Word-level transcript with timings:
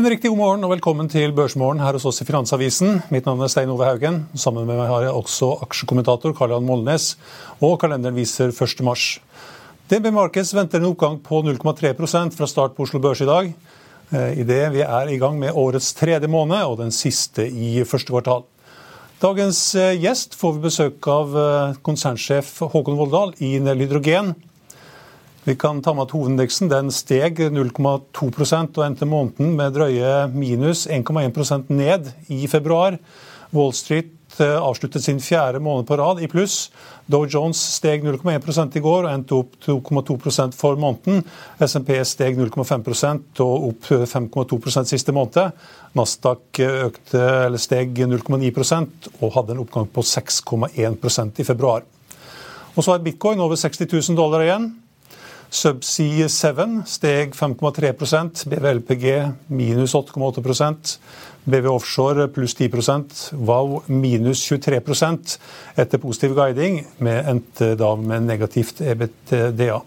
En 0.00 0.06
riktig 0.08 0.30
god 0.30 0.38
morgen 0.40 0.62
og 0.64 0.70
velkommen 0.72 1.10
til 1.12 1.34
Børsmorgen 1.36 1.82
her 1.84 1.92
hos 1.92 2.06
oss 2.08 2.22
i 2.22 2.24
Finansavisen. 2.24 3.02
Mitt 3.12 3.26
navn 3.28 3.42
er 3.44 3.50
Stein 3.52 3.68
Ove 3.68 3.84
Haugen. 3.84 4.22
Sammen 4.32 4.64
med 4.64 4.78
meg 4.78 4.88
har 4.88 5.02
jeg 5.04 5.12
også 5.12 5.50
aksjekommentator 5.66 6.32
Karl-Jan 6.38 6.64
Molnes. 6.64 7.10
Og 7.60 7.74
kalenderen 7.82 8.16
viser 8.16 8.48
1. 8.48 8.80
mars. 8.86 9.18
DNB 9.92 10.08
Markets 10.16 10.54
venter 10.56 10.80
en 10.80 10.88
oppgang 10.88 11.18
på 11.20 11.42
0,3 11.44 11.92
fra 12.32 12.48
start 12.48 12.78
på 12.78 12.86
Oslo 12.86 13.02
Børs 13.04 13.20
i 13.20 13.28
dag. 13.28 13.52
Eh, 14.08 14.40
Idet 14.40 14.62
vi 14.72 14.80
er 14.86 15.12
i 15.12 15.20
gang 15.20 15.36
med 15.36 15.52
årets 15.52 15.92
tredje 15.92 16.32
måned 16.32 16.64
og 16.64 16.80
den 16.80 16.96
siste 16.96 17.44
i 17.44 17.84
første 17.84 18.14
kvartal. 18.14 18.46
Dagens 19.20 19.60
eh, 19.76 19.98
gjest 20.00 20.32
får 20.40 20.56
vi 20.56 20.64
besøk 20.70 21.10
av 21.12 21.36
eh, 21.36 21.76
konsernsjef 21.84 22.56
Håkon 22.72 22.96
Voldal 22.96 23.36
i 23.44 23.58
Nell 23.60 23.84
Hydrogen. 23.84 24.32
Vi 25.44 25.54
kan 25.56 25.80
ta 25.80 25.94
med 25.96 26.04
at 26.04 26.12
Hovedindeksen 26.12 26.68
den 26.68 26.90
steg 26.92 27.38
0,2% 27.40 28.76
og 28.76 28.82
endte 28.84 29.06
måneden 29.08 29.54
med 29.56 29.72
drøye 29.72 30.26
minus 30.34 30.82
1,1% 30.84 31.70
ned 31.72 32.10
i 32.28 32.44
februar. 32.50 32.98
Wall 33.56 33.72
Street 33.72 34.36
eh, 34.36 34.58
avsluttet 34.60 35.06
sin 35.06 35.16
fjerde 35.24 35.62
måned 35.64 35.88
på 35.88 35.96
rad 35.96 36.20
i 36.20 36.28
pluss. 36.28 36.66
Dow 37.08 37.24
Jones 37.24 37.56
steg 37.78 38.04
0,1 38.04 38.76
i 38.76 38.82
går 38.84 39.06
og 39.06 39.08
endte 39.14 39.38
opp 39.38 39.56
2,2% 39.64 40.58
for 40.60 40.76
måneden. 40.76 41.24
SMP 41.64 41.96
steg 42.04 42.36
0,5% 42.36 43.40
og 43.40 43.70
opp 43.70 43.88
5,2% 43.88 44.92
siste 44.92 45.16
måned. 45.16 45.56
Nasdaq 45.96 46.60
økte, 46.68 47.24
steg 47.56 47.96
0,9% 47.96 49.08
og 49.22 49.34
hadde 49.38 49.56
en 49.56 49.64
oppgang 49.64 49.88
på 49.88 50.04
6,1% 50.04 51.40
i 51.40 51.48
februar. 51.48 51.88
Og 52.76 52.84
så 52.84 52.92
er 52.92 53.08
bitcoin 53.08 53.40
over 53.40 53.56
60 53.56 53.88
000 53.88 54.20
dollar 54.20 54.44
igjen. 54.44 54.70
Subsea 55.50 56.28
7 56.28 56.82
steg 56.86 57.34
5,3 57.34 58.44
BVLPG 58.46 59.32
minus 59.46 59.94
8,8% 59.94 60.98
BV 61.44 61.66
Offshore 61.66 62.28
pluss 62.28 62.54
10 62.54 62.70
Wow 63.32 63.82
minus 63.86 64.44
23% 64.52 65.38
etter 65.74 65.98
positiv 65.98 66.36
guiding, 66.38 66.84
med 66.98 67.26
endte 67.28 67.74
da 67.74 67.96
med 67.96 68.28
negativt 68.28 68.80
EBTDA. 68.80 69.80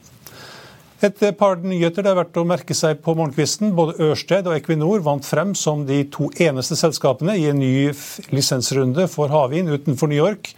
Et 1.04 1.24
par 1.36 1.58
nyheter 1.60 2.06
det 2.06 2.12
er 2.14 2.16
verdt 2.16 2.38
å 2.40 2.46
merke 2.48 2.76
seg 2.78 3.02
på 3.04 3.12
morgenkvisten. 3.20 3.74
Både 3.76 3.98
Ørsted 4.06 4.48
og 4.48 4.56
Equinor 4.56 5.04
vant 5.04 5.26
frem 5.28 5.52
som 5.52 5.82
de 5.84 5.98
to 6.14 6.30
eneste 6.46 6.78
selskapene 6.80 7.36
i 7.42 7.50
en 7.52 7.60
ny 7.60 7.92
lisensrunde 8.32 9.10
for 9.12 9.34
havvind 9.34 9.74
utenfor 9.74 10.08
New 10.08 10.22
York. 10.22 10.54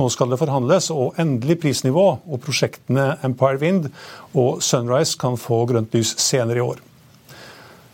Nå 0.00 0.08
skal 0.08 0.32
det 0.32 0.40
forhandles, 0.40 0.88
og 0.88 1.20
endelig 1.20 1.60
prisnivå 1.60 2.06
og 2.16 2.40
prosjektene 2.40 3.18
Empire 3.28 3.60
Wind 3.60 3.90
og 4.32 4.64
Sunrise 4.64 5.20
kan 5.20 5.36
få 5.36 5.66
grønt 5.68 5.92
lys 5.92 6.16
senere 6.16 6.62
i 6.62 6.70
år. 6.70 6.80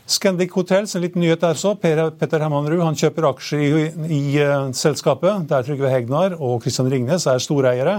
Scandic 0.06 0.52
Hotels, 0.54 0.94
en 0.94 1.02
liten 1.02 1.18
nyhet 1.20 1.40
der 1.42 1.58
så. 1.58 1.72
Petter 1.82 2.38
Hermanrud 2.38 2.78
han 2.84 2.94
kjøper 2.94 3.26
aksjer 3.26 3.62
i, 3.62 3.86
i 4.14 4.20
uh, 4.38 4.68
selskapet, 4.70 5.48
der 5.50 5.66
Trygve 5.66 5.90
Hegnar 5.90 6.36
og 6.38 6.60
Kristian 6.62 6.86
Ringnes 6.92 7.26
er 7.26 7.42
storeiere. 7.42 7.96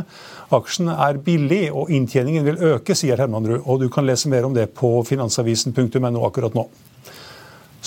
Aksjen 0.55 0.87
er 0.93 1.19
billig 1.25 1.65
og 1.67 1.91
inntjeningen 1.91 2.47
vil 2.47 2.61
øke, 2.69 2.95
sier 2.95 3.19
Hermanrud. 3.19 3.59
Og 3.65 3.83
du 3.83 3.89
kan 3.91 4.07
lese 4.07 4.31
mer 4.31 4.47
om 4.47 4.55
det 4.55 4.69
på 4.77 4.93
finansavisen.no 5.09 6.23
akkurat 6.23 6.55
nå. 6.55 6.63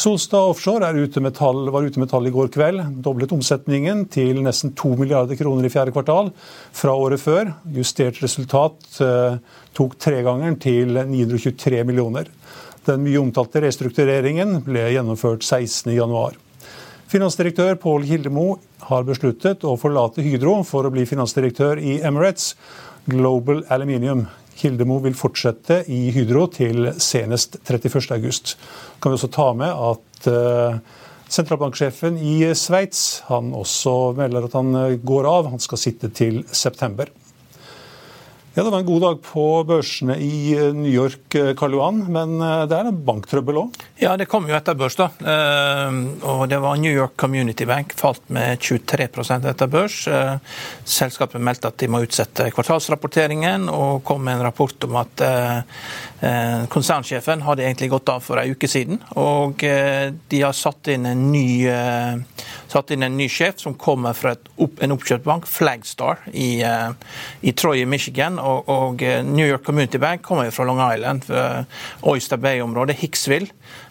Solstad 0.00 0.52
Offshore 0.52 0.92
ute 1.00 1.30
tall, 1.32 1.70
var 1.72 1.82
ute 1.88 2.00
med 2.00 2.10
tall 2.12 2.28
i 2.28 2.32
går 2.34 2.52
kveld. 2.52 2.82
Doblet 3.00 3.32
omsetningen 3.32 4.04
til 4.12 4.42
nesten 4.44 4.74
2 4.76 4.94
milliarder 5.00 5.36
kroner 5.40 5.64
i 5.64 5.72
fjerde 5.72 5.96
kvartal 5.96 6.28
fra 6.76 6.92
året 6.92 7.24
før. 7.24 7.54
Justert 7.72 8.20
resultat 8.20 9.00
uh, 9.00 9.40
tok 9.72 9.96
tregangeren 9.96 10.60
til 10.60 10.92
923 11.08 11.82
millioner. 11.88 12.28
Den 12.86 13.02
mye 13.04 13.20
omtalte 13.20 13.60
restruktureringen 13.64 14.62
ble 14.64 14.86
gjennomført 14.94 15.44
16.1. 15.44 16.38
Finansdirektør 17.10 17.74
Pål 17.82 18.06
Hildemo 18.06 18.46
har 18.86 19.06
besluttet 19.08 19.64
å 19.66 19.74
forlate 19.80 20.22
Hydro 20.24 20.60
for 20.66 20.86
å 20.86 20.92
bli 20.94 21.02
finansdirektør 21.08 21.80
i 21.82 21.98
Emirates 22.06 22.54
Global 23.10 23.64
Aluminium. 23.68 24.24
Hildemo 24.60 25.00
vil 25.04 25.16
fortsette 25.18 25.82
i 25.90 26.10
Hydro 26.14 26.46
til 26.54 26.92
senest 27.02 27.58
31.8. 27.64 28.56
Kan 29.00 29.12
vi 29.12 29.18
også 29.18 29.30
ta 29.34 29.48
med 29.56 29.72
at 29.90 30.28
uh, 30.30 30.78
sentralbanksjefen 31.30 32.18
i 32.20 32.36
Sveits 32.58 33.22
også 33.30 33.96
melder 34.18 34.46
at 34.48 34.56
han 34.58 34.74
eh, 34.84 34.98
går 35.02 35.28
av. 35.30 35.50
Han 35.52 35.62
skal 35.62 35.80
sitte 35.80 36.10
til 36.14 36.42
september. 36.46 37.10
Ja, 38.54 38.64
Det 38.64 38.70
var 38.70 38.78
en 38.78 38.86
god 38.86 39.00
dag 39.00 39.18
på 39.22 39.42
børsene 39.62 40.16
i 40.18 40.56
eh, 40.58 40.72
New 40.74 40.90
York, 40.90 41.34
eh, 41.38 41.52
Karl 41.54 41.76
Johan, 41.76 42.00
men 42.10 42.32
eh, 42.42 42.64
det 42.66 42.74
er 42.74 42.88
en 42.88 42.96
banktrøbbel 43.06 43.60
òg? 43.60 43.76
Ja, 44.02 44.16
det 44.18 44.26
kom 44.26 44.48
jo 44.50 44.56
etter 44.56 44.74
børs. 44.74 44.96
da. 44.98 45.06
Og 46.26 46.42
det 46.50 46.58
var 46.58 46.80
New 46.80 46.90
York 46.90 47.14
Community 47.20 47.62
Bank 47.68 47.94
falt 47.94 48.24
med 48.26 48.58
23% 48.58 49.46
etter 49.46 49.70
børs. 49.70 50.00
Selskapet 50.82 51.38
meldte 51.46 51.70
at 51.70 51.78
de 51.78 51.90
må 51.92 52.00
utsette 52.02 52.48
kvartalsrapporteringen, 52.50 53.68
og 53.70 54.02
kom 54.08 54.24
med 54.26 54.40
en 54.40 54.46
rapport 54.48 54.86
om 54.88 54.96
at 54.98 55.22
konsernsjefen 56.72 57.44
hadde 57.44 57.66
egentlig 57.68 57.90
gått 57.92 58.10
av 58.12 58.24
for 58.24 58.40
en 58.40 58.56
uke 58.56 58.68
siden. 58.72 58.98
Og 59.20 59.60
de 59.60 60.40
har 60.40 60.56
satt 60.56 60.90
inn 60.90 61.06
en 61.12 61.26
ny, 61.30 61.68
satt 62.70 62.92
inn 62.94 63.04
en 63.06 63.16
ny 63.18 63.28
sjef 63.30 63.60
som 63.62 63.74
kommer 63.74 64.16
fra 64.16 64.34
et, 64.36 64.50
en 64.84 64.94
oppkjøpt 64.94 65.26
bank, 65.26 65.48
Flagstar, 65.50 66.22
i, 66.32 66.62
i 66.62 67.54
Troy 67.58 67.82
i 67.82 67.88
Michigan 67.88 68.38
og, 68.38 68.68
og, 68.70 69.02
eh, 69.02 69.20
New 69.26 69.46
York 69.46 69.64
Community 69.66 69.98
Bank 69.98 70.22
kommer 70.26 70.48
jo 70.48 70.54
fra 70.54 70.68
Long 70.68 70.80
Island, 70.86 71.26
Oyster 72.06 72.40
Bay-området, 72.40 73.00
Hicksville. 73.02 73.50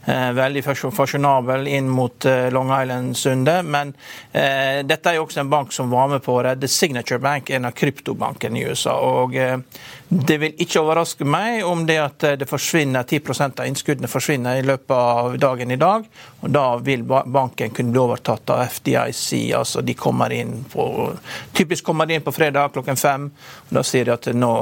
Eh, 0.09 0.31
veldig 0.33 0.63
fasjonabel 0.63 1.67
inn 1.67 1.89
mot 1.91 2.25
eh, 2.25 2.47
Long 2.51 2.71
Island-sundet. 2.81 3.65
Men 3.65 3.93
eh, 4.31 4.79
dette 4.87 5.11
er 5.11 5.19
jo 5.19 5.25
også 5.27 5.43
en 5.43 5.51
bank 5.51 5.73
som 5.75 5.91
var 5.91 6.07
med 6.09 6.23
på 6.25 6.37
å 6.37 6.43
redde 6.47 6.69
Signature 6.71 7.19
Bank, 7.21 7.51
en 7.53 7.67
av 7.69 7.75
kryptobankene 7.77 8.61
i 8.61 8.65
USA. 8.69 8.95
og 8.95 9.35
eh, 9.37 9.59
det 10.09 10.37
vil 10.41 10.55
ikke 10.57 10.81
overraske 10.81 11.25
meg 11.25 11.61
om 11.69 11.83
det 11.85 11.97
at 12.01 12.23
det 12.41 12.47
forsvinner 12.49 13.05
10% 13.05 13.61
av 13.61 13.67
innskuddene 13.69 14.09
forsvinner 14.09 14.57
i 14.57 14.65
løpet 14.65 14.95
av 14.95 15.35
dagen 15.37 15.71
i 15.71 15.77
dag. 15.77 16.07
og 16.41 16.49
Da 16.49 16.63
vil 16.81 17.03
banken 17.05 17.69
kunne 17.69 17.93
bli 17.93 18.01
overtatt 18.01 18.49
av 18.49 18.63
FDIC. 18.65 19.53
altså 19.53 19.81
De 19.81 19.93
kommer 19.93 20.33
inn 20.33 20.65
på 20.71 21.13
typisk 21.53 21.85
kommer 21.85 22.05
de 22.05 22.17
inn 22.17 22.25
på 22.25 22.33
fredag 22.33 22.73
klokken 22.73 22.97
fem. 22.97 23.29
og 23.69 23.75
Da 23.77 23.83
sier 23.83 24.05
de 24.05 24.11
at 24.11 24.31
nå 24.33 24.53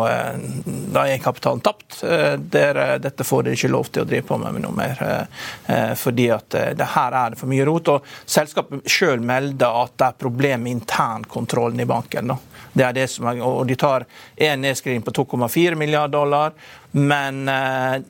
da 0.91 1.07
er 1.07 1.23
kapitalen 1.23 1.61
tapt. 1.63 2.01
dette 2.01 3.23
får 3.23 3.43
dere 3.43 3.55
ikke 3.55 3.71
lov 3.71 3.87
til 3.91 4.03
å 4.03 4.05
drive 4.05 4.27
på 4.27 4.37
med 4.37 4.61
noe 4.61 4.75
mer. 4.75 5.27
Eh, 5.67 5.93
fordi 5.95 6.29
at 6.31 6.53
eh, 6.53 6.73
det 6.75 6.91
her 6.93 7.11
er 7.11 7.31
det 7.31 7.39
for 7.39 7.47
mye 7.47 7.65
rot. 7.65 7.87
og 7.87 8.05
Selskapet 8.25 8.87
sjøl 8.89 9.23
melder 9.23 9.83
at 9.83 9.95
det 9.97 10.07
er 10.07 10.19
problem 10.19 10.63
med 10.63 10.71
internkontrollen 10.71 11.79
i 11.79 11.87
banken. 11.89 12.33
Da. 12.33 12.37
Det 12.73 12.85
er 12.85 12.93
det 12.93 13.07
som 13.11 13.27
er, 13.29 13.41
og 13.41 13.65
De 13.67 13.75
tar 13.75 14.05
en 14.35 14.61
nedskriving 14.61 15.03
på 15.05 15.13
2,4 15.37 15.75
milliarder 15.75 16.11
dollar. 16.11 16.53
Men 16.91 17.49
eh, 17.49 18.01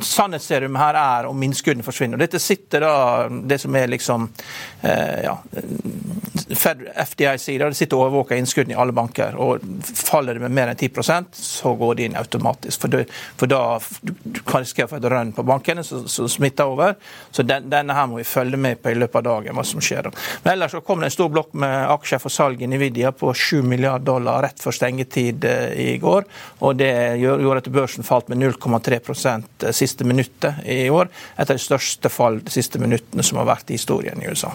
sannhetsserum 0.00 0.76
her 0.80 0.96
er 0.98 1.28
om 1.28 1.42
innskuddene 1.42 1.84
forsvinner. 1.84 2.20
Dette 2.20 2.40
sitter 2.42 2.84
da 2.86 2.94
det 3.28 3.58
som 3.60 3.76
er 3.76 3.90
liksom 3.92 4.28
eh, 4.80 5.20
ja, 5.26 5.36
FDIC 6.48 7.42
sier, 7.42 7.66
det 7.68 7.76
sitter 7.76 7.98
og 7.98 8.06
overvåker 8.06 8.40
innskuddene 8.40 8.74
i 8.74 8.78
alle 8.80 8.94
banker. 8.96 9.36
og 9.36 9.62
Faller 9.84 10.38
det 10.38 10.44
med 10.46 10.54
mer 10.56 10.72
enn 10.72 10.80
10% 10.80 11.36
så 11.36 11.74
går 11.78 11.98
det 11.98 12.08
inn 12.08 12.16
automatisk. 12.18 12.80
For, 12.82 12.92
det, 12.92 13.04
for 13.38 13.50
da 13.52 13.60
du 14.02 14.40
kan 14.48 14.64
risikere 14.64 14.88
for 14.90 15.02
et 15.02 15.10
rønn 15.12 15.34
på 15.36 15.44
bankene 15.46 15.84
som 15.84 16.06
smitter 16.08 16.72
over. 16.72 16.96
Så 17.30 17.44
den, 17.46 17.68
denne 17.72 17.96
her 17.96 18.08
må 18.10 18.18
vi 18.20 18.26
følge 18.28 18.60
med 18.60 18.82
på 18.82 18.92
i 18.92 18.98
løpet 18.98 19.20
av 19.20 19.28
dagen, 19.28 19.56
hva 19.56 19.66
som 19.66 19.82
skjer. 19.84 20.10
Men 20.42 20.54
ellers 20.54 20.74
så 20.74 20.82
kom 20.84 21.02
det 21.02 21.10
en 21.10 21.16
stor 21.18 21.30
blokk 21.32 21.52
med 21.62 21.76
aksjer 21.92 22.22
for 22.22 22.32
salg 22.32 22.62
i 22.62 22.70
Nvidia 22.70 23.12
på 23.12 23.34
7 23.34 23.62
milliarder 23.62 24.08
dollar 24.08 24.42
rett 24.46 24.60
før 24.62 24.74
stengetid 24.74 25.44
eh, 25.48 25.72
i 25.94 25.98
går. 26.02 26.26
og 26.64 26.76
Det 26.80 26.92
gjorde 27.20 27.62
at 27.62 27.72
børsen 27.72 28.06
falt 28.06 28.21
med 28.28 28.38
0,3% 28.38 29.70
siste 29.72 30.04
minuttet 30.04 30.62
i 30.66 30.90
år. 30.90 31.10
Et 31.36 31.48
av 31.48 31.56
de 31.56 31.62
største 31.62 32.12
fall 32.12 32.40
de 32.44 32.54
siste 32.54 32.78
minuttene 32.82 33.24
som 33.26 33.40
har 33.40 33.48
vært 33.48 33.70
i 33.70 33.78
historien 33.78 34.22
i 34.22 34.28
USA. 34.30 34.52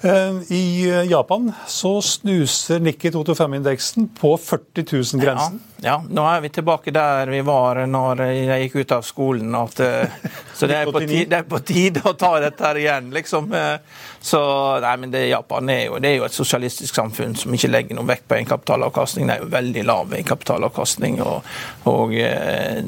Eh, 0.00 0.52
I 0.52 0.90
Japan 1.10 1.52
så 1.66 2.02
snuser 2.02 2.80
Nikki 2.80 3.10
225-indeksen 3.10 4.08
på 4.20 4.36
40 4.36 4.82
000-grensen. 4.82 5.60
Ja, 5.76 5.78
ja, 5.80 6.04
nå 6.10 6.24
er 6.26 6.40
vi 6.40 6.48
tilbake 6.48 6.90
der 6.90 7.30
vi 7.30 7.40
var 7.46 7.78
når 7.86 8.22
jeg 8.26 8.62
gikk 8.64 8.76
ut 8.80 8.94
av 8.96 9.04
skolen. 9.06 9.54
At, 9.54 9.80
eh, 9.80 10.30
så 10.58 10.66
det 10.66 10.76
er, 10.80 10.92
tide, 10.92 11.24
det 11.30 11.40
er, 11.40 11.46
på 11.46 11.60
tide, 11.66 12.02
å 12.06 12.14
ta 12.18 12.32
dette 12.42 12.66
her 12.66 12.80
igjen, 12.82 13.10
liksom. 13.14 13.52
Eh, 13.54 14.06
så 14.20 14.40
nei, 14.82 14.96
men 14.98 15.12
det, 15.14 15.28
Japan 15.28 15.70
er 15.70 15.84
jo, 15.86 15.98
det 16.02 16.10
er 16.10 16.16
jo 16.18 16.26
et 16.26 16.34
sosialistisk 16.34 16.98
samfunn 16.98 17.36
som 17.38 17.54
ikke 17.54 17.70
legger 17.70 17.98
noe 17.98 18.08
vekt 18.08 18.26
på 18.28 18.38
egenkapitalavkastning. 18.40 19.28
Det 19.28 19.36
er 19.36 19.44
jo 19.44 19.50
veldig 19.52 19.84
lav 19.86 20.14
egenkapitalavkastning. 20.16 21.20
Og, 21.22 21.46
og 21.90 22.14
eh, 22.18 22.82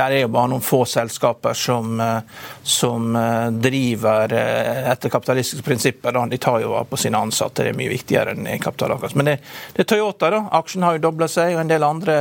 der 0.00 0.16
er 0.16 0.24
jo 0.24 0.32
bare 0.32 0.52
noen 0.54 0.64
få 0.64 0.82
selskaper 0.88 1.56
som, 1.56 2.00
eh, 2.00 2.40
som 2.64 3.16
eh, 3.20 3.50
driver 3.68 4.32
etter 4.32 5.12
kapitalistiske 5.12 5.66
prinsipper. 5.66 6.16
De 6.32 6.40
tar 6.40 6.49
jo 6.60 6.72
vare 6.72 6.88
på 6.90 6.98
sine 6.98 7.18
ansatte, 7.18 7.62
det 7.64 7.72
er 7.72 7.78
mye 7.78 7.92
viktigere 7.92 8.34
enn 8.34 8.48
egenkapitalavkastning. 8.50 9.20
Men 9.20 9.30
det, 9.30 9.36
det, 9.76 9.84
er 9.84 9.88
Toyota, 9.92 10.30
da. 10.34 10.40
Aksjen 10.58 10.86
har 10.86 10.96
jo 10.96 11.04
dobla 11.06 11.28
seg, 11.30 11.54
og 11.54 11.62
en 11.62 11.70
del 11.70 11.86
andre 11.86 12.16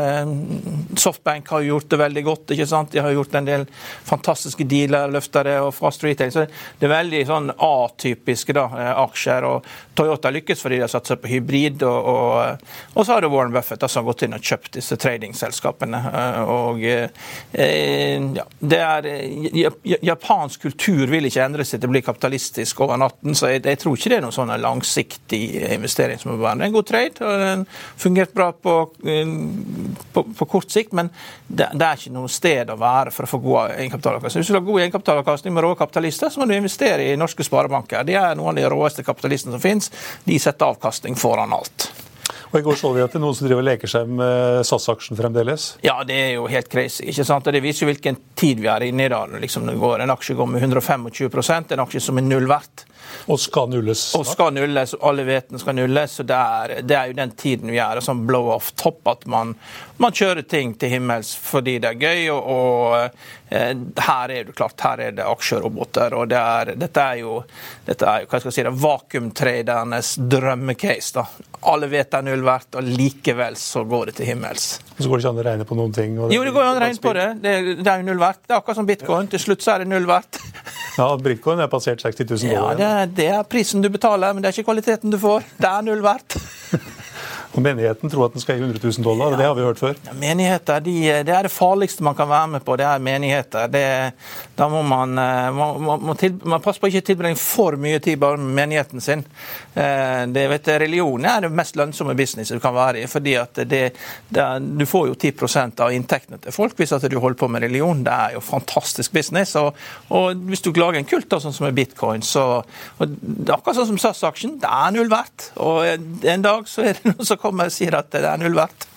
Softbank 1.00 1.50
har 1.54 1.66
gjort 1.66 1.90
det 1.90 2.00
veldig 2.02 2.24
godt. 2.28 2.54
ikke 2.56 2.68
sant? 2.70 2.92
De 2.92 3.02
har 3.04 3.16
gjort 3.16 3.36
en 3.40 3.50
del 3.50 3.66
fantastiske 4.08 4.68
dealer, 4.70 5.12
løftere 5.12 5.58
og 5.66 5.74
fast 5.76 6.04
retail. 6.06 6.32
Så 6.36 6.46
det 6.80 6.88
er 6.88 6.94
veldig 6.94 7.24
sånn 7.30 7.52
atypiske 7.56 8.56
da, 8.58 8.68
aksjer. 9.06 9.48
og 9.50 9.68
Toyota 9.98 10.32
lykkes 10.34 10.62
fordi 10.62 10.80
de 10.80 10.86
har 10.86 10.94
satsa 10.94 11.18
på 11.20 11.32
hybrid. 11.32 11.84
Og, 11.88 12.12
og, 12.14 12.70
og, 12.94 13.02
så 13.02 13.16
har 13.16 13.26
det 13.26 13.32
Warren 13.34 13.56
Buffett 13.56 13.82
da, 13.82 13.90
som 13.90 14.04
har 14.04 14.12
gått 14.14 14.28
inn 14.28 14.38
og 14.38 14.46
kjøpt 14.52 14.78
disse 14.80 15.00
tradingselskapene. 15.00 16.04
og 16.46 16.84
ja, 16.84 18.46
det 18.60 18.80
er, 18.80 19.10
Japansk 20.06 20.68
kultur 20.68 21.08
vil 21.12 21.30
ikke 21.30 21.44
endre 21.46 21.66
seg 21.68 21.82
til 21.82 21.90
å 21.90 21.94
bli 21.94 22.04
kapitalistisk 22.06 22.84
over 22.86 23.00
natten, 23.00 23.36
så 23.38 23.54
jeg, 23.54 23.64
jeg 23.66 23.80
tror 23.82 23.98
ikke 23.98 24.12
det 24.14 24.19
er 24.20 24.26
noen 24.26 24.36
sånn 24.36 24.54
langsiktig 24.62 25.42
investering 25.74 26.20
som 26.22 26.34
må 26.34 26.40
være. 26.42 26.60
Det 26.60 26.68
er 26.68 26.72
en 26.72 26.76
god 26.78 26.90
trade, 26.90 27.26
og 27.26 27.44
den 27.44 27.66
fungert 28.00 28.36
bra 28.36 28.50
på, 28.54 28.76
på, 30.14 30.26
på 30.42 30.50
kort 30.50 30.74
sikt, 30.74 30.94
men 30.98 31.12
det, 31.48 31.72
det, 31.74 31.86
er 31.86 31.98
ikke 31.98 32.16
noe 32.16 32.32
sted 32.32 32.70
å 32.70 32.78
være 32.80 33.16
for 33.16 33.26
å 33.26 33.32
få 33.32 33.42
god 33.44 33.78
egenkapitalavkastning. 33.78 34.44
Hvis 34.44 34.52
du 34.52 34.56
vil 34.56 34.62
ha 34.62 34.68
god 34.72 34.84
egenkapitalavkastning 34.86 35.56
med 35.56 35.66
rå 35.66 35.74
kapitalister, 35.80 36.34
så 36.34 36.42
må 36.42 36.50
du 36.50 36.58
investere 36.58 37.10
i 37.10 37.18
norske 37.20 37.48
sparebanker. 37.48 38.06
De 38.08 38.20
er 38.20 38.38
noen 38.38 38.54
av 38.54 38.62
de 38.62 38.70
råeste 38.76 39.08
kapitalistene 39.08 39.58
som 39.58 39.64
finnes. 39.64 39.92
De 40.28 40.38
setter 40.42 40.70
avkastning 40.70 41.18
foran 41.20 41.58
alt. 41.58 41.90
Og 42.50 42.60
I 42.60 42.66
går 42.66 42.78
så 42.80 42.90
vi 42.96 43.02
at 43.04 43.14
det 43.14 43.20
er 43.20 43.22
noen 43.22 43.36
som 43.38 43.46
driver 43.46 43.62
og 43.62 43.68
leker 43.68 43.92
seg 43.92 44.10
med 44.20 44.62
SAS-aksjen 44.66 45.18
fremdeles. 45.20 45.68
Ja, 45.86 46.00
det 46.08 46.18
er 46.18 46.32
jo 46.40 46.48
helt 46.50 46.70
crazy. 46.72 47.06
ikke 47.12 47.26
sant? 47.28 47.46
Og 47.46 47.54
Det 47.54 47.62
viser 47.62 47.86
jo 47.86 47.92
hvilken 47.92 48.18
tid 48.38 48.64
vi 48.64 48.70
er 48.72 48.88
inne 48.88 49.06
i. 49.06 49.12
da. 49.12 49.26
Liksom 49.30 49.68
det 49.70 49.78
går, 49.78 50.02
En 50.02 50.10
aksje 50.16 50.34
går 50.34 50.48
med 50.50 50.64
125% 50.64 51.74
en 51.74 51.86
aksje 51.86 52.02
som 52.02 52.18
er 52.18 52.26
null 52.26 52.50
verdt. 52.50 52.86
Og 53.30 53.40
skal 53.40 53.70
nulles. 53.70 54.04
Og 54.18 54.26
skal 54.28 54.54
nulles, 54.56 54.96
og 54.98 55.08
alle 55.12 55.26
vet 55.28 55.50
den 55.52 55.62
skal 55.62 55.76
nulles. 55.78 56.18
så 56.20 56.24
det 56.24 56.36
er, 56.36 56.74
det 56.82 56.96
er, 56.98 57.12
jo 57.12 57.18
den 57.20 57.34
tiden 57.38 57.72
vi 57.74 57.80
er. 57.82 58.02
Sånn 58.04 58.26
blow 58.28 58.50
off 58.54 58.72
top, 58.80 59.02
at 59.12 59.26
man, 59.30 59.56
man, 59.98 60.16
kjører 60.16 60.48
ting 60.50 60.74
til 60.80 60.96
himmels 60.96 61.36
fordi 61.40 61.78
det 61.84 61.94
er 61.94 62.00
gøy. 62.00 62.30
og, 62.34 62.50
og 62.50 62.96
eh, 63.50 63.74
her 64.08 64.34
er 64.34 64.50
det 64.50 64.56
klart, 64.58 64.80
her 64.82 65.06
er 65.08 65.16
det 65.20 65.28
aksjeroboter. 65.28 66.18
og 66.18 66.30
det 66.32 66.40
er, 66.40 66.74
Dette 66.80 67.06
er 67.06 67.22
jo, 67.24 67.40
dette 67.86 68.10
er 68.10 68.24
jo 68.24 68.32
hva 68.32 68.42
skal 68.42 68.52
jeg 68.52 68.58
si, 68.60 68.68
det, 68.68 68.76
vakuumtradernes 68.86 70.16
drømmecase. 70.36 71.14
da. 71.20 71.28
Alle 71.70 71.90
vet 71.92 72.12
det 72.12 72.22
er 72.22 72.28
null 72.30 72.46
verdt, 72.48 72.78
og 72.80 72.88
likevel 72.88 73.58
så 73.60 73.84
går 73.88 74.12
det 74.12 74.20
til 74.22 74.32
himmels. 74.32 74.70
Og 74.96 75.04
så 75.04 75.10
går 75.10 75.20
det 75.20 75.24
ikke 75.24 75.34
an 75.34 75.42
å 75.42 75.48
regne 75.50 75.68
på 75.68 75.78
noen 75.80 75.96
ting? 75.96 76.16
jo, 76.20 76.44
det 76.44 76.54
går 76.56 76.66
an 76.66 76.78
å 76.78 76.84
regne 76.84 77.04
på 77.04 77.14
det. 77.18 77.28
det. 77.44 77.56
Det, 77.82 77.88
er 77.88 78.02
jo 78.02 78.08
null 78.10 78.22
verdt. 78.22 78.42
Det 78.46 78.56
er 78.56 78.62
akkurat 78.62 78.80
som 78.80 78.88
bitcoin. 78.88 79.30
Til 79.32 79.44
slutt 79.44 79.66
så 79.66 79.76
er 79.76 79.84
det 79.84 79.90
null 79.92 80.08
verdt. 80.10 80.40
ja, 81.00 81.08
bitcoin 81.24 81.64
er 81.64 81.72
passert 81.72 82.04
60 82.04 82.30
000 82.32 82.56
dollar. 82.56 82.74
Ja, 82.74 82.80
det 82.80 82.89
det 83.16 83.28
er 83.32 83.48
prisen 83.50 83.84
du 83.84 83.90
betaler, 83.94 84.34
men 84.34 84.44
det 84.44 84.50
er 84.50 84.58
ikke 84.58 84.70
kvaliteten 84.72 85.14
du 85.14 85.20
får. 85.22 85.46
Det 85.60 85.70
er 85.70 85.86
null 85.86 86.04
verdt. 86.06 86.38
Og 87.50 87.64
Menigheten 87.66 88.12
tror 88.12 88.28
at 88.28 88.36
den 88.36 88.44
skal 88.44 88.60
gi 88.60 88.66
100 88.66 88.82
000 88.84 89.06
dollar, 89.06 89.34
og 89.34 89.40
det 89.40 89.48
har 89.48 89.56
vi 89.58 89.66
hørt 89.66 89.82
før. 89.82 89.96
Ja, 90.06 90.14
menigheter, 90.14 90.84
de, 90.86 90.96
Det 91.26 91.34
er 91.34 91.48
det 91.48 91.52
farligste 91.52 92.06
man 92.06 92.16
kan 92.16 92.30
være 92.30 92.48
med 92.56 92.66
på, 92.66 92.76
det 92.78 92.86
er 92.86 93.02
menigheter. 93.02 93.68
Det, 93.74 93.86
da 94.58 94.68
må 94.70 94.84
man, 94.86 95.16
må, 95.56 95.70
man, 95.80 96.04
man, 96.12 96.18
til, 96.20 96.36
man 96.44 96.62
passer 96.62 96.84
på 96.84 96.90
å 96.90 96.92
ikke 96.94 97.08
tilbringe 97.10 97.42
for 97.42 97.78
mye 97.82 98.00
tid 98.04 98.20
bare 98.22 98.38
med 98.38 98.54
menigheten 98.62 99.02
sin. 99.02 99.24
Eh, 99.74 100.28
det, 100.30 100.46
vet, 100.54 100.70
religion 100.84 101.26
er 101.26 101.46
det 101.46 101.52
mest 101.56 101.80
lønnsomme 101.80 102.14
businesset 102.20 102.60
du 102.60 102.64
kan 102.64 102.76
være 102.76 103.04
i. 103.04 103.08
fordi 103.10 103.36
at 103.42 103.64
det, 103.66 103.82
det, 104.30 104.46
Du 104.80 104.86
får 104.86 105.08
jo 105.10 105.18
10% 105.18 105.82
av 105.82 105.94
inntektene 105.96 106.38
til 106.44 106.54
folk 106.54 106.78
hvis 106.78 106.94
at 106.94 107.08
du 107.10 107.18
holder 107.20 107.40
på 107.40 107.50
med 107.50 107.66
religion. 107.66 108.04
Det 108.06 108.14
er 108.14 108.38
jo 108.38 108.44
fantastisk 108.46 109.14
business. 109.16 109.56
Og, 109.56 109.74
og 110.14 110.46
hvis 110.50 110.62
du 110.62 110.72
lager 110.78 111.02
en 111.02 111.10
kult, 111.10 111.30
da, 111.32 111.42
sånn 111.42 111.56
som 111.56 111.66
med 111.66 111.78
bitcoin, 111.78 112.22
så 112.22 112.46
og 113.00 113.12
akkurat 113.50 113.78
sånn 113.78 113.90
som 113.94 114.00
SAS-aksjen, 114.02 114.58
det 114.62 114.70
er 114.70 114.94
null 114.94 115.10
verdt. 115.12 115.50
Og 115.64 116.26
en 116.30 116.46
dag 116.46 116.68
så 116.70 116.86
er 116.86 116.98
det 117.00 117.14
noen 117.14 117.28
som 117.28 117.39
kommer 117.42 117.70
og 117.70 117.76
sier 117.76 117.98
at 118.00 118.12
det 118.14 118.24
er 118.26 118.42
null 118.42 118.58
verdt. 118.58 118.88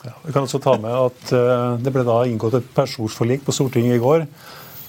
Ja, 0.00 0.14
vi 0.24 0.32
kan 0.32 0.46
også 0.46 0.60
ta 0.64 0.78
med 0.80 0.94
at 0.96 1.32
uh, 1.36 1.76
Det 1.76 1.92
ble 1.92 2.06
da 2.08 2.22
inngått 2.24 2.56
et 2.56 2.70
pensjonsforlik 2.76 3.44
på 3.44 3.52
Stortinget 3.52 3.98
i 3.98 4.02
går. 4.02 4.24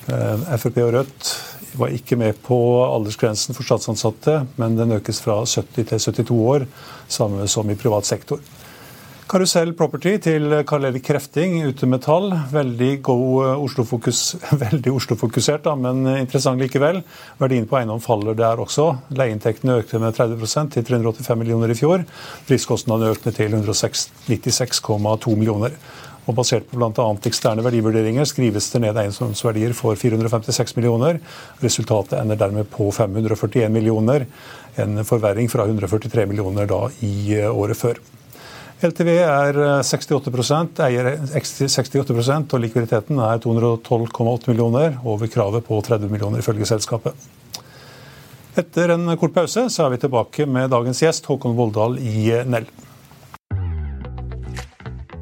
Uh, 0.08 0.46
Frp 0.56 0.80
og 0.86 0.94
Rødt 0.96 1.32
var 1.80 1.94
ikke 1.96 2.18
med 2.20 2.40
på 2.44 2.58
aldersgrensen 2.84 3.56
for 3.56 3.68
statsansatte, 3.68 4.42
men 4.60 4.76
den 4.80 4.96
økes 4.98 5.22
fra 5.24 5.38
70 5.48 5.88
til 5.88 6.02
72 6.04 6.40
år, 6.54 6.66
samme 7.12 7.48
som 7.52 7.70
i 7.72 7.78
privat 7.80 8.08
sektor. 8.08 8.42
Karusell 9.32 9.70
Property 9.80 10.18
til 10.20 10.52
Karl 10.68 10.90
Erik 10.90 11.06
Krefting, 11.08 11.54
Ute 11.64 11.88
Metall. 11.88 12.34
Veldig 12.52 12.90
god 13.08 13.62
Oslo-fokus, 13.64 14.20
veldig 14.66 14.92
Oslo-fokusert, 14.92 15.70
men 15.80 16.04
interessant 16.18 16.60
likevel. 16.60 17.00
Verdien 17.40 17.70
på 17.70 17.80
eiendom 17.80 18.04
faller 18.04 18.36
der 18.36 18.60
også. 18.60 18.90
Leieinntektene 19.16 19.80
økte 19.80 20.04
med 20.04 20.20
30% 20.20 20.76
til 20.76 20.88
385 20.90 21.40
millioner 21.40 21.72
i 21.72 21.80
fjor. 21.80 22.04
Driftskostnadene 22.52 23.16
økte 23.16 23.32
til 23.40 23.56
196,2 23.56 25.40
millioner. 25.40 25.80
Og 26.28 26.36
Basert 26.36 26.68
på 26.68 26.76
bl.a. 26.82 27.10
eksterne 27.32 27.64
verdivurderinger 27.64 28.28
skrives 28.28 28.68
det 28.76 28.84
ned 28.84 29.00
eiendomsverdier 29.00 29.72
for 29.78 29.96
456 29.96 30.76
millioner. 30.76 31.24
Resultatet 31.64 32.20
ender 32.20 32.44
dermed 32.44 32.68
på 32.76 32.92
541 32.92 33.72
millioner, 33.72 34.28
en 34.76 35.06
forverring 35.08 35.48
fra 35.48 35.72
143 35.72 36.28
millioner 36.28 36.68
da 36.68 36.90
i 37.00 37.46
året 37.48 37.80
før. 37.80 38.10
LTV 38.82 39.10
er 39.22 39.58
68 39.86 40.30
eh, 40.82 40.86
eier 40.88 41.10
68% 41.30 42.56
og 42.56 42.64
likviditeten 42.64 43.20
er 43.22 43.42
212,8 43.44 44.50
millioner, 44.50 44.98
over 45.06 45.30
kravet 45.30 45.68
på 45.68 45.78
30 45.86 46.10
millioner 46.10 46.42
ifølge 46.42 46.66
selskapet. 46.70 47.14
Etter 48.58 48.96
en 48.96 49.14
kort 49.22 49.36
pause 49.36 49.68
så 49.72 49.86
er 49.86 49.94
vi 49.94 50.02
tilbake 50.02 50.48
med 50.50 50.74
dagens 50.74 51.00
gjest 51.04 51.30
Håkon 51.30 51.54
Voldal 51.56 52.00
i 52.02 52.32
Nell. 52.50 52.68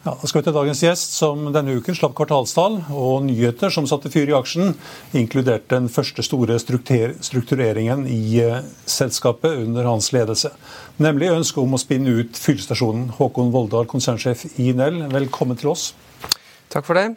Ja, 0.00 0.14
da 0.16 0.28
skal 0.28 0.40
vi 0.40 0.46
til 0.46 0.54
dagens 0.56 0.80
gjest, 0.80 1.12
som 1.12 1.50
denne 1.52 1.74
uken 1.76 1.92
slapp 1.92 2.14
kvartalstall 2.16 2.78
og 2.96 3.26
nyheter 3.26 3.68
som 3.68 3.84
satte 3.84 4.08
fyr 4.08 4.30
i 4.30 4.36
aksjen, 4.38 4.70
inkludert 5.12 5.66
den 5.68 5.90
første 5.92 6.24
store 6.24 6.56
struktureringen 6.56 8.06
i 8.08 8.38
eh, 8.40 8.62
selskapet 8.88 9.58
under 9.60 9.84
hans 9.84 10.08
ledelse. 10.16 10.54
Nemlig 11.04 11.28
ønsket 11.34 11.60
om 11.60 11.76
å 11.76 11.80
spinne 11.82 12.14
ut 12.16 12.40
fyllestasjonen. 12.40 13.10
Håkon 13.18 13.52
Voldal, 13.52 13.84
konsernsjef 13.92 14.46
i 14.64 14.70
Nell, 14.72 15.02
velkommen 15.12 15.60
til 15.60 15.74
oss. 15.74 15.90
Takk 16.72 16.88
for 16.88 16.96
det. 16.96 17.10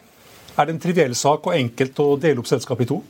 Er 0.52 0.68
det 0.68 0.76
en 0.76 0.84
triviell 0.84 1.16
sak 1.16 1.48
og 1.48 1.56
enkelt 1.56 2.04
å 2.04 2.10
dele 2.20 2.44
opp 2.44 2.52
selskapet 2.52 2.84
i 2.84 2.90
to? 2.92 3.00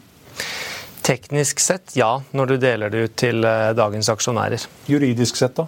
Teknisk 1.02 1.58
sett 1.58 1.96
ja, 1.98 2.12
når 2.30 2.54
du 2.54 2.56
deler 2.62 2.94
det 2.94 3.02
ut 3.08 3.18
til 3.26 3.42
eh, 3.42 3.74
dagens 3.74 4.14
aksjonærer. 4.14 4.70
Juridisk 4.86 5.42
sett, 5.42 5.58
da? 5.58 5.66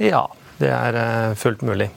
Ja, 0.00 0.24
det 0.56 0.72
er 0.72 1.02
eh, 1.04 1.36
fullt 1.36 1.68
mulig. 1.68 1.92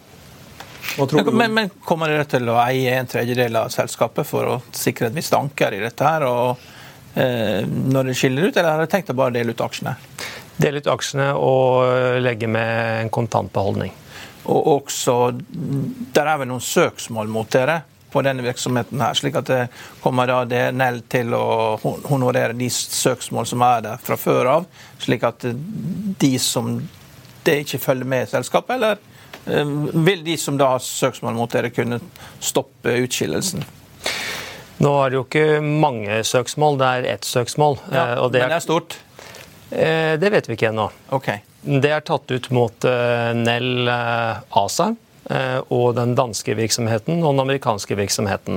Men, 0.98 1.54
men, 1.54 1.70
kommer 1.86 2.12
dere 2.12 2.26
til 2.30 2.50
å 2.50 2.58
eie 2.64 2.96
en 2.98 3.08
tredjedel 3.10 3.56
av 3.60 3.70
selskapet 3.74 4.28
for 4.28 4.50
å 4.50 4.58
sikre 4.76 5.10
et 5.10 5.18
visst 5.18 5.36
anker 5.38 5.76
i 5.78 5.82
dette 5.84 6.06
her, 6.06 6.26
og, 6.28 6.66
eh, 7.14 7.62
når 7.66 8.10
det 8.10 8.18
skiller 8.20 8.50
ut, 8.50 8.58
eller 8.58 8.72
har 8.72 8.84
dere 8.84 8.92
tenkt 8.92 9.14
å 9.14 9.18
bare 9.20 9.36
dele 9.38 9.54
ut 9.54 9.64
aksjene? 9.66 9.96
Dele 10.60 10.82
ut 10.82 10.90
aksjene 10.92 11.30
og 11.40 12.20
legge 12.24 12.50
med 12.52 13.06
en 13.06 13.14
kontantbeholdning. 13.14 13.94
Og 14.50 14.68
også, 14.80 15.16
Der 16.14 16.26
er 16.26 16.38
vel 16.42 16.50
noen 16.50 16.64
søksmål 16.64 17.30
mot 17.32 17.50
dere 17.52 17.84
på 18.10 18.22
denne 18.26 18.44
virksomheten 18.44 19.02
her, 19.02 19.14
slik 19.14 19.36
at 19.38 19.50
det 19.50 19.60
kommer 20.02 20.30
da 20.30 20.42
DNL 20.50 21.04
til 21.12 21.36
å 21.38 21.78
honorere 22.10 22.56
de 22.58 22.70
søksmål 22.74 23.46
som 23.50 23.62
er 23.66 23.84
der 23.86 24.02
fra 24.02 24.18
før 24.18 24.50
av, 24.56 24.66
slik 25.02 25.24
at 25.28 25.46
de 25.46 26.32
som 26.42 26.80
det 27.46 27.62
ikke 27.64 27.82
følger 27.84 28.10
med 28.10 28.26
i 28.26 28.32
selskapet, 28.34 28.76
eller 28.76 28.98
eh, 28.98 29.19
vil 29.46 30.24
de 30.26 30.38
som 30.38 30.58
da 30.60 30.74
har 30.76 30.84
søksmål 30.84 31.38
mot 31.38 31.52
dere, 31.52 31.72
kunne 31.74 32.00
stoppe 32.40 32.96
utskillelsen? 33.06 33.64
Nå 34.80 34.94
er 35.04 35.12
det 35.12 35.20
jo 35.20 35.26
ikke 35.26 35.60
mange 35.64 36.22
søksmål, 36.24 36.80
det 36.80 36.90
er 36.90 37.08
ett 37.16 37.28
søksmål. 37.28 37.78
Ja, 37.92 38.06
det 38.32 38.40
er, 38.40 38.48
men 38.48 38.54
det 38.54 38.60
er 38.60 38.64
stort? 38.64 38.98
Eh, 39.72 40.14
det 40.22 40.32
vet 40.32 40.48
vi 40.50 40.56
ikke 40.56 40.72
ennå. 40.72 40.88
Okay. 41.16 41.44
Det 41.60 41.92
er 41.92 42.06
tatt 42.08 42.32
ut 42.32 42.48
mot 42.56 42.88
eh, 42.88 43.32
Nell 43.36 43.90
ASA 43.90 44.94
og 45.70 45.92
den 45.94 46.16
danske 46.18 46.56
virksomheten 46.58 47.20
og 47.20 47.36
den 47.36 47.42
amerikanske 47.44 47.94
virksomheten. 48.00 48.56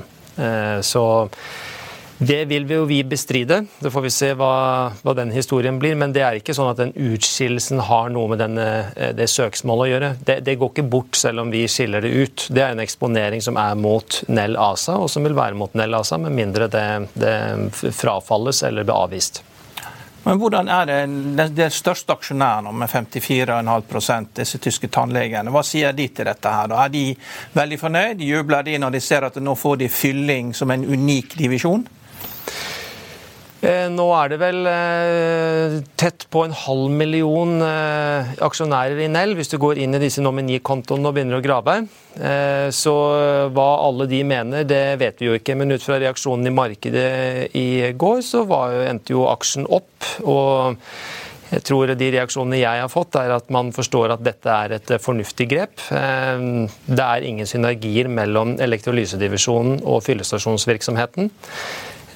Så 0.80 1.02
det 2.26 2.44
vil 2.44 2.64
vi 2.68 2.76
jo 2.76 2.84
vi 2.86 3.00
bestride. 3.04 3.64
Så 3.80 3.90
får 3.90 4.04
vi 4.04 4.10
se 4.14 4.30
hva, 4.38 4.54
hva, 5.02 5.14
den 5.18 5.32
historien 5.34 5.78
blir. 5.82 5.96
Men 5.98 6.14
det 6.14 6.22
er 6.22 6.38
ikke 6.38 6.54
sånn 6.54 6.70
at 6.70 6.78
den 6.78 6.94
utskillelsen 6.94 7.82
har 7.88 8.12
noe 8.14 8.30
med 8.30 8.42
denne, 8.42 8.66
det 9.18 9.28
søksmålet 9.32 9.84
å 9.84 9.90
gjøre. 9.92 10.10
Det, 10.22 10.38
det, 10.46 10.56
går 10.60 10.72
ikke 10.74 10.88
bort 10.92 11.18
selv 11.18 11.42
om 11.42 11.52
vi 11.52 11.64
skiller 11.70 12.04
det 12.04 12.12
ut. 12.14 12.48
Det 12.50 12.62
er 12.62 12.76
en 12.76 12.82
eksponering 12.84 13.42
som 13.44 13.58
er 13.60 13.78
mot 13.78 14.22
Nell 14.30 14.58
ASA, 14.60 14.98
og 15.02 15.10
som 15.10 15.26
vil 15.26 15.36
være 15.38 15.58
mot 15.58 15.74
Nell 15.78 15.98
ASA, 15.98 16.20
med 16.22 16.36
mindre 16.36 16.68
det, 16.70 16.86
det 17.18 17.38
frafalles 17.90 18.62
eller 18.68 18.86
blir 18.86 18.98
avvist. 18.98 19.42
Men 20.22 20.38
hvordan 20.38 20.68
er 20.70 20.86
det, 20.86 21.46
de 21.56 21.66
største 21.74 22.14
aksjonæren 22.14 22.68
med 22.78 22.90
54,5% 22.90 24.36
disse 24.38 24.60
tyske 24.62 24.86
tannlegene, 24.94 25.50
hva 25.50 25.64
sier 25.66 25.96
de 25.96 26.06
til 26.14 26.28
dette? 26.28 26.52
her? 26.52 26.70
Er 26.84 26.92
de 26.92 27.08
veldig 27.56 27.78
fornøyd? 27.80 28.22
Jubler 28.22 28.62
de 28.68 28.76
når 28.78 28.94
de 28.94 29.00
ser 29.02 29.26
at 29.26 29.40
nå 29.42 29.56
får 29.58 29.82
de 29.82 29.90
fylling 29.90 30.54
som 30.54 30.70
en 30.70 30.86
unik 30.86 31.34
divisjon? 31.40 31.82
Eh, 33.62 33.86
nå 33.94 34.08
er 34.18 34.32
det 34.32 34.38
vel 34.42 34.64
eh, 34.66 35.74
tett 35.94 36.24
på 36.34 36.40
en 36.42 36.54
halv 36.64 36.90
million 36.90 37.62
eh, 37.62 38.32
aksjonærer 38.42 39.04
i 39.04 39.06
Nell, 39.12 39.36
hvis 39.38 39.52
du 39.52 39.54
går 39.62 39.78
inn 39.84 39.94
i 39.94 40.00
disse 40.02 40.24
nominikontoene 40.24 41.06
og 41.06 41.14
begynner 41.14 41.38
å 41.38 41.44
grave. 41.44 41.82
Så 42.76 42.92
hva 43.56 43.68
alle 43.86 44.04
de 44.10 44.18
mener, 44.28 44.66
det 44.68 44.98
vet 45.00 45.22
vi 45.22 45.30
jo 45.30 45.36
ikke. 45.38 45.54
Men 45.56 45.72
ut 45.72 45.84
fra 45.84 45.96
reaksjonen 46.02 46.50
i 46.50 46.52
markedet 46.52 47.54
i 47.56 47.92
går, 47.96 48.18
så 48.26 48.42
endte 48.84 49.14
jo 49.14 49.24
aksjen 49.30 49.64
opp. 49.64 49.94
og 50.26 50.76
jeg 51.52 51.64
tror 51.68 51.90
de 51.96 52.10
reaksjonene 52.12 52.60
jeg 52.60 52.82
har 52.82 52.90
fått, 52.92 53.16
er 53.20 53.32
at 53.32 53.48
man 53.52 53.72
forstår 53.76 54.14
at 54.14 54.24
dette 54.24 54.52
er 54.52 54.76
et 54.76 54.92
fornuftig 55.00 55.46
grep. 55.48 55.80
Det 55.88 57.06
er 57.06 57.26
ingen 57.28 57.48
synergier 57.48 58.08
mellom 58.12 58.58
elektrolysedivisjonen 58.60 59.80
og 59.84 60.04
fyllestasjonsvirksomheten. 60.04 61.32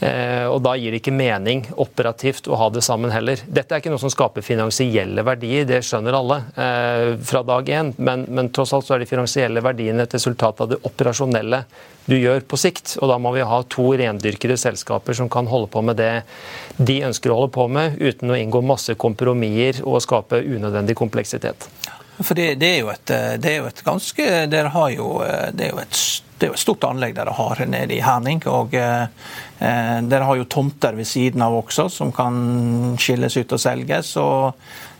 Eh, 0.00 0.44
og 0.44 0.60
Da 0.64 0.74
gir 0.76 0.92
det 0.92 1.00
ikke 1.00 1.14
mening 1.14 1.62
operativt 1.80 2.48
å 2.50 2.58
ha 2.60 2.68
det 2.72 2.82
sammen 2.84 3.12
heller. 3.14 3.40
Dette 3.46 3.74
er 3.74 3.80
ikke 3.80 3.92
noe 3.92 4.02
som 4.02 4.12
skaper 4.12 4.44
finansielle 4.44 5.24
verdier, 5.24 5.64
det 5.68 5.82
skjønner 5.86 6.16
alle 6.18 6.38
eh, 6.52 7.12
fra 7.24 7.42
dag 7.46 7.68
én. 7.68 7.92
Men, 7.96 8.26
men, 8.28 8.50
tross 8.54 8.74
alt 8.76 8.88
så 8.88 8.96
er 8.96 9.04
de 9.04 9.10
finansielle 9.10 9.62
verdiene 9.64 10.04
et 10.04 10.16
resultat 10.18 10.60
av 10.60 10.72
det 10.72 10.80
operasjonelle 10.84 11.62
du 12.06 12.16
gjør 12.18 12.44
på 12.48 12.60
sikt. 12.60 12.96
Og 13.00 13.10
da 13.10 13.18
må 13.22 13.32
vi 13.36 13.46
ha 13.46 13.62
to 13.72 13.88
rendyrkede 13.96 14.58
selskaper 14.60 15.16
som 15.16 15.30
kan 15.32 15.48
holde 15.50 15.72
på 15.72 15.82
med 15.86 16.00
det 16.00 16.12
de 16.76 17.00
ønsker 17.08 17.32
å 17.32 17.40
holde 17.40 17.54
på 17.56 17.68
med, 17.72 17.96
uten 17.96 18.32
å 18.32 18.38
inngå 18.38 18.60
masse 18.66 18.94
kompromisser 19.00 19.80
og 19.86 20.02
skape 20.04 20.42
unødvendig 20.44 20.96
kompleksitet. 20.98 21.70
For 22.20 22.36
det, 22.36 22.54
det, 22.60 22.70
er 22.78 22.92
et, 22.92 23.10
det 23.40 23.50
er 23.50 23.58
jo 23.60 23.66
et 23.68 23.82
ganske 23.84 24.26
Dere 24.48 24.70
har 24.72 24.86
jo 24.94 25.08
Det 25.52 25.66
er 25.66 25.74
jo 25.74 25.82
et 25.82 25.98
det 26.38 26.46
er 26.46 26.52
jo 26.52 26.56
et 26.56 26.60
stort 26.60 26.84
anlegg 26.84 27.14
dere 27.16 27.32
har 27.32 27.62
nede 27.64 27.96
i 27.96 28.02
Herning. 28.04 28.42
og 28.52 28.74
eh, 28.76 29.06
eh, 29.58 29.98
Dere 30.04 30.28
har 30.28 30.36
jo 30.36 30.48
tomter 30.52 30.96
ved 30.98 31.08
siden 31.08 31.42
av 31.42 31.56
også 31.56 31.88
som 31.92 32.12
kan 32.12 32.96
skilles 33.00 33.36
ut 33.36 33.54
og 33.56 33.62
selges. 33.62 34.12
og 34.20 34.52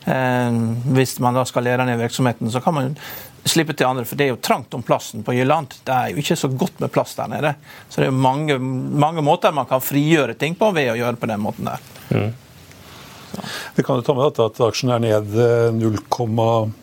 eh, 0.09 0.61
Hvis 0.97 1.19
man 1.21 1.37
da 1.37 1.45
skal 1.49 1.69
lære 1.69 1.85
ned 1.89 2.01
virksomheten, 2.01 2.51
så 2.53 2.65
kan 2.65 2.75
man 2.75 2.97
slippe 3.45 3.77
til 3.77 3.87
andre. 3.87 4.07
For 4.09 4.17
det 4.17 4.27
er 4.27 4.33
jo 4.33 4.41
trangt 4.41 4.75
om 4.75 4.85
plassen 4.87 5.27
på 5.27 5.37
Jylland. 5.37 5.77
Det 5.85 5.93
er 5.93 6.15
jo 6.15 6.25
ikke 6.25 6.39
så 6.41 6.49
godt 6.49 6.81
med 6.81 6.95
plass 6.95 7.15
der 7.21 7.29
nede. 7.31 7.53
Så 7.89 8.01
det 8.01 8.09
er 8.09 8.15
jo 8.15 8.25
mange, 8.25 8.59
mange 8.59 9.25
måter 9.25 9.53
man 9.53 9.69
kan 9.69 9.85
frigjøre 9.85 10.39
ting 10.41 10.57
på 10.57 10.73
ved 10.73 10.95
å 10.95 10.99
gjøre 11.03 11.19
det 11.19 11.25
på 11.27 11.33
den 11.35 11.45
måten 11.45 11.69
der. 11.69 11.87
Mm. 12.17 12.33
Vi 13.77 13.83
kan 13.85 13.97
jo 13.99 14.03
ta 14.07 14.13
med 14.17 14.25
at 14.41 14.57
aksjen 14.69 14.91
er 14.95 15.01
ned 15.03 15.29
0, 15.77 15.99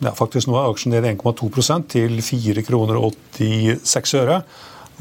ja, 0.04 0.12
faktisk 0.14 0.44
nå 0.50 0.54
er 0.60 0.70
aksjen 0.70 0.90
ned 0.94 1.04
1,2 1.16 1.48
til 1.90 2.12
4 2.22 2.62
kroner 2.66 2.96
og 3.00 3.12
86 3.38 4.14
øre. 4.22 4.36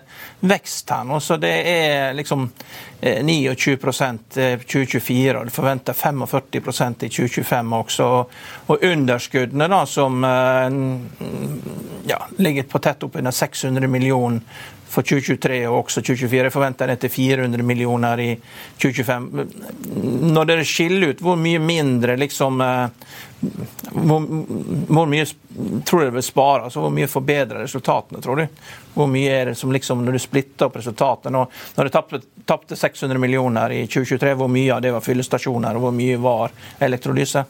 vekst 0.48 0.94
her 0.94 1.08
nå. 1.08 1.20
Så 1.20 1.36
det 1.42 1.52
er 1.68 2.16
liksom 2.16 2.46
eh, 3.02 3.20
29% 3.26 4.38
2024, 4.64 5.38
og 5.38 5.50
det 5.50 5.56
forventer 5.56 5.98
45% 5.98 7.08
i 7.08 7.12
2025 7.12 7.78
også. 7.82 8.10
Og 8.72 8.86
underskuddene, 8.92 9.68
da, 9.72 9.82
som 9.90 10.24
eh, 10.24 10.78
ja, 12.14 12.22
ligger 12.38 12.70
på 12.72 12.84
tett 12.84 13.04
oppunder 13.10 13.36
600 13.36 13.92
millioner 13.92 14.70
for 14.92 15.08
2023 15.08 15.62
og 15.70 15.86
også 15.86 16.04
2024. 16.04 16.46
Jeg 16.48 16.54
forventer 16.54 16.92
det 16.92 17.00
til 17.02 17.14
400 17.14 17.64
millioner 17.66 18.22
i 18.22 18.30
2025. 18.82 19.46
Når 20.36 20.50
dere 20.50 20.68
skiller 20.68 21.14
ut 21.14 21.24
hvor 21.24 21.40
mye 21.40 21.62
mindre 21.64 22.18
liksom 22.20 22.64
eh, 22.66 23.14
hvor, 23.42 24.26
hvor, 24.88 25.08
mye 25.10 25.26
tror 25.88 26.04
dere 26.04 26.14
vil 26.14 26.24
spare? 26.24 26.68
altså 26.68 26.84
Hvor 26.84 26.92
mye 26.94 27.10
forbedrer 27.10 27.64
resultatene, 27.64 28.22
tror 28.22 28.38
du? 28.38 28.68
Hvor 28.94 29.10
mye 29.10 29.32
er 29.34 29.50
det 29.50 29.56
som 29.58 29.72
liksom, 29.74 30.04
Når 30.06 30.18
du 30.18 30.22
splitter 30.22 30.68
opp 30.68 30.78
resultatene 30.78 31.34
nå, 31.34 31.48
Når 31.78 31.90
du 31.90 32.22
tapte 32.46 32.78
600 32.78 33.18
millioner 33.18 33.74
i 33.74 33.82
2023, 33.88 34.36
hvor 34.38 34.52
mye 34.52 34.76
av 34.76 34.84
det 34.86 34.94
var 34.94 35.02
fyllestasjoner, 35.06 35.76
og 35.76 35.88
hvor 35.88 35.96
mye 35.96 36.22
var 36.22 36.54
elektrolyse? 36.80 37.46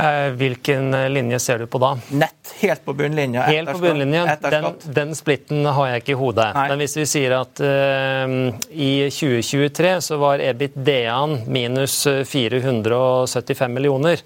Eh, 0.00 0.30
hvilken 0.30 1.12
linje 1.12 1.38
ser 1.38 1.58
du 1.58 1.66
på 1.66 1.78
da? 1.78 1.98
Nett, 2.08 2.54
helt 2.60 2.84
på 2.84 2.92
bunnlinja. 2.92 3.42
Helt 3.42 3.72
på 3.72 3.78
bunnlinja. 3.78 4.36
Den, 4.40 4.64
den, 4.84 5.14
splitten 5.14 5.66
har 5.66 5.88
jeg 5.90 6.02
ikke 6.02 6.14
i 6.14 6.18
hodet. 6.20 6.46
Nei. 6.56 6.68
Men 6.72 6.80
hvis 6.80 6.96
vi 6.96 7.04
sier 7.10 7.34
at 7.36 7.60
uh, 7.60 8.32
i 8.72 9.10
2023 9.12 9.90
så 10.08 10.16
var 10.22 10.40
EBIT-DA-en 10.40 11.42
minus 11.52 12.06
475 12.08 13.74
millioner, 13.74 14.22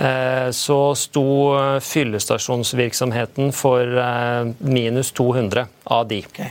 uh, 0.00 0.50
så 0.50 0.78
sto 0.98 1.28
fyllestasjonsvirksomheten 1.92 3.54
for 3.54 4.00
uh, 4.02 4.50
minus 4.58 5.12
200 5.14 5.68
av 5.94 6.10
de. 6.10 6.24
Okay. 6.32 6.50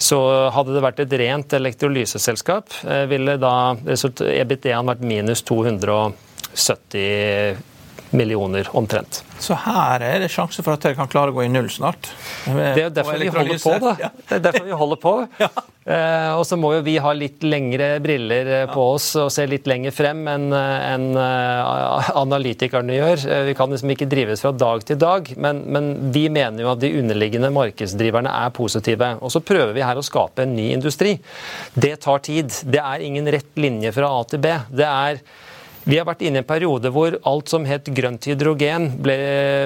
Så 0.00 0.22
hadde 0.54 0.72
det 0.72 0.86
vært 0.86 1.04
et 1.04 1.12
rent 1.20 1.52
elektrolyseselskap, 1.58 2.72
ville 3.10 3.36
da 3.42 3.74
EBIT-DA-en 3.84 4.88
vært 4.88 5.04
minus 5.04 5.42
270 5.44 7.02
millioner 7.04 7.72
omtrent. 8.72 9.22
Så 9.42 9.56
her 9.58 10.02
er 10.04 10.22
det 10.22 10.30
sjanse 10.32 10.62
for 10.62 10.76
at 10.76 10.82
dere 10.84 10.96
kan 10.96 11.08
klare 11.10 11.32
å 11.32 11.36
gå 11.36 11.44
i 11.44 11.50
null 11.52 11.68
snart? 11.72 12.08
Det 12.46 12.86
er 12.86 12.92
derfor 12.94 13.18
vi 13.18 13.28
holder 13.28 13.60
på, 13.60 13.72
da. 13.82 14.10
Det 14.28 14.36
er 14.38 14.42
derfor 14.44 14.66
vi 14.68 14.78
holder 14.80 15.00
på. 15.02 15.14
ja. 15.42 15.48
eh, 15.84 16.30
og 16.38 16.44
så 16.48 16.56
må 16.60 16.70
jo 16.76 16.84
vi 16.86 16.96
ha 17.02 17.12
litt 17.16 17.44
lengre 17.44 17.98
briller 18.04 18.50
eh, 18.60 18.64
på 18.70 18.86
oss 18.94 19.10
og 19.20 19.32
se 19.34 19.46
litt 19.50 19.68
lenger 19.68 19.94
frem 19.94 20.22
enn 20.30 20.46
en, 20.54 21.06
uh, 21.18 22.10
analytikerne 22.20 22.96
gjør. 22.96 23.26
Eh, 23.28 23.44
vi 23.50 23.56
kan 23.58 23.72
liksom 23.74 23.94
ikke 23.94 24.08
drives 24.10 24.44
fra 24.44 24.54
dag 24.54 24.86
til 24.86 25.00
dag, 25.00 25.30
men, 25.36 25.64
men 25.74 25.92
vi 26.14 26.26
mener 26.32 26.64
jo 26.64 26.72
at 26.72 26.82
de 26.84 26.94
underliggende 27.00 27.52
markedsdriverne 27.54 28.32
er 28.44 28.54
positive. 28.54 29.14
Og 29.20 29.34
så 29.34 29.42
prøver 29.44 29.74
vi 29.76 29.84
her 29.84 29.98
å 29.98 30.06
skape 30.06 30.46
en 30.46 30.54
ny 30.56 30.70
industri. 30.76 31.16
Det 31.74 31.96
tar 32.06 32.22
tid. 32.24 32.54
Det 32.64 32.80
er 32.80 33.04
ingen 33.04 33.28
rett 33.34 33.58
linje 33.58 33.92
fra 33.96 34.12
A 34.14 34.22
til 34.30 34.44
B. 34.44 34.54
Det 34.70 34.88
er 34.88 35.20
Vi 35.84 35.98
har 35.98 36.06
vært 36.08 36.22
inne 36.24 36.40
i 36.40 36.42
en 36.42 36.48
periode 36.48 36.88
hvor 36.94 37.18
alt 37.28 37.50
som 37.52 37.66
het 37.68 37.90
grønt 37.92 38.24
hydrogen 38.24 38.86
ble, 39.04 39.16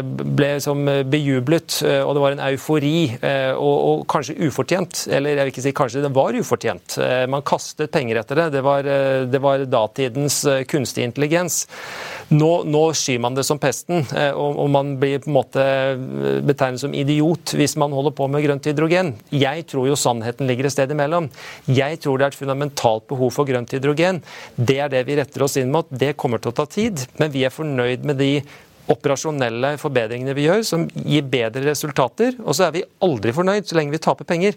ble 0.02 0.50
som 0.62 0.80
bejublet, 1.06 1.76
eh, 1.86 2.00
og 2.02 2.16
det 2.16 2.24
var 2.24 2.34
en 2.34 2.42
eufori, 2.48 2.96
eh, 3.14 3.52
og, 3.54 3.76
og, 3.76 4.02
kanskje 4.10 4.34
ufortjent. 4.48 5.04
Eller 5.14 5.36
jeg 5.36 5.46
vil 5.46 5.52
ikke 5.52 5.64
si 5.68 5.74
kanskje, 5.78 6.02
det 6.02 6.12
var 6.16 6.34
ufortjent. 6.34 6.98
Eh, 7.04 7.22
man 7.30 7.46
kastet 7.46 7.92
penger 7.94 8.18
etter 8.22 8.42
det. 8.42 8.48
Det 8.56 8.64
var, 8.66 8.90
det 9.30 9.42
var 9.44 9.62
datidens 9.70 10.40
kunstig 10.70 11.06
intelligens. 11.06 11.60
Nå, 12.28 12.48
nå, 12.68 12.82
skyr 12.92 13.22
man 13.24 13.36
det 13.36 13.46
som 13.48 13.60
pesten, 13.60 14.02
og, 14.36 14.58
og 14.60 14.68
man 14.72 14.90
blir 15.00 15.22
på 15.24 15.30
en 15.30 15.36
måte 15.38 15.62
betegnet 16.44 16.82
som 16.82 16.92
idiot 16.92 17.54
hvis 17.56 17.76
man 17.80 17.94
holder 17.96 18.12
på 18.18 18.28
med 18.28 18.44
grønt 18.44 18.68
hydrogen. 18.68 19.14
Jeg 19.32 19.64
tror 19.70 19.88
jo 19.88 19.96
sannheten 19.96 20.48
ligger 20.50 20.68
et 20.68 20.74
sted 20.74 20.92
imellom. 20.92 21.30
Jeg 21.72 22.02
tror 22.04 22.20
det 22.20 22.28
er 22.28 22.34
et 22.34 22.40
fundamentalt 22.42 23.08
behov 23.08 23.32
for 23.32 23.48
grønt 23.48 23.72
hydrogen. 23.72 24.20
Det 24.60 24.76
er 24.84 24.92
det 24.92 25.06
vi 25.08 25.16
retter 25.16 25.46
oss 25.46 25.56
inn 25.56 25.72
mot. 25.72 25.88
Det 25.88 26.18
kommer 26.20 26.42
til 26.42 26.52
å 26.52 26.58
ta 26.60 26.68
tid, 26.68 27.06
men 27.16 27.32
vi 27.32 27.46
er 27.48 27.54
fornøyd 27.54 28.04
med 28.08 28.20
de 28.20 28.32
operasjonelle 28.92 29.74
forbedringene 29.80 30.34
vi 30.36 30.46
gjør, 30.46 30.62
som 30.64 30.86
gir 31.04 31.26
bedre 31.28 31.64
resultater. 31.66 32.36
Og 32.44 32.56
så 32.56 32.68
er 32.68 32.76
vi 32.76 32.84
aldri 33.04 33.34
fornøyd 33.36 33.68
så 33.68 33.78
lenge 33.78 33.94
vi 33.94 34.02
taper 34.04 34.28
penger. 34.28 34.56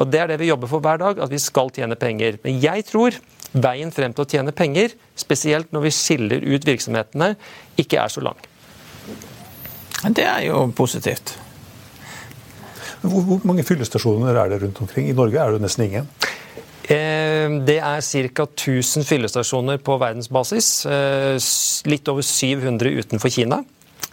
Og 0.00 0.08
Det 0.08 0.20
er 0.20 0.32
det 0.32 0.40
vi 0.40 0.48
jobber 0.50 0.70
for 0.70 0.84
hver 0.84 1.00
dag, 1.00 1.20
at 1.20 1.32
vi 1.32 1.40
skal 1.40 1.72
tjene 1.74 1.98
penger. 2.00 2.40
Men 2.44 2.60
jeg 2.60 2.86
tror 2.88 3.16
veien 3.52 3.92
frem 3.94 4.14
til 4.14 4.24
å 4.24 4.30
tjene 4.30 4.54
penger, 4.56 4.94
spesielt 5.18 5.72
når 5.74 5.88
vi 5.88 5.94
skiller 5.94 6.46
ut 6.46 6.66
virksomhetene, 6.66 7.34
ikke 7.80 8.00
er 8.02 8.12
så 8.12 8.24
lang. 8.24 8.38
Det 10.08 10.24
er 10.24 10.46
jo 10.48 10.64
positivt. 10.76 11.34
Hvor 13.00 13.40
mange 13.48 13.64
fyllestasjoner 13.64 14.36
er 14.36 14.52
det 14.52 14.60
rundt 14.62 14.80
omkring? 14.84 15.08
I 15.08 15.16
Norge 15.16 15.40
er 15.40 15.56
det 15.56 15.64
nesten 15.64 15.86
ingen. 15.86 16.08
Eh, 16.90 17.48
det 17.64 17.78
er 17.78 18.00
ca. 18.34 18.46
1000 18.46 19.06
fyllestasjoner 19.06 19.80
på 19.84 19.96
verdensbasis. 20.00 20.70
Eh, 20.86 21.36
litt 21.90 22.08
over 22.08 22.26
700 22.26 22.90
utenfor 23.00 23.32
Kina. 23.32 23.62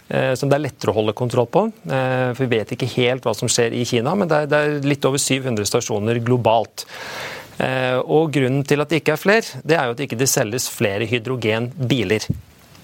Eh, 0.08 0.32
som 0.34 0.48
det 0.48 0.56
er 0.56 0.64
lettere 0.64 0.92
å 0.92 1.00
holde 1.00 1.16
kontroll 1.16 1.48
på. 1.52 1.66
For 1.84 2.44
Vi 2.44 2.52
vet 2.56 2.72
ikke 2.72 2.88
helt 2.96 3.26
hva 3.26 3.34
som 3.36 3.48
skjer 3.48 3.76
i 3.76 3.84
Kina, 3.84 4.14
men 4.14 4.28
det 4.28 4.52
er 4.52 4.78
litt 4.80 5.04
over 5.04 5.18
700 5.18 5.68
stasjoner 5.68 6.22
globalt. 6.24 6.86
Og 7.58 8.28
Grunnen 8.32 8.62
til 8.62 8.80
at 8.80 8.90
det 8.92 9.00
ikke 9.00 9.16
er 9.16 9.20
flere, 9.20 9.62
det 9.66 9.74
er 9.74 9.88
jo 9.88 9.96
at 9.96 9.98
det 9.98 10.06
ikke 10.06 10.28
selges 10.30 10.68
flere 10.70 11.08
hydrogenbiler. 11.10 12.28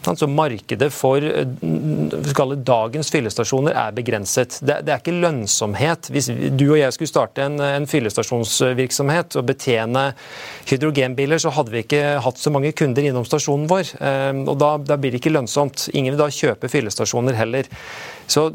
Så 0.05 0.27
markedet 0.29 0.91
for 0.93 1.25
eh, 1.25 2.55
dagens 2.67 3.11
fyllestasjoner 3.13 3.77
er 3.79 3.95
begrenset. 3.97 4.59
Det, 4.61 4.83
det, 4.85 4.93
er 4.93 5.01
ikke 5.01 5.17
lønnsomhet. 5.17 6.11
Hvis 6.13 6.29
du 6.29 6.67
og 6.67 6.79
jeg 6.79 6.97
skulle 6.97 7.11
starte 7.11 7.47
en, 7.47 7.57
en 7.65 7.89
fyllestasjonsvirksomhet 7.89 9.39
og 9.41 9.47
betjene 9.49 10.05
hydrogenbiler, 10.69 11.41
så 11.41 11.55
hadde 11.57 11.73
vi 11.73 11.85
ikke 11.87 12.03
hatt 12.25 12.41
så 12.41 12.53
mange 12.53 12.75
kunder 12.77 13.07
innom 13.07 13.25
stasjonen 13.29 13.69
vår. 13.71 13.95
Eh, 13.97 14.43
og 14.45 14.59
da, 14.61 14.75
da 14.93 15.01
blir 15.01 15.15
det 15.15 15.23
ikke 15.23 15.33
lønnsomt. 15.35 15.89
Ingen 15.95 16.15
vil 16.15 16.21
da 16.21 16.29
kjøpe 16.33 16.73
fyllestasjoner 16.73 17.41
heller. 17.41 17.71
Så 18.29 18.51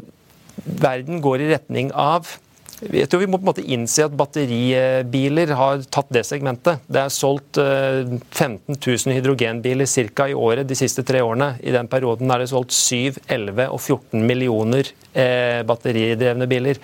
verden 0.60 1.22
går 1.24 1.42
i 1.42 1.50
retning 1.54 1.90
av 1.98 2.36
jeg 2.80 3.08
tror 3.12 3.20
vi 3.20 3.26
må 3.28 3.36
på 3.36 3.44
en 3.44 3.50
måte 3.50 3.64
innse 3.74 4.06
at 4.06 4.14
batteribiler 4.16 5.52
har 5.56 5.82
tatt 5.92 6.08
det 6.16 6.22
segmentet. 6.24 6.80
Det 6.88 7.02
er 7.02 7.12
solgt 7.12 7.58
15 7.60 8.56
eh, 8.72 8.78
000 8.78 9.16
hydrogenbiler 9.18 9.88
ca. 10.16 10.28
i 10.30 10.36
året 10.36 10.68
de 10.68 10.78
siste 10.78 11.04
tre 11.04 11.20
årene. 11.20 11.52
I 11.60 11.74
den 11.74 11.90
perioden 11.92 12.32
er 12.32 12.40
det 12.40 12.48
solgt 12.52 12.72
7, 12.72 13.20
11 13.28 13.66
og 13.68 13.80
14 13.80 14.24
millioner 14.24 14.88
eh, 15.12 15.60
batteridrevne 15.68 16.48
biler. 16.48 16.80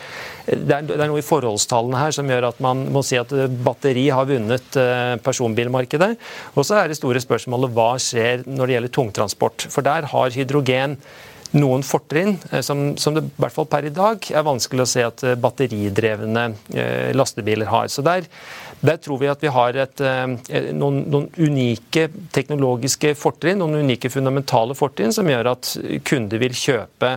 Det 0.47 0.77
er, 0.77 1.07
noe 1.07 1.23
i 1.23 1.25
forholdstallene 1.25 2.03
her 2.03 2.13
som 2.17 2.29
gjør 2.29 2.51
at 2.51 2.61
man 2.65 2.85
må 2.93 3.01
si 3.07 3.17
at 3.21 3.33
batteri 3.65 4.11
har 4.13 4.29
vunnet 4.29 4.77
eh, 4.81 5.15
personbilmarkedet. 5.25 6.11
Og 6.55 6.69
så 6.69 6.83
er 6.83 6.93
det 6.93 7.01
store 7.01 7.25
spørsmålet 7.25 7.73
hva 7.73 7.95
skjer 8.03 8.45
når 8.51 8.67
det 8.67 8.77
gjelder 8.77 8.95
tungtransport. 9.01 9.71
For 9.73 9.87
der 9.87 10.11
har 10.13 10.37
hydrogen 10.37 11.01
noen 11.57 11.85
fortrinn 11.87 12.37
eh, 12.51 12.63
som, 12.65 12.93
som, 13.01 13.17
det 13.17 13.25
i 13.27 13.43
hvert 13.43 13.55
fall 13.55 13.69
per 13.71 13.89
i 13.89 13.95
dag 13.95 14.29
er 14.31 14.47
vanskelig 14.47 14.85
å 14.85 14.91
se 14.91 15.05
at 15.07 15.25
eh, 15.27 15.37
batteridrevne 15.41 16.45
eh, 16.75 17.11
lastebiler 17.17 17.71
har. 17.71 17.89
Så 17.93 18.05
der, 18.07 18.29
der 18.81 19.01
tror 19.03 19.21
vi 19.23 19.31
at 19.33 19.43
vi 19.43 19.53
har 19.53 19.81
et, 19.87 20.03
noen, 20.77 21.03
noen, 21.11 21.29
unike 21.37 22.09
teknologiske 22.35 23.15
fortrinn, 23.19 23.61
noen 23.63 23.83
unike 23.87 24.11
fundamentale 24.13 24.77
fortrinn 24.79 25.15
som 25.15 25.29
gjør 25.31 25.53
at 25.55 25.73
kunder 26.07 26.43
vil 26.43 26.57
kjøpe 26.57 27.17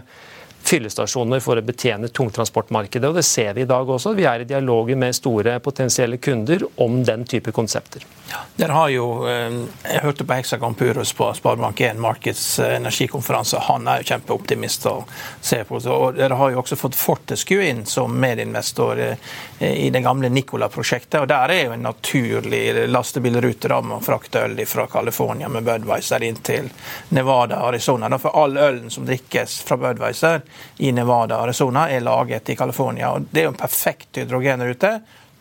fyllestasjoner 0.64 1.40
for 1.44 1.58
å 1.58 1.66
betjene 1.66 2.08
tungtransportmarkedet. 2.08 3.10
og 3.10 3.16
Det 3.16 3.24
ser 3.24 3.54
vi 3.54 3.62
i 3.62 3.70
dag 3.70 3.90
også. 3.90 4.14
Vi 4.14 4.26
er 4.30 4.42
i 4.42 4.50
dialoger 4.50 4.96
med 4.96 5.16
store 5.16 5.60
potensielle 5.60 6.18
kunder 6.18 6.66
om 6.76 7.04
den 7.04 7.26
type 7.26 7.52
konsepter. 7.52 8.06
Ja, 8.30 8.44
der 8.56 8.70
har 8.70 8.90
jo, 8.90 9.28
eh, 9.28 9.50
Jeg 9.90 10.02
hørte 10.04 10.24
på 10.24 10.34
Hexagon 10.34 10.76
Purus 10.76 11.14
på 11.14 11.34
Sparebank1 11.34 11.98
Markeds 11.98 12.60
energikonferanse. 12.60 13.60
Han 13.60 13.88
er 13.88 14.02
jo 14.02 14.04
kjempeoptimist 14.04 14.86
å 14.86 15.06
se 15.42 15.64
på. 15.64 15.80
og 15.88 16.16
Dere 16.16 16.36
har 16.36 16.52
jo 16.52 16.62
også 16.62 16.76
fått 16.76 16.96
Fortescue 16.96 17.70
inn 17.70 17.86
som 17.86 18.20
medinvestor 18.20 19.00
eh, 19.00 19.16
i 19.60 19.90
det 19.90 20.04
gamle 20.04 20.30
Nicola-prosjektet. 20.30 21.22
og 21.22 21.28
Der 21.28 21.50
er 21.50 21.64
jo 21.66 21.72
en 21.72 21.84
naturlig 21.84 22.88
lastebilrute 22.90 23.70
med 23.82 23.98
å 23.98 24.04
frakte 24.04 24.44
øl 24.44 24.66
fra 24.66 24.88
California 24.88 25.50
med 25.50 25.64
Budwiser 25.64 26.24
inn 26.24 26.36
til 26.36 26.70
Nevada 27.10 27.62
og 27.62 27.74
Arizona. 27.74 28.18
For 28.20 28.36
all 28.36 28.58
ølen 28.58 28.90
som 28.90 29.06
drikkes 29.06 29.62
fra 29.62 29.78
Budwiser 29.78 30.42
i 30.78 30.92
Nevada 30.96 31.38
og 31.38 31.48
Arizona, 31.48 31.88
er 31.90 32.04
laget 32.06 32.50
i 32.50 32.58
California. 32.60 33.14
Det 33.20 33.42
er 33.42 33.50
jo 33.50 33.54
en 33.54 33.60
perfekt 33.60 34.22
hydrogenrute 34.22 35.00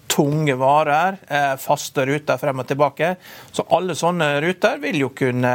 tunge 0.09 0.55
varer, 0.59 1.19
eh, 1.29 1.55
faste 1.61 2.07
ruter 2.07 2.39
frem 2.41 2.63
og 2.63 2.67
tilbake. 2.67 3.15
Så 3.53 3.65
alle 3.77 3.95
sånne 3.99 4.41
ruter 4.43 4.81
vil 4.83 5.01
jo 5.03 5.11
kunne 5.17 5.53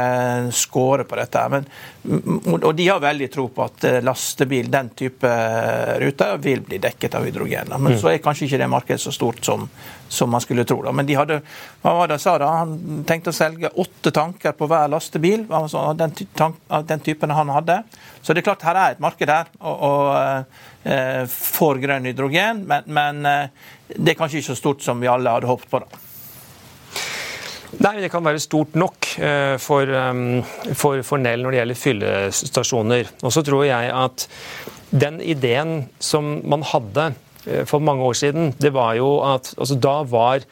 skåre 0.54 1.04
på 1.08 1.18
dette. 1.18 1.42
Men, 1.52 1.66
og 2.54 2.70
de 2.76 2.88
har 2.88 3.02
veldig 3.02 3.28
tro 3.32 3.48
på 3.52 3.66
at 3.66 3.84
eh, 3.88 4.00
lastebil, 4.04 4.70
den 4.72 4.92
type 4.96 5.34
ruter, 6.00 6.38
vil 6.44 6.64
bli 6.64 6.80
dekket 6.82 7.18
av 7.18 7.28
hydrogen. 7.28 7.74
Men 7.76 7.94
mm. 7.94 8.00
så 8.00 8.12
er 8.12 8.22
kanskje 8.24 8.48
ikke 8.48 8.62
det 8.64 8.70
markedet 8.72 9.04
så 9.04 9.12
stort 9.14 9.44
som, 9.44 9.68
som 10.08 10.32
man 10.32 10.42
skulle 10.44 10.66
tro. 10.68 10.80
Da. 10.86 10.94
Men 10.96 11.08
de 11.08 11.18
hadde, 11.18 11.40
hva 11.82 11.96
var 12.00 12.12
det 12.14 12.20
sa 12.22 12.38
da? 12.40 12.50
Han 12.62 13.04
tenkte 13.08 13.34
å 13.34 13.36
selge 13.36 13.72
åtte 13.74 14.14
tanker 14.14 14.56
på 14.56 14.70
hver 14.70 14.88
lastebil 14.92 15.46
av 15.52 15.68
den, 15.98 16.14
den 16.14 17.04
typen 17.04 17.34
han 17.34 17.52
hadde. 17.52 17.82
Så 18.24 18.32
det 18.32 18.40
er 18.40 18.50
klart 18.52 18.64
her 18.64 18.78
er 18.80 18.94
et 18.94 19.04
marked 19.04 19.28
her. 19.28 19.50
og, 19.60 19.82
og 19.84 20.14
Eh, 20.24 20.42
for 21.30 21.80
grønn 21.82 22.08
hydrogen, 22.08 22.64
men, 22.68 22.88
men, 22.92 23.22
eh, 23.28 23.70
det 23.96 24.14
er 24.14 24.18
kanskje 24.18 24.40
ikke 24.40 24.52
så 24.52 24.58
stort 24.58 24.84
som 24.84 25.00
vi 25.00 25.10
alle 25.10 25.32
hadde 25.32 25.48
håpet 25.48 25.70
på. 25.70 25.80
da. 25.84 26.02
Nei, 27.84 28.00
Det 28.04 28.10
kan 28.12 28.24
være 28.24 28.42
stort 28.42 28.76
nok 28.78 29.08
eh, 29.18 29.56
for, 29.58 29.90
for, 30.78 31.02
for 31.02 31.22
Nell 31.22 31.42
når 31.42 31.50
det 31.50 31.60
gjelder 31.60 31.80
fyllestasjoner. 31.80 33.14
Og 33.24 33.34
så 33.34 33.42
tror 33.46 33.64
jeg 33.66 33.90
at 33.90 34.28
den 34.94 35.18
ideen 35.20 35.88
som 35.98 36.36
man 36.46 36.62
hadde 36.62 37.14
for 37.68 37.82
mange 37.82 38.06
år 38.06 38.14
siden, 38.16 38.54
det 38.56 38.70
var 38.72 38.94
jo 38.96 39.18
at 39.26 39.50
altså 39.58 39.76
da 39.76 39.98
var 40.08 40.46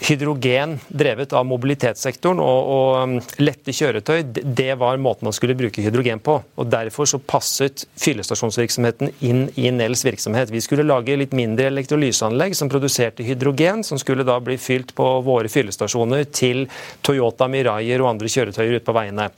hydrogen 0.00 0.78
drevet 0.88 1.32
av 1.36 1.44
mobilitetssektoren 1.48 2.40
og, 2.40 2.70
og, 2.74 2.88
um, 3.02 3.14
lette 3.42 3.74
kjøretøy, 3.76 4.22
det 4.42 4.72
var 4.80 5.00
måten 5.02 5.28
man 5.28 5.36
skulle 5.36 5.56
bruke 5.58 5.84
hydrogen 5.84 6.22
på. 6.24 6.38
og 6.40 6.70
Derfor 6.72 7.08
så 7.08 7.20
passet 7.20 7.84
fyllestasjonsvirksomheten 8.00 9.12
inn 9.26 9.44
i 9.60 9.70
Nels 9.74 10.04
virksomhet. 10.06 10.52
Vi 10.52 10.62
skulle 10.64 10.86
lage 10.88 11.18
litt 11.20 11.36
mindre 11.36 11.68
elektrolyseanlegg 11.70 12.56
som 12.56 12.70
produserte 12.72 13.26
hydrogen, 13.26 13.84
som 13.86 14.00
skulle 14.00 14.26
da 14.26 14.38
bli 14.44 14.56
fylt 14.60 14.94
på 14.96 15.08
våre 15.26 15.52
fyllestasjoner 15.52 16.26
til 16.32 16.64
Toyota 17.04 17.48
Mirayer 17.50 18.00
og 18.00 18.14
andre 18.14 18.32
kjøretøyer 18.32 18.78
ute 18.78 18.86
på 18.88 18.96
veiene. 18.96 19.28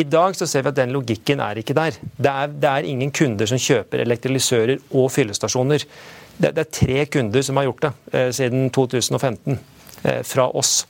I 0.00 0.06
dag 0.08 0.34
så 0.34 0.48
ser 0.48 0.64
vi 0.64 0.72
at 0.72 0.80
den 0.80 0.94
logikken 0.94 1.42
er 1.44 1.60
ikke 1.60 1.76
der. 1.76 1.98
Det 2.16 2.32
er, 2.32 2.50
det 2.50 2.70
er 2.70 2.88
ingen 2.88 3.12
kunder 3.14 3.48
som 3.48 3.60
kjøper 3.60 4.02
elektrolysører 4.06 4.80
og 4.96 5.10
fyllestasjoner. 5.12 5.84
Det, 6.32 6.54
det, 6.56 6.62
er 6.64 6.72
tre 6.72 7.04
kunder 7.12 7.44
som 7.44 7.60
har 7.60 7.68
gjort 7.68 7.84
det 7.84 7.92
eh, 8.16 8.30
siden 8.34 8.70
2015. 8.72 9.60
Eh, 10.02 10.22
fra 10.26 10.48
oss. 10.58 10.80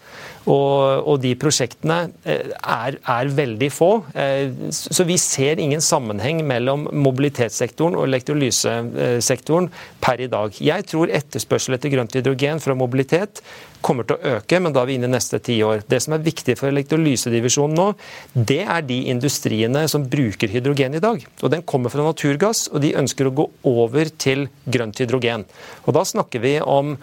Og, 0.48 1.04
og 1.04 1.18
de 1.20 1.34
prosjektene 1.36 1.98
eh, 2.24 2.48
er, 2.56 2.96
er, 2.96 3.28
veldig 3.36 3.68
få. 3.68 3.90
Eh, 4.16 4.70
så 4.72 5.04
vi 5.04 5.18
ser 5.20 5.60
ingen 5.60 5.84
sammenheng 5.84 6.40
mellom 6.48 6.86
mobilitetssektoren 6.96 7.98
og 7.98 8.06
elektrolysesektoren 8.08 9.68
per 10.00 10.24
i 10.24 10.30
dag. 10.32 10.56
Jeg 10.56 10.88
tror 10.88 11.12
etterspørsel 11.12 11.76
etter 11.76 11.92
grønt 11.92 12.16
hydrogen 12.16 12.64
fra 12.64 12.76
mobilitet 12.78 13.44
kommer 13.84 14.08
til 14.08 14.16
å 14.16 14.36
øke, 14.38 14.62
men 14.62 14.72
da 14.72 14.80
er 14.80 14.88
vi 14.88 14.96
inne 14.96 15.10
i 15.10 15.16
neste 15.18 15.42
ti 15.44 15.58
år. 15.66 15.84
Det 15.90 16.00
som 16.00 16.16
er 16.16 16.24
viktig 16.24 16.56
for 16.56 16.72
elektrolysedivisjonen 16.72 17.76
nå, 17.76 17.88
det 18.32 18.62
er 18.64 18.84
de 18.88 19.02
industriene 19.12 19.84
som 19.92 20.06
bruker 20.08 20.54
hydrogen 20.54 20.96
i 20.96 21.02
dag. 21.04 21.26
Og 21.42 21.52
Den 21.52 21.66
kommer 21.68 21.92
fra 21.92 22.06
naturgass, 22.06 22.70
og 22.72 22.80
de 22.80 22.96
ønsker 22.96 23.28
å 23.28 23.36
gå 23.42 23.50
over 23.68 24.08
til 24.16 24.48
grønt 24.64 25.04
hydrogen. 25.04 25.44
Og 25.84 25.98
Da 25.98 26.06
snakker 26.08 26.40
vi 26.40 26.60
om 26.62 26.96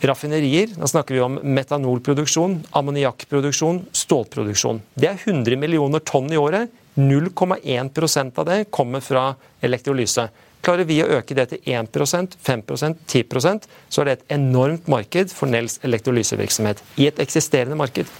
raffinerier. 0.00 0.72
Da 0.76 0.88
snakker 0.90 1.14
vi 1.14 1.22
om 1.24 1.38
metanolproduksjon, 1.42 2.58
ammoniakkproduksjon, 2.76 3.84
stålproduksjon. 3.92 4.82
Det 4.94 5.10
er 5.12 5.22
100 5.22 5.56
millioner 5.60 6.04
tonn 6.04 6.32
i 6.32 6.40
året 6.40 6.72
0,1% 6.96 8.38
av 8.40 8.46
det 8.48 8.64
kommer 8.72 9.04
fra 9.04 9.28
elektrolyse. 9.60 10.28
Klarer 10.66 10.88
vi 10.88 10.98
å 10.98 11.08
øke 11.20 11.34
det 11.38 11.46
til 11.52 11.60
1% 11.78 12.36
5% 12.42 13.02
10% 13.06 13.66
så 13.88 14.02
er 14.02 14.08
det 14.08 14.14
et 14.16 14.32
enormt 14.34 14.88
marked 14.90 15.30
for 15.30 15.46
Nels 15.46 15.78
elektrolysevirksomhet. 15.86 16.82
I 16.98 17.06
et 17.12 17.20
eksisterende 17.22 17.78
marked. 17.78 18.10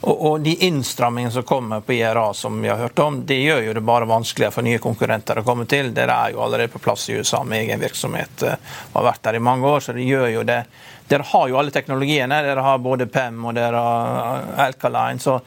Og, 0.00 0.14
og, 0.14 0.40
De 0.40 0.54
innstrammingene 0.68 1.34
som 1.34 1.42
kommer 1.42 1.82
på 1.84 1.96
IRA, 1.98 2.30
som 2.34 2.62
vi 2.62 2.70
har 2.70 2.78
hørt 2.78 2.98
om, 3.02 3.18
det 3.26 3.40
gjør 3.42 3.64
jo 3.66 3.74
det 3.76 3.82
bare 3.90 4.08
vanskeligere 4.08 4.54
for 4.54 4.66
nye 4.66 4.78
konkurrenter 4.82 5.42
å 5.42 5.44
komme 5.44 5.66
til. 5.68 5.90
Dere 5.94 6.14
er 6.14 6.36
jo 6.36 6.44
allerede 6.44 6.72
på 6.72 6.80
plass 6.86 7.08
i 7.10 7.18
USA 7.18 7.42
med 7.44 7.66
egen 7.66 7.82
virksomhet 7.82 8.46
og 8.46 8.52
eh, 8.54 8.76
har 8.94 9.08
vært 9.10 9.24
der 9.26 9.40
i 9.40 9.44
mange 9.50 9.66
år. 9.68 9.84
så 9.84 9.96
det 9.96 10.06
gjør 10.06 10.28
jo 10.36 10.46
det. 10.48 10.62
Dere 11.08 11.26
har 11.32 11.48
jo 11.50 11.58
alle 11.58 11.74
teknologiene. 11.74 12.42
Dere 12.46 12.64
har 12.64 12.84
både 12.84 13.10
PEM 13.10 13.42
og 13.50 13.58
dere 13.58 13.82
har 13.82 14.52
Alkaline. 14.68 15.18
så 15.18 15.40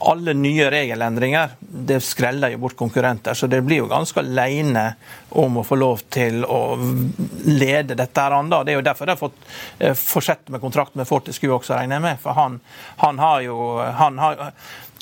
alle 0.00 0.32
nye 0.34 0.70
regelendringer 0.70 1.56
det 1.60 2.00
skreller 2.00 2.54
jo 2.54 2.58
bort 2.58 2.76
konkurrenter. 2.76 3.34
Så 3.34 3.46
det 3.46 3.60
blir 3.62 3.82
jo 3.82 3.88
ganske 3.90 4.20
alene 4.20 4.94
om 5.36 5.60
å 5.60 5.64
få 5.66 5.76
lov 5.76 6.04
til 6.12 6.44
å 6.44 6.60
lede 7.46 7.96
dette 7.98 8.24
her 8.24 8.36
andre. 8.38 8.62
Det 8.64 8.74
er 8.74 8.80
jo 8.80 8.86
derfor 8.86 9.06
de 9.08 9.16
har 9.16 9.20
fått 9.20 9.42
eh, 9.78 9.96
fortsette 9.96 10.54
med 10.54 10.62
kontrakten 10.62 11.02
med 11.02 11.08
Fortescue 11.08 11.52
også, 11.52 11.76
regner 11.76 11.98
jeg 11.98 12.06
med. 12.06 12.22
For 12.22 12.38
han, 12.38 12.60
han 13.04 13.20
har 13.20 13.44
jo 13.44 13.58
han 14.00 14.18
har, 14.22 14.54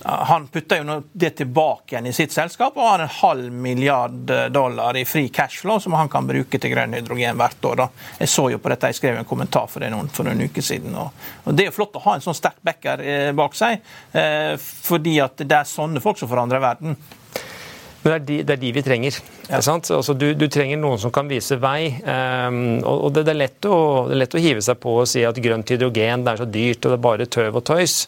han 0.05 0.47
putter 0.47 0.79
jo 0.79 1.03
det 1.13 1.31
tilbake 1.41 1.95
igjen 1.95 2.07
i 2.07 2.13
sitt 2.15 2.33
selskap 2.33 2.77
og 2.79 2.87
har 2.87 3.03
en 3.03 3.11
halv 3.19 3.53
milliard 3.53 4.31
dollar 4.55 4.97
i 4.97 5.05
fri 5.09 5.25
cashflow 5.35 5.81
som 5.83 5.97
han 5.99 6.11
kan 6.13 6.27
bruke 6.27 6.61
til 6.61 6.71
grønn 6.71 6.95
hydrogen 6.95 7.39
hvert 7.41 7.67
år. 7.67 7.85
Jeg 8.21 8.31
så 8.31 8.47
jo 8.53 8.61
på 8.63 8.71
dette, 8.71 8.93
jeg 8.93 9.01
skrev 9.01 9.19
en 9.19 9.29
kommentar 9.29 9.67
for 9.71 9.83
det 9.83 9.91
noen, 9.95 10.11
for 10.15 10.29
noen 10.29 10.45
uker 10.47 10.63
siden. 10.63 10.95
Og, 10.95 11.27
og 11.45 11.57
Det 11.59 11.67
er 11.67 11.73
jo 11.73 11.77
flott 11.81 11.99
å 11.99 12.05
ha 12.07 12.15
en 12.15 12.25
sånn 12.25 12.39
sterk 12.39 12.61
backer 12.63 13.03
eh, 13.03 13.31
bak 13.37 13.59
seg, 13.59 13.83
eh, 14.15 14.55
fordi 14.59 15.19
at 15.25 15.43
det 15.43 15.59
er 15.59 15.69
sånne 15.69 16.03
folk 16.05 16.21
som 16.21 16.31
forandrer 16.31 16.63
verden. 16.63 16.95
Men 18.03 18.13
det 18.13 18.15
er, 18.15 18.25
de, 18.27 18.37
det 18.47 18.55
er 18.55 18.61
de, 18.63 18.73
vi 18.77 18.83
trenger. 18.87 19.17
Ja. 19.49 19.59
Altså, 19.59 20.15
du, 20.15 20.29
du, 20.39 20.47
trenger 20.53 20.79
noen 20.79 21.01
som 21.03 21.13
kan 21.15 21.29
vise 21.31 21.59
vei. 21.61 21.91
Um, 22.05 22.79
og 22.87 23.11
det, 23.17 23.25
det, 23.27 23.35
er 23.35 23.71
å, 23.71 23.81
det, 24.07 24.15
er 24.15 24.23
lett 24.23 24.37
å, 24.39 24.43
hive 24.45 24.63
seg 24.65 24.79
på 24.83 24.95
og 25.01 25.09
si 25.11 25.25
at 25.27 25.41
grønt 25.43 25.73
hydrogen 25.75 26.23
det 26.27 26.35
er 26.35 26.43
så 26.43 26.47
dyrt 26.49 26.85
og 26.85 26.95
det 26.95 26.99
er 26.99 27.07
bare 27.09 27.29
tøv 27.39 27.59
og 27.59 27.67
tøys. 27.67 27.99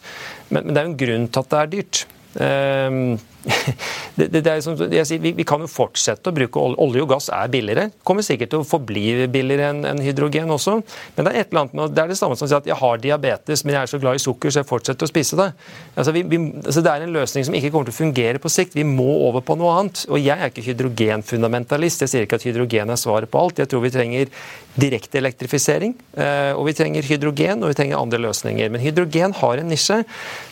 Men, 0.49 0.63
men 0.63 0.71
det 0.71 0.79
er 0.79 0.87
jo 0.87 0.93
en 0.93 1.01
grunn 1.03 1.27
til 1.27 1.43
at 1.43 1.51
det 1.51 1.59
er 1.61 1.75
dyrt. 1.75 2.03
Um, 2.31 3.01
det, 4.15 4.27
det, 4.27 4.41
det 4.45 4.55
som, 4.61 4.75
sier, 4.77 5.19
vi, 5.21 5.31
vi, 5.33 5.45
kan 5.47 5.63
jo 5.63 5.69
fortsette 5.71 6.29
å 6.29 6.35
bruke 6.35 6.61
olje. 6.61 6.77
Olje 6.83 7.05
og 7.05 7.09
gass 7.09 7.29
er 7.33 7.49
billigere. 7.51 7.87
Kommer 8.07 8.25
sikkert 8.25 8.51
til 8.53 8.61
å 8.61 8.67
forbli 8.67 9.27
billigere 9.31 9.71
enn 9.71 9.87
en 9.89 10.01
hydrogen 10.03 10.51
også. 10.53 10.77
Men 11.15 11.27
det 11.27 11.33
er 11.33 11.41
et 11.41 11.51
eller 11.51 11.63
annet 11.63 11.77
med, 11.77 11.95
det 11.95 12.03
er 12.03 12.11
det 12.11 12.19
samme 12.19 12.37
som 12.37 12.45
å 12.47 12.51
si 12.51 12.57
at 12.57 12.69
jeg 12.69 12.77
har 12.77 13.01
diabetes, 13.01 13.65
men 13.65 13.77
jeg 13.77 13.81
er 13.81 13.91
så 13.93 14.01
glad 14.01 14.19
i 14.19 14.23
sukker, 14.23 14.53
så 14.53 14.61
jeg 14.61 14.69
fortsetter 14.69 15.07
å 15.07 15.11
spise 15.11 15.39
det. 15.39 15.49
Altså, 15.95 16.13
vi, 16.15 16.23
vi, 16.29 16.41
altså, 16.61 16.85
det 16.85 16.93
er 16.93 17.05
en 17.07 17.15
løsning 17.17 17.47
som 17.47 17.57
ikke 17.57 17.73
kommer 17.73 17.89
til 17.89 17.95
å 17.95 18.01
fungere 18.01 18.41
på 18.43 18.51
sikt. 18.53 18.77
Vi 18.77 18.85
må 18.87 19.09
over 19.27 19.45
på 19.45 19.57
noe 19.59 19.73
annet. 19.79 20.05
Og 20.11 20.21
jeg 20.21 20.37
er 20.37 20.53
ikke 20.53 20.67
hydrogenfundamentalist. 20.69 22.05
Jeg 22.05 22.13
sier 22.13 22.27
ikke 22.27 22.41
at 22.41 22.45
hydrogen 22.45 22.93
er 22.93 23.01
svaret 23.01 23.31
på 23.31 23.41
alt. 23.41 23.63
Jeg 23.63 23.71
tror 23.71 23.85
vi 23.85 23.93
trenger 23.93 24.29
direkte 24.79 25.19
elektrifisering. 25.19 25.95
Eh, 26.13 26.53
og 26.55 26.65
vi 26.69 26.75
trenger 26.77 27.07
hydrogen, 27.07 27.63
og 27.63 27.73
vi 27.73 27.79
trenger 27.79 27.99
andre 27.99 28.21
løsninger. 28.27 28.69
Men 28.71 28.83
hydrogen 28.83 29.35
har 29.41 29.59
en 29.59 29.71
nisje 29.71 30.01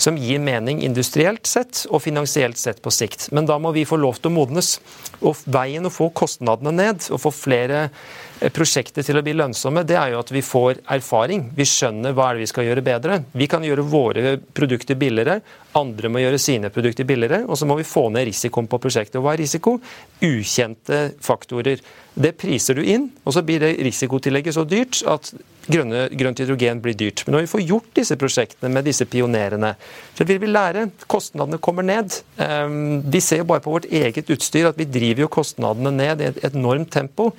som 0.01 0.17
gir 0.19 0.41
mening 0.43 0.81
industrielt 0.85 1.47
sett 1.47 1.85
og 1.89 2.03
finansielt 2.03 2.59
sett 2.59 2.78
på 2.83 2.93
sikt. 2.93 3.29
Men 3.35 3.47
da 3.49 3.59
må 3.61 3.73
vi 3.75 3.85
få 3.87 3.99
lov 3.99 4.19
til 4.19 4.31
å 4.31 4.35
modnes. 4.35 4.77
Og 5.19 5.37
veien 5.51 5.85
å 5.85 5.91
få 5.93 6.09
kostnadene 6.15 6.73
ned 6.75 7.07
og 7.11 7.21
få 7.23 7.31
flere 7.35 7.81
eh, 7.87 8.51
prosjekter 8.55 9.05
til 9.05 9.19
å 9.19 9.23
bli 9.25 9.35
lønnsomme, 9.35 9.83
det 9.87 9.97
er 9.99 10.13
jo 10.13 10.21
at 10.23 10.33
vi 10.33 10.43
får 10.45 10.81
erfaring. 10.95 11.49
Vi 11.57 11.67
skjønner 11.67 12.15
hva 12.15 12.29
er 12.29 12.37
det 12.37 12.45
vi 12.45 12.51
skal 12.53 12.69
gjøre 12.69 12.85
bedre. 12.85 13.21
Vi 13.33 13.49
kan 13.51 13.65
gjøre 13.67 13.87
våre 13.89 14.35
produkter 14.55 14.99
billigere, 14.99 15.39
andre 15.79 16.11
må 16.11 16.23
gjøre 16.23 16.41
sine 16.41 16.71
produkter 16.73 17.07
billigere. 17.07 17.43
Og 17.47 17.59
så 17.59 17.67
må 17.69 17.79
vi 17.79 17.87
få 17.87 18.07
ned 18.13 18.29
risikoen 18.29 18.69
på 18.71 18.81
prosjektet. 18.81 19.19
Og 19.19 19.27
hva 19.27 19.35
er 19.35 19.43
risiko? 19.43 19.77
Ukjente 20.23 21.09
faktorer. 21.23 21.83
Det 22.19 22.33
priser 22.35 22.75
du 22.75 22.83
inn, 22.83 23.05
og 23.23 23.31
så 23.31 23.43
blir 23.47 23.61
det 23.63 23.77
risikotillegget 23.85 24.57
så 24.57 24.65
dyrt 24.67 24.99
at 25.07 25.29
grønne, 25.71 26.01
grønt 26.19 26.41
hydrogen 26.41 26.81
blir 26.83 26.97
dyrt. 26.99 27.23
Men 27.23 27.37
når 27.37 27.45
vi 27.45 27.51
får 27.53 27.63
gjort 27.69 27.93
disse 27.95 28.17
prosjektene 28.19 28.71
med 28.73 28.87
disse 28.89 29.05
pionerene, 29.07 29.69
så 30.17 30.27
vil 30.27 30.41
vi 30.41 30.49
lære. 30.49 30.89
Kostnadene 31.07 31.61
kommer 31.63 31.85
ned. 31.87 32.17
Ehm, 32.43 32.99
vi 33.07 33.21
ser 33.23 33.39
jo 33.43 33.47
bare 33.51 33.63
på 33.63 33.71
vårt 33.77 33.87
eget 33.87 34.31
utstyr 34.35 34.67
at 34.67 34.79
vi 34.79 34.89
driver 34.89 35.23
jo 35.23 35.31
kostnadene 35.31 35.93
ned 35.95 36.23
i 36.23 36.29
et 36.33 36.41
enormt 36.51 36.91
tempo. 36.91 37.29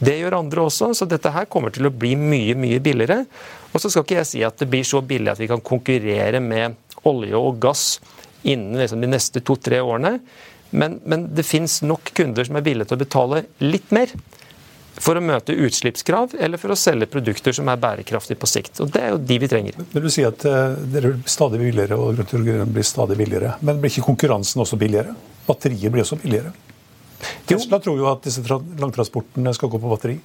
Det 0.00 0.16
gjør 0.22 0.38
andre 0.38 0.64
også, 0.70 0.94
så 0.96 1.08
dette 1.10 1.34
her 1.34 1.50
kommer 1.50 1.74
til 1.74 1.90
å 1.90 1.92
bli 1.92 2.14
mye, 2.16 2.56
mye 2.56 2.80
billigere. 2.80 3.26
Og 3.74 3.82
så 3.82 3.92
skal 3.92 4.06
ikke 4.06 4.20
jeg 4.22 4.30
si 4.30 4.46
at 4.46 4.56
det 4.62 4.70
blir 4.72 4.88
så 4.88 5.02
billig 5.04 5.34
at 5.34 5.42
vi 5.42 5.50
kan 5.50 5.60
konkurrere 5.60 6.40
med 6.40 6.80
olje 7.04 7.36
og 7.36 7.60
gass 7.60 7.84
innen 8.40 8.80
liksom 8.80 9.04
de 9.04 9.10
neste 9.10 9.44
to-tre 9.44 9.82
årene. 9.84 10.16
Men, 10.70 11.00
men 11.04 11.26
det 11.34 11.46
finnes 11.46 11.80
nok 11.82 12.12
kunder 12.14 12.46
som 12.46 12.58
er 12.58 12.66
villige 12.66 12.90
til 12.90 12.98
å 12.98 13.02
betale 13.02 13.42
litt 13.62 13.90
mer 13.94 14.12
for 15.00 15.16
å 15.16 15.22
møte 15.24 15.54
utslippskrav 15.54 16.34
eller 16.38 16.60
for 16.60 16.74
å 16.74 16.78
selge 16.78 17.08
produkter 17.10 17.54
som 17.56 17.68
er 17.72 17.80
bærekraftige 17.80 18.38
på 18.40 18.48
sikt. 18.50 18.82
Og 18.84 18.90
Det 18.92 19.02
er 19.02 19.14
jo 19.14 19.20
de 19.30 19.38
vi 19.40 19.48
trenger. 19.50 19.78
Men 19.92 20.04
Du 20.04 20.10
sier 20.12 20.30
at 20.30 20.42
det 20.44 20.56
dere 20.94 21.14
blir 21.14 21.30
stadig 21.30 21.60
billigere 21.62 21.98
og 21.98 22.20
grønn 22.20 22.74
blir 22.74 22.86
stadig 22.86 23.16
billigere. 23.20 23.54
Men 23.64 23.80
blir 23.80 23.92
ikke 23.92 24.08
konkurransen 24.10 24.62
også 24.62 24.78
billigere? 24.80 25.14
Batteriet 25.48 25.94
blir 25.94 26.04
også 26.04 26.20
billigere? 26.20 26.52
Tesla 27.48 27.80
tror 27.82 27.98
jo 28.00 28.08
at 28.10 28.24
disse 28.24 28.42
langtransportene 28.44 29.52
skal 29.56 29.72
gå 29.72 29.80
på 29.80 29.90
batteri. 29.90 30.18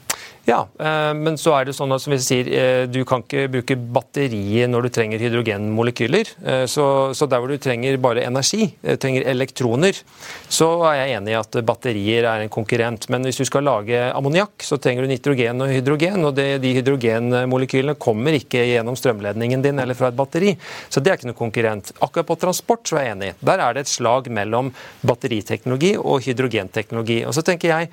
Ja, 0.46 0.68
eh, 0.80 1.12
men 1.18 1.40
så 1.42 1.56
er 1.58 1.66
det 1.66 1.74
sånn 1.74 1.94
at 1.96 2.04
som 2.04 2.14
vi 2.14 2.20
sier, 2.22 2.50
eh, 2.54 2.84
du 2.86 3.00
kan 3.08 3.24
ikke 3.24 3.48
bruke 3.50 3.76
batteriet 3.98 4.70
når 4.70 4.86
du 4.86 4.90
trenger 4.94 5.24
hydrogenmolekyler. 5.24 6.30
Eh, 6.46 6.66
så, 6.70 6.86
så, 7.18 7.26
der 7.26 7.42
hvor 7.42 7.50
du 7.50 7.58
trenger 7.58 7.98
bare 8.02 8.28
energi, 8.28 8.68
trenger 9.02 9.26
elektroner, 9.32 9.98
så 10.46 10.68
er 10.92 11.00
jeg 11.00 11.16
enig 11.18 11.34
i 11.34 11.40
at 11.40 11.58
batterier 11.66 12.28
er 12.30 12.44
en 12.44 12.54
konkurrent. 12.54 13.08
Men 13.10 13.26
hvis 13.26 13.42
du 13.42 13.46
skal 13.50 13.66
lage 13.66 14.04
ammoniakk, 14.12 14.62
så 14.62 14.78
trenger 14.78 15.06
du 15.06 15.10
nitrogen 15.10 15.66
og 15.66 15.74
hydrogen. 15.74 16.28
Og 16.30 16.36
det, 16.38 16.46
de 16.62 16.76
hydrogenmolekylene 16.78 17.98
kommer 17.98 18.38
ikke 18.38 18.68
gjennom 18.70 18.98
strømledningen 19.00 19.66
din 19.66 19.82
eller 19.82 19.98
fra 19.98 20.12
et 20.12 20.20
batteri. 20.20 20.54
Så 20.94 21.02
det 21.02 21.10
er 21.10 21.18
ikke 21.18 21.32
noe 21.32 21.40
konkurrent. 21.40 21.90
Akkurat 22.06 22.30
på 22.30 22.38
transport 22.46 22.86
så 22.86 23.02
er 23.02 23.08
jeg 23.08 23.18
enig. 23.18 23.32
Der 23.42 23.66
er 23.66 23.74
det 23.74 23.88
et 23.88 23.96
slag 23.96 24.30
mellom 24.30 24.70
batteriteknologi 25.02 25.96
og 25.98 26.22
hydrogenteknologi. 26.28 27.24
Og 27.26 27.34
så 27.34 27.42
tenker 27.50 27.74
jeg 27.74 27.90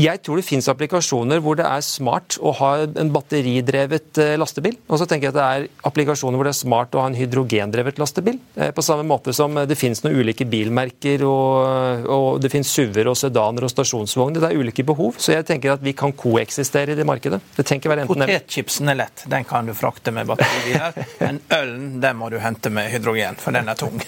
jeg 0.00 0.22
tror 0.24 0.40
det 0.40 0.46
finnes 0.46 0.68
applikasjoner 0.70 1.40
hvor 1.44 1.58
det 1.58 1.66
er 1.66 1.82
smart 1.84 2.36
å 2.40 2.52
ha 2.60 2.70
en 2.84 3.12
batteridrevet 3.14 4.20
eh, 4.22 4.36
lastebil. 4.40 4.76
Og 4.88 5.00
så 5.00 5.06
tenker 5.08 5.28
jeg 5.28 5.34
at 5.34 5.38
det 5.38 5.46
er 5.46 5.86
applikasjoner 5.88 6.38
hvor 6.38 6.48
det 6.48 6.54
er 6.54 6.60
smart 6.60 6.96
å 6.96 7.04
ha 7.04 7.10
en 7.10 7.18
hydrogendrevet 7.18 8.00
lastebil. 8.00 8.38
Eh, 8.56 8.72
på 8.76 8.84
samme 8.84 9.06
måte 9.08 9.34
som 9.36 9.58
det 9.68 9.78
finnes 9.78 10.02
noen 10.04 10.20
ulike 10.20 10.46
bilmerker, 10.50 11.24
og, 11.26 12.08
og 12.10 12.40
det 12.42 12.52
finnes 12.52 12.70
SUV-er 12.70 13.10
og 13.12 13.18
sedaner 13.18 13.66
og 13.66 13.72
stasjonsvogner. 13.72 14.42
Det 14.42 14.52
er 14.52 14.62
ulike 14.62 14.86
behov, 14.86 15.18
så 15.20 15.36
jeg 15.36 15.48
tenker 15.50 15.74
at 15.74 15.84
vi 15.84 15.94
kan 15.96 16.14
koeksistere 16.16 16.94
i 16.94 16.98
det 16.98 17.06
markedet. 17.08 17.42
Det 17.56 17.66
tenker 17.68 17.92
være 17.92 18.06
enten 18.06 18.26
Potetchipsen 18.26 18.92
er 18.92 19.02
lett, 19.02 19.26
den 19.30 19.46
kan 19.48 19.68
du 19.68 19.74
frakte 19.76 20.14
med 20.14 20.30
batteribiler. 20.30 20.96
Men 21.24 21.42
ølen 21.56 21.90
den 22.02 22.20
må 22.20 22.30
du 22.32 22.40
hente 22.42 22.72
med 22.72 22.90
hydrogen, 22.94 23.38
for 23.40 23.56
den 23.56 23.70
er 23.70 23.78
tung. 23.78 24.00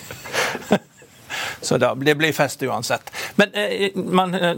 Så 1.62 1.78
da, 1.78 1.94
det 1.94 2.14
blir 2.18 2.32
fest 2.32 2.62
uansett. 2.62 3.10
Men 3.38 3.54
eh, 3.54 3.90
man, 3.94 4.34
eh, 4.34 4.56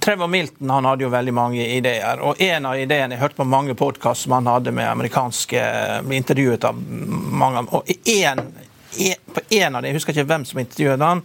Trevor 0.00 0.26
Milton 0.26 0.70
han 0.70 0.84
hadde 0.84 1.04
jo 1.04 1.10
veldig 1.10 1.34
mange 1.34 1.66
ideer. 1.66 2.20
og 2.22 2.40
En 2.42 2.66
av 2.66 2.78
ideene 2.78 3.14
Jeg 3.14 3.22
hørte 3.22 3.40
på 3.42 3.48
mange 3.48 3.74
podkast 3.74 4.26
som 4.26 4.36
han 4.38 4.46
hadde 4.46 4.72
med 4.74 4.88
amerikanske 4.90 5.64
ble 6.06 6.20
intervjuet 6.20 6.64
av 6.68 6.78
mange 7.34 7.66
og 7.74 7.90
en, 7.90 8.44
på 9.34 9.42
en 9.50 9.74
av 9.74 9.82
dem, 9.82 9.90
Jeg 9.90 9.98
husker 9.98 10.14
ikke 10.14 10.28
hvem 10.30 10.46
som 10.46 10.62
intervjuet 10.62 11.02
han, 11.02 11.22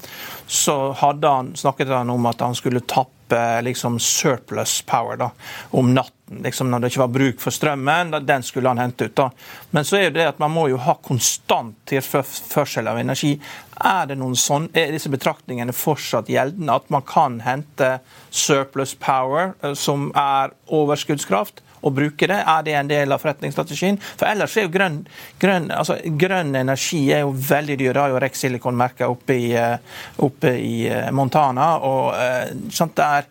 så 0.47 0.77
hadde 0.97 1.29
han, 1.29 1.53
snakket 1.55 1.93
han 1.93 2.09
om 2.09 2.25
at 2.25 2.41
han 2.41 2.57
skulle 2.57 2.81
tappe 2.81 3.18
liksom 3.63 3.99
surplus 3.99 4.81
power 4.81 5.17
da, 5.17 5.31
om 5.71 5.93
natten. 5.93 6.15
Liksom 6.43 6.69
når 6.69 6.79
det 6.79 6.91
ikke 6.91 7.01
var 7.01 7.13
bruk 7.13 7.39
for 7.41 7.53
strømmen, 7.53 8.11
den 8.25 8.43
skulle 8.45 8.69
han 8.69 8.77
hente 8.77 9.07
ut. 9.09 9.15
da. 9.17 9.29
Men 9.73 9.85
så 9.85 9.97
er 9.97 10.11
det 10.13 10.27
at 10.29 10.39
man 10.39 10.53
må 10.53 10.67
jo 10.69 10.77
ha 10.77 10.93
konstant 11.01 11.77
tilførsel 11.89 12.87
av 12.87 12.99
energi. 13.01 13.31
Er, 13.79 14.05
det 14.11 14.19
noen 14.19 14.37
sånn, 14.37 14.67
er 14.77 14.93
disse 14.93 15.09
betraktningene 15.09 15.73
fortsatt 15.73 16.29
gjeldende? 16.29 16.75
At 16.75 16.93
man 16.93 17.05
kan 17.07 17.39
hente 17.41 17.95
surplus 18.29 18.93
power, 18.93 19.55
eh, 19.63 19.73
som 19.73 20.11
er 20.13 20.53
overskuddskraft? 20.67 21.63
Å 21.81 21.93
bruke 21.93 22.29
det? 22.29 22.39
Er 22.39 22.65
det 22.65 22.75
en 22.79 22.91
del 22.91 23.15
av 23.15 23.23
forretningsstrategien? 23.23 23.99
For 24.15 24.29
ellers 24.29 24.57
er 24.57 24.67
jo 24.67 24.73
grønn, 24.73 24.99
grønn, 25.41 25.69
altså, 25.75 25.99
grønn 26.19 26.53
energi 26.59 27.01
er 27.15 27.25
jo 27.25 27.33
veldig 27.33 27.79
dyr. 27.79 27.93
Det 27.93 28.03
har 28.03 28.13
jo 28.13 28.21
Rex 28.23 28.45
Silicon 28.45 28.77
merka 28.79 29.09
oppe, 29.11 29.39
eh, 29.55 29.97
oppe, 30.25 30.53
i 30.59 30.87
eh, 30.89 31.09
Montana. 31.15 31.71
og 31.79 32.71
sånt, 32.73 32.95
det, 32.97 33.05
er, 33.05 33.27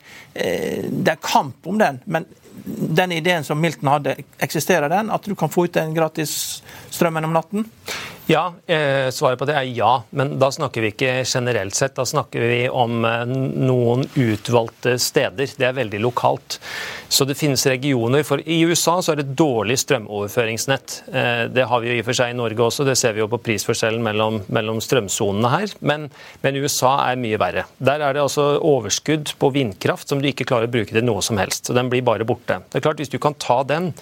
det 0.90 1.12
er 1.12 1.24
kamp 1.24 1.66
om 1.66 1.78
den. 1.78 2.02
men 2.06 2.26
den 2.68 3.12
ideen 3.12 3.44
som 3.44 3.60
Milton 3.60 3.88
hadde, 3.88 4.16
eksisterer 4.38 4.88
den? 4.88 5.10
At 5.10 5.24
du 5.24 5.34
kan 5.38 5.48
få 5.48 5.64
ut 5.64 5.74
den 5.74 5.94
gratis 5.94 6.62
strømmen 6.90 7.24
om 7.24 7.36
natten? 7.36 7.68
Ja, 8.30 8.52
eh, 8.66 9.08
svaret 9.10 9.38
på 9.40 9.46
det 9.48 9.54
er 9.56 9.64
ja. 9.72 10.02
Men 10.10 10.34
da 10.36 10.50
snakker 10.52 10.84
vi 10.84 10.90
ikke 10.92 11.12
generelt 11.24 11.72
sett. 11.74 11.94
Da 11.96 12.04
snakker 12.04 12.42
vi 12.44 12.58
om 12.68 13.00
eh, 13.08 13.22
noen 13.24 14.02
utvalgte 14.20 14.98
steder. 15.00 15.48
Det 15.56 15.64
er 15.64 15.78
veldig 15.78 16.02
lokalt. 16.04 16.58
Så 17.08 17.24
det 17.24 17.38
finnes 17.40 17.64
regioner. 17.72 18.26
For 18.28 18.42
i 18.44 18.58
USA 18.68 18.98
så 19.00 19.14
er 19.14 19.22
det 19.22 19.32
dårlig 19.38 19.78
strømoverføringsnett. 19.80 20.98
Eh, 21.08 21.46
det 21.56 21.64
har 21.70 21.80
vi 21.80 21.88
jo 21.88 21.96
i 21.96 22.02
og 22.02 22.10
for 22.10 22.18
seg 22.20 22.34
i 22.34 22.36
Norge 22.36 22.66
også. 22.66 22.84
Det 22.84 22.98
ser 23.00 23.16
vi 23.16 23.24
jo 23.24 23.30
på 23.32 23.40
prisforskjellen 23.48 24.04
mellom, 24.04 24.42
mellom 24.52 24.82
strømsonene 24.84 25.54
her. 25.54 25.72
Men, 25.80 26.10
men, 26.44 26.60
USA 26.60 26.98
er 27.06 27.22
mye 27.24 27.40
verre. 27.40 27.64
Der 27.80 28.04
er 28.04 28.12
det 28.12 28.26
altså 28.26 28.50
overskudd 28.60 29.38
på 29.40 29.54
vindkraft 29.56 30.12
som 30.12 30.20
du 30.20 30.28
ikke 30.28 30.44
klarer 30.52 30.68
å 30.68 30.74
bruke 30.76 30.92
til 30.92 31.08
noe 31.08 31.24
som 31.24 31.40
helst. 31.40 31.64
Så 31.64 31.76
den 31.80 31.88
blir 31.88 32.04
bare 32.04 32.28
borte. 32.28 32.60
Det 32.68 32.82
er 32.82 32.84
klart, 32.90 33.00
Hvis 33.00 33.14
du 33.14 33.16
kan 33.22 33.40
ta 33.40 33.62
den 33.64 33.94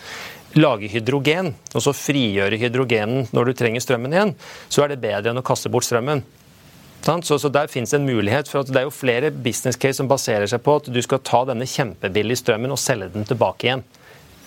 lage 0.54 0.88
hydrogen, 0.92 1.52
og 1.74 1.82
så 1.84 1.94
frigjøre 1.96 2.58
hydrogenen 2.60 3.26
når 3.34 3.50
du 3.50 3.58
trenger 3.58 3.84
strømmen 3.84 4.14
igjen, 4.14 4.34
så 4.68 4.84
er 4.84 4.94
det 4.94 5.02
bedre 5.02 5.32
enn 5.32 5.42
å 5.42 5.46
kaste 5.46 5.72
bort 5.72 5.88
strømmen. 5.88 6.22
Så, 7.06 7.36
så 7.38 7.50
der 7.52 7.70
finnes 7.70 7.92
en 7.94 8.06
mulighet, 8.06 8.48
for 8.50 8.66
Det 8.66 8.80
er 8.80 8.88
jo 8.88 8.94
flere 8.94 9.30
business 9.30 9.78
case 9.78 10.00
som 10.00 10.08
baserer 10.10 10.48
seg 10.50 10.62
på 10.64 10.78
at 10.80 10.88
du 10.90 10.98
skal 11.04 11.22
ta 11.22 11.44
denne 11.46 11.68
kjempebillige 11.70 12.40
strømmen 12.40 12.74
og 12.74 12.80
selge 12.82 13.12
den 13.14 13.28
tilbake 13.28 13.68
igjen. 13.68 13.84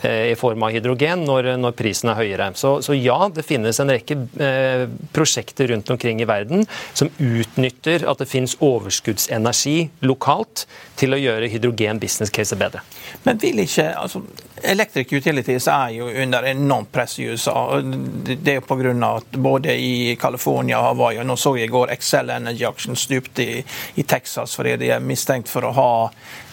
Eh, 0.02 0.32
i 0.32 0.36
form 0.36 0.64
av 0.64 0.72
hydrogen 0.72 1.26
når, 1.28 1.50
når 1.60 1.74
prisen 1.76 2.08
er 2.14 2.16
høyere. 2.16 2.46
Så, 2.56 2.78
så, 2.86 2.96
ja, 2.96 3.18
det 3.36 3.44
finnes 3.44 3.82
en 3.84 3.92
rekke 3.92 4.16
eh, 4.40 4.86
prosjekter 5.12 5.68
rundt 5.74 5.90
omkring 5.92 6.22
i 6.24 6.28
verden 6.30 6.64
som 6.94 7.10
utnytter 7.18 8.06
at 8.08 8.22
det 8.24 8.30
finnes 8.32 8.56
overskuddsenergi 8.64 9.90
lokalt 10.08 10.64
til 11.00 11.16
å 11.16 11.20
gjøre 11.20 11.50
hydrogen 11.52 12.00
business 12.00 12.32
case 12.32 12.56
bedre. 12.56 12.80
Men 13.26 13.42
vil 13.44 13.60
ikke 13.66 13.90
altså, 14.00 14.24
Electric 14.64 15.12
Utilities 15.12 15.68
er 15.68 15.92
jo 15.98 16.08
under 16.24 16.48
enormt 16.48 16.92
press 16.96 17.18
i 17.20 17.28
USA. 17.34 17.82
Det 17.82 18.56
er 18.56 18.64
pga. 18.64 18.94
at 19.10 19.36
både 19.36 19.76
i 19.76 20.16
California 20.16 20.80
og 20.80 20.94
Hawaii 20.94 21.20
og 21.20 21.28
Nå 21.28 21.36
så 21.40 21.58
jeg 21.58 21.68
i 21.68 21.72
går 21.76 21.92
Excel 21.92 22.32
Energy 22.32 22.64
Action 22.68 22.96
stupte 22.96 23.44
i, 23.44 23.64
i, 23.96 24.04
Texas 24.04 24.56
fordi 24.56 24.78
de 24.80 24.92
er 24.96 25.04
mistenkt 25.04 25.52
for 25.52 25.68
å 25.68 25.72
ha 25.76 25.92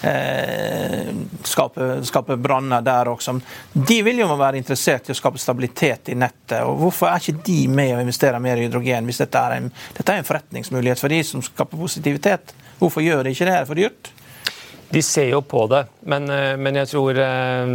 eh, 0.02 1.14
skape, 1.46 1.88
skape 2.06 2.36
branner 2.42 2.82
der 2.82 3.14
også. 3.14 3.35
De 3.72 3.98
vil 4.06 4.20
jo 4.22 4.28
være 4.36 4.60
interessert 4.60 5.08
i 5.08 5.14
å 5.14 5.18
skape 5.18 5.40
stabilitet 5.40 6.12
i 6.12 6.18
nettet. 6.18 6.60
og 6.62 6.78
Hvorfor 6.82 7.10
er 7.10 7.22
ikke 7.22 7.44
de 7.46 7.58
med 7.68 7.96
å 7.96 8.02
investere 8.04 8.40
mer 8.42 8.60
i 8.60 8.66
hydrogen, 8.66 9.08
hvis 9.08 9.22
dette 9.24 9.42
er 9.42 9.58
en, 9.58 9.70
dette 9.96 10.12
er 10.12 10.22
en 10.22 10.28
forretningsmulighet 10.28 11.02
for 11.02 11.12
de 11.12 11.22
som 11.26 11.44
skaper 11.44 11.80
positivitet? 11.80 12.54
Hvorfor 12.80 13.04
gjør 13.04 13.24
de 13.24 13.34
ikke 13.34 13.48
det? 13.48 13.54
Er 13.54 13.64
det 13.64 13.70
for 13.70 13.80
dyrt? 13.80 14.12
De 14.92 15.02
ser 15.02 15.32
jo 15.32 15.40
på 15.42 15.64
det, 15.70 15.86
men, 16.06 16.28
eh, 16.30 16.54
men 16.60 16.78
jeg 16.78 16.92
tror 16.92 17.18
eh, 17.18 17.72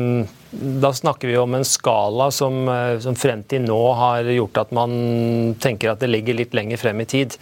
da 0.52 0.94
snakker 0.94 1.28
vi 1.28 1.38
om 1.38 1.54
en 1.56 1.66
skala 1.66 2.32
som, 2.32 2.68
eh, 2.70 3.00
som, 3.00 3.16
frem 3.16 3.44
til 3.48 3.64
nå 3.64 3.80
har 3.96 4.28
gjort 4.28 4.58
at 4.66 4.74
man 4.76 5.56
tenker 5.64 5.94
at 5.94 6.02
det 6.04 6.10
ligger 6.12 6.36
litt 6.36 6.56
lenger 6.58 6.82
frem 6.82 7.00
i 7.02 7.08
tid. 7.08 7.38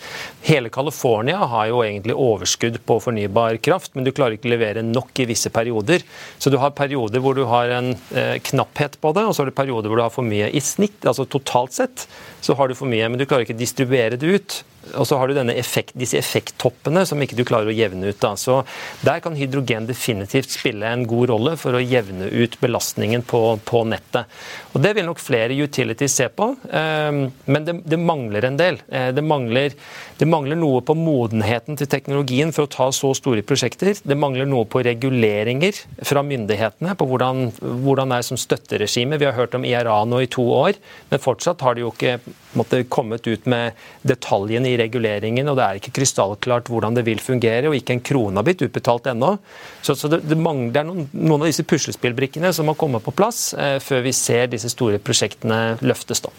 Hele 0.45 0.69
California 0.69 1.37
har 1.37 1.71
jo 1.71 1.81
egentlig 1.81 2.13
overskudd 2.13 2.77
på 2.85 2.99
fornybar 3.01 3.57
kraft, 3.65 3.95
men 3.95 4.05
du 4.05 4.13
klarer 4.13 4.37
ikke 4.37 4.51
å 4.51 4.53
levere 4.53 4.85
nok 4.85 5.23
i 5.23 5.29
visse 5.31 5.49
perioder. 5.49 6.05
Så 6.37 6.53
du 6.53 6.59
har 6.61 6.77
perioder 6.77 7.23
hvor 7.23 7.37
du 7.37 7.45
har 7.49 7.73
en 7.79 7.95
eh, 8.13 8.37
knapphet 8.51 8.99
på 9.01 9.13
det, 9.17 9.25
og 9.25 9.33
så 9.33 9.43
har 9.43 9.49
du 9.49 9.57
perioder 9.57 9.89
hvor 9.89 9.97
du 9.97 10.05
har 10.05 10.13
for 10.13 10.27
mye. 10.27 10.51
I 10.53 10.61
snitt, 10.61 11.01
altså 11.01 11.25
totalt 11.25 11.73
sett, 11.73 12.05
så 12.45 12.53
har 12.53 12.69
du 12.69 12.77
for 12.77 12.89
mye, 12.89 13.09
men 13.09 13.17
du 13.17 13.25
klarer 13.25 13.47
ikke 13.47 13.57
å 13.57 13.63
distribuere 13.63 14.21
det 14.21 14.37
ut. 14.37 14.61
Og 14.97 15.05
så 15.05 15.17
har 15.19 15.27
du 15.27 15.37
effekt, 15.51 15.93
disse 15.99 16.17
effekttoppene 16.17 17.03
som 17.05 17.19
ikke 17.21 17.37
du 17.37 17.43
klarer 17.47 17.69
å 17.69 17.75
jevne 17.75 18.09
ut. 18.09 18.19
Da. 18.21 18.35
Så 18.39 18.63
Der 19.05 19.19
kan 19.19 19.35
hydrogen 19.35 19.87
definitivt 19.87 20.49
spille 20.51 20.87
en 20.87 21.05
god 21.07 21.29
rolle 21.29 21.55
for 21.57 21.75
å 21.75 21.83
jevne 21.83 22.29
ut 22.31 22.57
belastningen 22.61 22.98
på, 23.27 23.59
på 23.65 23.83
nettet. 23.83 24.25
Og 24.73 24.81
Det 24.81 24.93
vil 24.95 25.07
nok 25.07 25.19
flere 25.19 25.55
utilities 25.55 26.15
se 26.19 26.29
på, 26.29 26.51
um, 26.55 27.21
men 27.45 27.65
det, 27.65 27.79
det, 27.85 27.97
mangler 27.99 28.45
en 28.45 28.57
del. 28.59 28.79
Eh, 28.87 29.09
det 29.15 29.23
mangler, 29.25 29.75
det 30.19 30.27
mangler, 30.27 30.57
noe 30.59 30.81
på 30.83 30.95
modenheten 30.99 31.77
til 31.79 31.87
teknologien 31.87 32.51
for 32.51 32.67
å 32.67 32.71
ta 32.71 32.89
så 32.95 33.13
store 33.15 33.43
prosjekter. 33.47 33.95
Det 34.03 34.17
mangler 34.19 34.49
noe 34.49 34.67
på 34.67 34.81
reguleringer 34.83 35.77
fra 36.03 36.23
myndighetene 36.27 36.95
på 36.99 37.07
hvordan, 37.07 37.45
hvordan 37.85 38.11
er 38.17 38.25
som 38.27 38.39
støtteregime. 38.39 39.19
Vi 39.19 39.29
har 39.29 39.37
hørt 39.37 39.55
om 39.55 39.63
IRA 39.63 40.01
nå 40.03 40.19
i 40.25 40.27
to 40.31 40.43
år, 40.43 40.75
men 41.07 41.23
fortsatt 41.23 41.63
har 41.63 41.77
de 41.77 41.85
jo 41.85 41.93
ikke 41.93 42.17
måtte, 42.59 42.81
kommet 42.91 43.31
ut 43.31 43.47
med 43.47 43.79
detaljene 44.03 44.73
i 44.73 44.77
reguleringen, 44.81 45.47
og 45.47 45.55
det 45.55 45.65
er 45.65 45.79
ikke 45.79 45.95
krystallklart 46.01 46.67
hvordan 46.67 46.99
det 46.99 47.07
vil 47.07 47.23
fungere, 47.23 47.71
og 47.71 47.79
ikke 47.79 47.95
en 47.95 48.05
krone 48.11 48.41
har 48.41 48.47
blitt 48.47 48.67
utbetalt 48.67 49.07
ennå. 49.13 49.37
Så, 49.79 49.95
så 49.95 50.11
det, 50.11 50.25
det, 50.27 50.35
mangler, 50.35 50.75
det, 50.75 50.83
er 50.83 50.91
noen, 50.91 51.09
noen, 51.15 51.39
av 51.45 51.47
disse 51.47 51.63
puslespillbrikkene 51.63 52.51
som 52.55 52.67
må 52.67 52.75
komme 52.79 52.99
på 53.03 53.15
plass 53.15 53.53
eh, 53.55 53.77
før 53.83 54.03
vi 54.03 54.15
ser 54.15 54.51
disse 54.51 54.75
store 54.75 54.99
prosjektene 54.99 55.77
løftes. 55.79 56.27
da. 56.27 56.35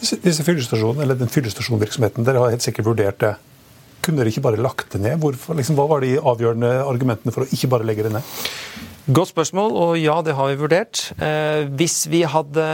Disse, 0.00 0.44
fyllestasjonene, 0.46 1.04
eller 1.04 1.18
Den 1.20 1.30
fyllestasjonvirksomheten, 1.32 2.24
dere 2.24 2.40
har 2.40 2.54
helt 2.54 2.64
sikkert 2.64 2.88
vurdert 2.88 3.20
det. 3.20 3.34
Kunne 4.00 4.22
dere 4.22 4.32
ikke 4.32 4.46
bare 4.46 4.60
lagt 4.60 4.94
det 4.94 5.02
ned? 5.04 5.18
Hvorfor, 5.20 5.58
liksom, 5.58 5.76
hva 5.76 5.84
var 5.90 6.04
de 6.04 6.14
avgjørende 6.16 6.70
argumentene 6.86 7.34
for 7.34 7.44
å 7.44 7.52
ikke 7.52 7.68
bare 7.74 7.84
legge 7.88 8.06
det 8.06 8.14
ned? 8.14 8.32
Godt 9.10 9.32
spørsmål, 9.32 9.74
og 9.76 9.92
ja, 10.00 10.20
det 10.24 10.36
har 10.38 10.48
vi 10.48 10.56
vurdert. 10.60 11.02
Eh, 11.20 11.66
hvis 11.76 12.04
vi 12.08 12.22
hadde 12.28 12.64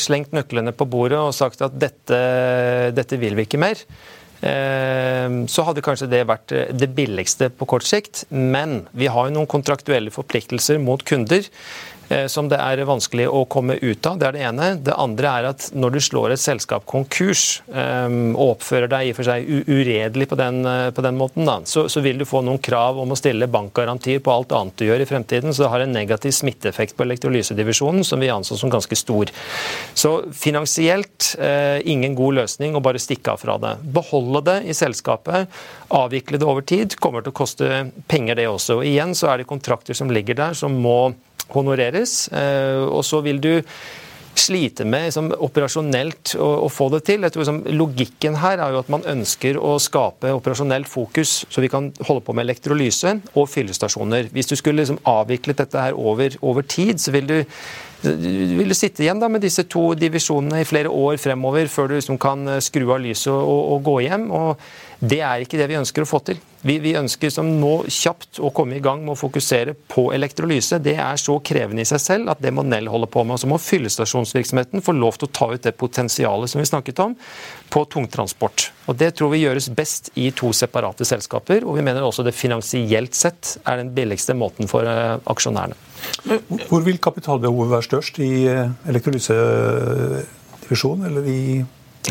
slengt 0.00 0.34
nøklene 0.34 0.74
på 0.74 0.88
bordet 0.90 1.20
og 1.20 1.34
sagt 1.36 1.62
at 1.66 1.78
dette, 1.78 2.20
dette 2.96 3.18
vil 3.20 3.36
vi 3.38 3.46
ikke 3.46 3.60
mer, 3.60 3.78
eh, 4.42 5.38
så 5.50 5.66
hadde 5.68 5.84
kanskje 5.84 6.10
det 6.10 6.24
vært 6.30 6.56
det 6.74 6.90
billigste 6.96 7.52
på 7.54 7.68
kort 7.70 7.86
sikt. 7.86 8.24
Men 8.34 8.88
vi 8.96 9.10
har 9.12 9.28
jo 9.28 9.36
noen 9.36 9.50
kontraktuelle 9.50 10.14
forpliktelser 10.14 10.82
mot 10.82 11.06
kunder 11.06 11.46
Eh, 11.46 11.93
som 12.28 12.48
det 12.50 12.58
er 12.60 12.82
vanskelig 12.86 13.26
å 13.30 13.44
komme 13.50 13.76
ut 13.80 14.06
av. 14.06 14.18
Det 14.20 14.28
er 14.28 14.36
det 14.36 14.44
ene. 14.48 14.68
Det 14.84 14.94
andre 15.00 15.30
er 15.30 15.48
at 15.52 15.68
når 15.76 15.96
du 15.96 16.00
slår 16.04 16.34
et 16.34 16.42
selskap 16.42 16.84
konkurs 16.88 17.62
um, 17.68 18.34
og 18.34 18.56
oppfører 18.56 18.90
deg 18.90 19.08
i 19.08 19.12
og 19.14 19.18
for 19.18 19.28
seg 19.28 19.48
uredelig 19.68 20.28
på 20.30 20.38
den, 20.38 20.60
eh, 20.68 20.90
på 20.94 21.04
den 21.04 21.18
måten, 21.18 21.46
da, 21.48 21.56
så, 21.68 21.86
så, 21.92 22.02
vil 22.04 22.20
du 22.20 22.26
få 22.28 22.42
noen 22.44 22.60
krav 22.62 22.98
om 23.00 23.12
å 23.14 23.18
stille 23.18 23.48
bankgarantier 23.50 24.22
på 24.24 24.32
alt 24.32 24.52
annet 24.56 24.76
du 24.80 24.86
gjør 24.86 25.04
i 25.04 25.08
fremtiden. 25.08 25.54
Så 25.54 25.64
det 25.64 25.72
har 25.72 25.84
en 25.84 25.94
negativ 25.94 26.34
smitteeffekt 26.36 26.96
på 26.96 27.06
elektrolysedivisjonen 27.06 28.04
som 28.06 28.22
vi 28.22 28.32
anså 28.32 28.58
som 28.60 28.72
ganske 28.72 28.98
stor. 28.98 29.32
Så 29.94 30.14
finansielt 30.34 31.34
ingen 31.84 32.14
god 32.18 32.38
løsning 32.40 32.76
å 32.76 32.82
bare 32.84 33.00
stikke 33.02 33.34
av 33.34 33.42
fra 33.42 33.56
det. 33.60 33.74
Beholde 33.94 34.42
det 34.46 34.56
i 34.70 34.76
selskapet, 34.76 35.50
avvikle 35.94 36.40
det 36.40 36.48
over 36.48 36.66
tid, 36.66 36.96
kommer 37.00 37.24
til 37.24 37.34
å 37.34 37.38
koste 37.38 37.84
penger 38.10 38.38
det 38.38 38.48
også. 38.50 38.80
Og 38.80 38.88
igjen 38.88 39.14
så 39.16 39.32
er 39.32 39.40
det 39.40 39.50
kontrakter 39.50 39.96
som 39.96 40.12
ligger 40.12 40.38
der 40.38 40.58
som 40.58 40.76
må 40.84 41.14
honoreres. 41.52 42.28
Eh, 42.32 42.82
og 42.86 43.04
så 43.06 43.20
vil 43.24 43.42
du 43.42 43.52
slite 44.34 44.84
med 44.88 45.08
liksom, 45.08 45.30
operasjonelt 45.46 46.34
å, 46.42 46.48
å, 46.66 46.68
få 46.72 46.88
det 46.94 47.04
til. 47.08 47.22
Jeg 47.24 47.34
tror 47.34 47.44
liksom, 47.44 47.60
Logikken 47.78 48.38
her 48.42 48.62
er 48.62 48.74
jo 48.74 48.82
at 48.82 48.90
man 48.92 49.06
ønsker 49.14 49.58
å 49.60 49.76
skape 49.82 50.32
operasjonelt 50.34 50.90
fokus, 50.90 51.44
så 51.48 51.62
vi 51.64 51.70
kan 51.72 51.92
holde 52.08 52.24
på 52.26 52.34
med 52.34 52.48
elektrolyse 52.48 53.16
og 53.34 53.48
fyllestasjoner. 53.52 54.30
Hvis 54.34 54.50
du 54.50 54.56
skulle 54.58 54.82
liksom, 54.82 55.00
avviklet 55.08 55.62
dette 55.62 55.88
her 55.88 55.98
over, 55.98 56.36
over 56.42 56.66
tid, 56.66 56.98
så 57.02 57.14
vil 57.14 57.30
du 57.30 57.36
vil 58.04 58.70
du 58.70 58.76
sitte 58.76 59.04
igjen 59.04 59.20
da 59.20 59.28
med 59.32 59.42
disse 59.44 59.64
to 59.70 59.92
divisjonene 59.98 60.62
i 60.62 60.68
flere 60.68 60.90
år 60.92 61.18
fremover 61.20 61.68
før 61.72 61.90
du 61.90 61.94
liksom 61.96 62.18
kan 62.20 62.46
eh, 62.48 62.62
skru 62.64 62.86
av 62.92 63.02
lyset 63.02 63.32
og, 63.32 63.60
og, 63.74 63.78
gå 63.86 63.94
hjem. 64.06 64.26
og 64.34 64.60
Det 65.00 65.20
er 65.24 65.44
ikke 65.44 65.60
det 65.60 65.68
vi 65.70 65.78
ønsker 65.78 66.04
å 66.04 66.08
få 66.08 66.20
til. 66.26 66.40
Vi, 66.64 66.78
vi 66.80 66.94
ønsker 66.96 67.32
som 67.32 67.48
nå 67.60 67.72
kjapt 67.92 68.40
å 68.40 68.52
komme 68.56 68.78
i 68.78 68.84
gang 68.84 69.02
med 69.04 69.14
å 69.14 69.20
fokusere 69.20 69.74
på 69.90 70.06
elektrolyse. 70.16 70.80
Det 70.84 70.96
er 70.96 71.20
så 71.20 71.36
krevende 71.44 71.84
i 71.84 71.88
seg 71.88 72.00
selv 72.00 72.32
at 72.32 72.40
det 72.44 72.54
må 72.56 72.64
Nell 72.64 72.88
holde 72.92 73.10
på 73.12 73.24
med. 73.24 73.36
Og 73.36 73.42
så 73.42 73.50
må 73.50 73.60
fyllestasjonsvirksomheten 73.60 74.84
få 74.84 74.96
lov 74.96 75.18
til 75.18 75.28
å 75.28 75.34
ta 75.40 75.50
ut 75.52 75.66
det 75.66 75.76
potensialet 75.80 76.52
som 76.52 76.62
vi 76.62 76.68
snakket 76.70 77.04
om, 77.04 77.16
på 77.74 77.82
tungtransport. 77.90 78.68
Og 78.86 78.94
Det 78.96 79.14
tror 79.18 79.30
vi 79.32 79.40
gjøres 79.42 79.66
best 79.74 80.10
i 80.20 80.30
to 80.36 80.52
separate 80.54 81.04
selskaper. 81.08 81.64
Og 81.66 81.76
vi 81.78 81.82
mener 81.82 82.02
også 82.06 82.22
det 82.26 82.34
finansielt 82.38 83.14
sett 83.18 83.56
er 83.64 83.76
den 83.80 83.94
billigste 83.96 84.34
måten 84.38 84.68
for 84.70 84.82
uh, 84.86 85.18
aksjonærene. 85.30 85.74
Hvor 86.68 86.82
vil 86.86 86.98
kapitalbehovet 87.02 87.70
være 87.72 87.82
størst? 87.88 88.14
I 88.22 88.46
eh, 88.50 88.70
elektrolysedivisjonen 88.92 91.04
eller 91.08 91.22
i 91.30 91.40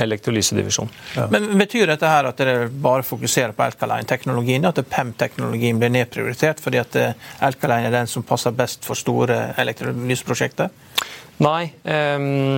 Elektrolysedivisjon. 0.02 0.90
Ja. 1.14 1.28
Men 1.30 1.44
Betyr 1.60 1.86
dette 1.86 2.10
her 2.10 2.26
at 2.26 2.40
dere 2.42 2.66
bare 2.66 3.06
fokuserer 3.06 3.54
på 3.54 3.62
alkaline-teknologien, 3.68 4.66
at 4.66 4.82
PEM-teknologien 4.90 5.78
blir 5.78 5.94
nedprioritert 5.94 6.58
fordi 6.64 6.82
at 6.82 6.96
eh, 6.98 7.14
alkaline 7.46 7.86
er 7.92 7.96
den 8.00 8.10
som 8.10 8.26
passer 8.26 8.50
best 8.58 8.82
for 8.90 8.98
store 8.98 9.54
elektrolyseprosjekter? 9.62 10.74
Nei. 11.46 11.78
Um 11.86 12.58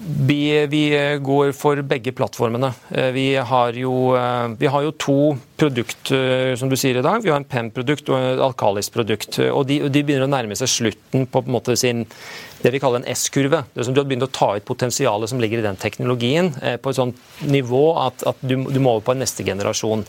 vi, 0.00 0.66
vi, 0.66 0.84
går 1.20 1.52
for 1.52 1.80
begge 1.84 2.12
plattformene. 2.16 2.72
Eh, 2.88 3.10
vi 3.12 3.24
har, 3.36 3.76
jo, 3.76 4.16
eh, 4.16 4.48
vi 4.58 4.70
har 4.72 4.84
jo 4.86 4.92
to 4.96 5.16
produkter 5.60 6.54
som 6.56 6.70
du 6.70 6.76
sier 6.80 6.96
i 6.96 7.04
dag. 7.04 7.20
Vi 7.22 7.28
har 7.28 7.40
en 7.40 7.48
PEM-produkt 7.48 8.08
og 8.08 8.16
et 8.16 8.40
Alkalis-produkt. 8.40 9.38
og 9.50 9.66
de, 9.68 9.80
de, 9.88 10.02
begynner 10.02 10.24
å 10.24 10.32
nærme 10.32 10.56
seg 10.56 10.72
slutten 10.72 11.26
på, 11.28 11.42
på 11.44 11.76
sin, 11.76 12.06
det 12.62 12.72
vi 12.72 12.80
kaller 12.80 13.02
en 13.02 13.12
S-kurve. 13.12 13.64
Det 13.74 13.84
som 13.84 13.94
Du 13.94 14.00
har 14.00 14.08
begynt 14.08 14.24
å 14.24 14.32
ta 14.32 14.54
ut 14.56 14.64
potensialet 14.64 15.28
som 15.28 15.40
ligger 15.42 15.60
i 15.60 15.68
den 15.68 15.76
teknologien, 15.76 16.54
eh, 16.62 16.78
på 16.80 16.90
et 16.90 17.00
sånt 17.00 17.20
nivå 17.44 17.84
at, 18.06 18.24
at 18.26 18.40
du, 18.40 18.56
du 18.56 18.80
må 18.80 18.96
over 18.96 19.10
på 19.10 19.16
en 19.16 19.22
neste 19.24 19.44
generasjon. 19.44 20.06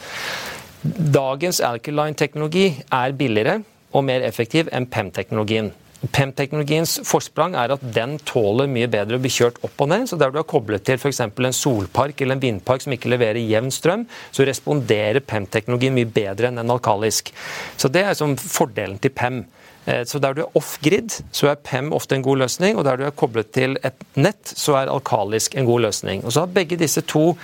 Dagens 0.82 1.60
alkaline-teknologi 1.62 2.70
er 2.88 3.14
billigere 3.20 3.60
og 3.92 4.08
mer 4.08 4.24
effektiv 4.24 4.72
enn 4.72 4.88
PEM-teknologien. 4.88 5.74
PEM-teknologiens 6.02 6.96
forsprang 7.06 7.54
er 7.60 7.76
at 7.76 7.84
den 7.94 8.16
tåler 8.26 8.70
mye 8.72 8.88
bedre 8.90 9.20
å 9.20 9.22
bli 9.22 9.30
kjørt 9.30 9.60
opp 9.62 9.84
og 9.86 9.92
ned. 9.92 10.08
Så 10.10 10.18
der 10.18 10.34
du 10.34 10.40
har 10.40 10.48
koblet 10.50 10.86
til 10.88 10.98
f.eks. 10.98 11.22
en 11.22 11.54
solpark 11.54 12.24
eller 12.24 12.40
en 12.40 12.42
vindpark 12.42 12.82
som 12.82 12.96
ikke 12.96 13.12
leverer 13.14 13.38
jevn 13.44 13.70
strøm, 13.74 14.08
så 14.34 14.48
responderer 14.48 15.22
PEM-teknologien 15.22 15.94
mye 15.94 16.10
bedre 16.10 16.50
enn 16.50 16.58
en 16.64 16.74
alkalisk. 16.74 17.30
Så 17.78 17.92
det 17.94 18.06
er 18.08 18.18
som 18.18 18.34
fordelen 18.34 18.98
til 19.02 19.14
PEM. 19.14 19.44
Eh, 19.86 20.02
så 20.10 20.20
Der 20.20 20.34
du 20.34 20.42
er 20.42 20.58
off-grid, 20.58 21.22
så 21.32 21.52
er 21.52 21.62
PEM 21.62 21.94
ofte 21.94 22.16
en 22.16 22.26
god 22.26 22.38
løsning. 22.48 22.78
Og 22.78 22.86
der 22.86 22.98
du 22.98 23.06
er 23.06 23.14
koblet 23.14 23.52
til 23.54 23.78
et 23.84 24.02
nett, 24.16 24.42
så 24.46 24.82
er 24.82 24.90
alkalisk 24.90 25.56
en 25.56 25.70
god 25.70 25.86
løsning. 25.86 26.26
Og 26.26 26.34
så 26.34 26.48
har 26.48 26.56
begge 26.56 26.82
disse 26.82 27.02
to 27.02 27.36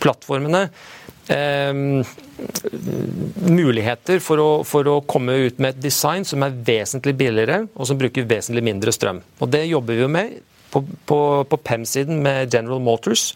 plattformene 0.00 0.68
eh, 1.30 2.02
muligheter 3.50 4.20
for 4.22 4.42
å, 4.42 4.50
for 4.66 4.88
å, 4.90 5.00
komme 5.06 5.34
ut 5.46 5.58
med 5.58 5.74
et 5.74 5.82
design 5.84 6.26
som 6.28 6.44
er 6.44 6.54
vesentlig 6.66 7.16
billigere, 7.18 7.64
og 7.74 7.88
som 7.88 7.98
bruker 8.00 8.28
vesentlig 8.28 8.64
mindre 8.66 8.94
strøm. 8.94 9.22
Og 9.40 9.50
Det 9.50 9.64
jobber 9.68 9.96
vi 9.96 10.04
jo 10.04 10.10
med 10.12 10.38
på, 10.70 10.82
på, 11.06 11.20
på 11.50 11.60
PEM-siden 11.66 12.22
med 12.24 12.54
General 12.54 12.80
Motors. 12.82 13.32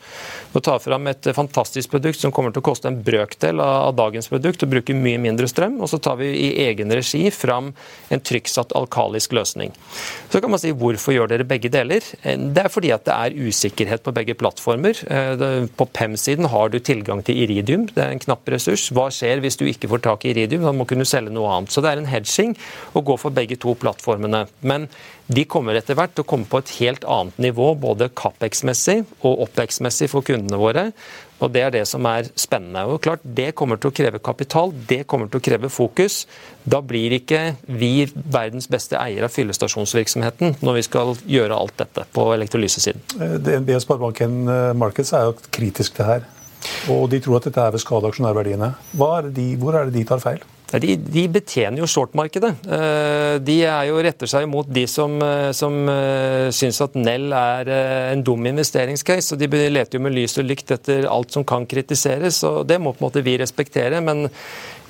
Og 0.55 0.63
tar 0.65 0.81
fram 0.83 1.09
et 1.11 1.29
fantastisk 1.35 1.91
produkt 1.95 2.21
som 2.21 2.33
kommer 2.35 2.55
til 2.55 2.63
å 2.63 2.67
koste 2.69 2.91
en 2.91 3.01
brøkdel 3.05 3.63
av, 3.63 3.91
av 3.91 3.97
dagens 3.99 4.31
produkt 4.31 4.63
og 4.65 4.73
bruke 4.75 4.97
mye 4.97 5.21
mindre 5.23 5.49
strøm. 5.51 5.81
Og 5.83 5.91
så 5.91 6.01
tar 6.03 6.19
vi 6.21 6.31
i 6.31 6.51
egen 6.67 6.93
regi 6.95 7.27
fram 7.35 7.73
en 8.15 8.23
trykksatt 8.23 8.75
alkalisk 8.79 9.35
løsning. 9.37 9.75
Så 10.33 10.43
kan 10.43 10.53
man 10.53 10.63
si 10.63 10.73
hvorfor 10.75 11.17
gjør 11.17 11.33
dere 11.33 11.49
begge 11.49 11.73
deler? 11.73 12.05
Det 12.23 12.65
er 12.65 12.73
fordi 12.73 12.93
at 12.95 13.07
det 13.09 13.15
er 13.15 13.49
usikkerhet 13.49 14.05
på 14.05 14.15
begge 14.15 14.37
plattformer. 14.39 15.01
Eh, 15.09 15.67
på 15.75 15.89
PEM-siden 15.97 16.49
har 16.53 16.71
du 16.73 16.79
tilgang 16.79 17.23
til 17.25 17.43
iridium, 17.45 17.89
det 17.95 18.03
er 18.05 18.15
en 18.15 18.23
knapp 18.23 18.49
ressurs. 18.55 18.89
Hva 18.95 19.09
skjer 19.15 19.43
hvis 19.45 19.59
du 19.61 19.67
ikke 19.69 19.91
får 19.91 20.05
tak 20.07 20.25
i 20.25 20.35
iridium? 20.35 20.67
Da 20.67 20.75
må 20.77 20.87
kunne 20.89 21.09
selge 21.09 21.35
noe 21.35 21.51
annet. 21.57 21.75
Så 21.75 21.85
det 21.85 21.93
er 21.93 22.03
en 22.03 22.11
hedging 22.11 22.55
å 22.95 23.03
gå 23.05 23.19
for 23.21 23.35
begge 23.35 23.59
to 23.61 23.75
plattformene. 23.79 24.47
Men 24.63 24.89
de 25.27 25.45
kommer 25.49 25.79
etter 25.79 25.97
hvert 25.97 26.13
til 26.13 26.25
å 26.25 26.29
komme 26.29 26.49
på 26.49 26.61
et 26.61 26.73
helt 26.83 27.05
annet 27.09 27.39
nivå, 27.41 27.71
både 27.81 28.11
Capex-messig 28.13 28.99
og 29.25 29.47
Opex-messig 29.47 30.11
for 30.13 30.27
kundene 30.27 30.59
våre. 30.61 30.91
Og 31.41 31.53
Det 31.53 31.63
er 31.65 31.73
det 31.73 31.85
som 31.89 32.05
er 32.07 32.29
spennende. 32.37 32.85
Og 32.87 33.01
klart, 33.01 33.21
Det 33.25 33.55
kommer 33.55 33.77
til 33.77 33.91
å 33.91 33.95
kreve 33.95 34.19
kapital, 34.19 34.73
det 34.73 35.07
kommer 35.07 35.29
til 35.29 35.41
å 35.41 35.45
kreve 35.45 35.69
fokus. 35.69 36.27
Da 36.65 36.81
blir 36.81 37.13
ikke 37.13 37.57
vi 37.67 38.07
verdens 38.15 38.69
beste 38.69 38.97
eier 38.97 39.25
av 39.25 39.33
fyllestasjonsvirksomheten 39.33 40.57
når 40.61 40.75
vi 40.75 40.83
skal 40.83 41.17
gjøre 41.27 41.57
alt 41.57 41.77
dette 41.77 42.05
på 42.13 42.33
elektrolysesiden. 42.35 43.01
DNB 43.41 43.75
og 43.75 43.83
Sparebanken 43.83 44.49
eh, 44.49 44.73
Markets 44.77 45.13
er 45.13 45.31
jo 45.31 45.37
kritisk 45.51 45.97
til 45.97 46.05
her. 46.05 46.25
Og 46.89 47.09
de 47.11 47.21
tror 47.21 47.39
at 47.41 47.49
dette 47.49 47.61
er 47.61 47.73
ved 47.73 47.81
skade 47.81 48.09
aksjonærverdiene. 48.09 48.75
Er 48.97 49.31
de, 49.33 49.57
hvor 49.61 49.77
er 49.77 49.89
det 49.89 49.99
de 49.99 50.05
tar 50.09 50.21
feil? 50.21 50.45
De, 50.83 50.97
de, 50.99 51.25
betjener 51.31 51.83
jo 51.83 51.89
shortmarkedet. 51.91 52.51
Eh, 52.67 53.37
de 53.45 53.59
er 53.69 53.89
jo 53.91 54.01
retter 54.03 54.31
seg 54.31 54.47
mot 54.51 54.67
de 54.67 54.87
som, 54.91 55.17
eh, 55.23 55.51
som 55.55 55.77
eh, 55.93 56.51
syns 56.55 56.81
at 56.83 56.97
Nell 56.99 57.35
er 57.37 57.71
en 58.15 58.25
dum 58.27 58.47
investeringscase. 58.51 59.35
og 59.35 59.43
De 59.43 59.65
leter 59.71 59.99
jo 59.99 60.05
med 60.05 60.17
lys 60.17 60.39
og 60.43 60.49
lykt 60.49 60.75
etter 60.75 61.09
alt 61.11 61.35
som 61.35 61.47
kan 61.47 61.69
kritiseres. 61.71 62.43
og 62.49 62.65
Det 62.71 62.81
må 62.81 62.95
på 62.95 63.05
en 63.05 63.09
måte 63.09 63.25
vi 63.27 63.39
respektere. 63.39 64.01
men 64.05 64.29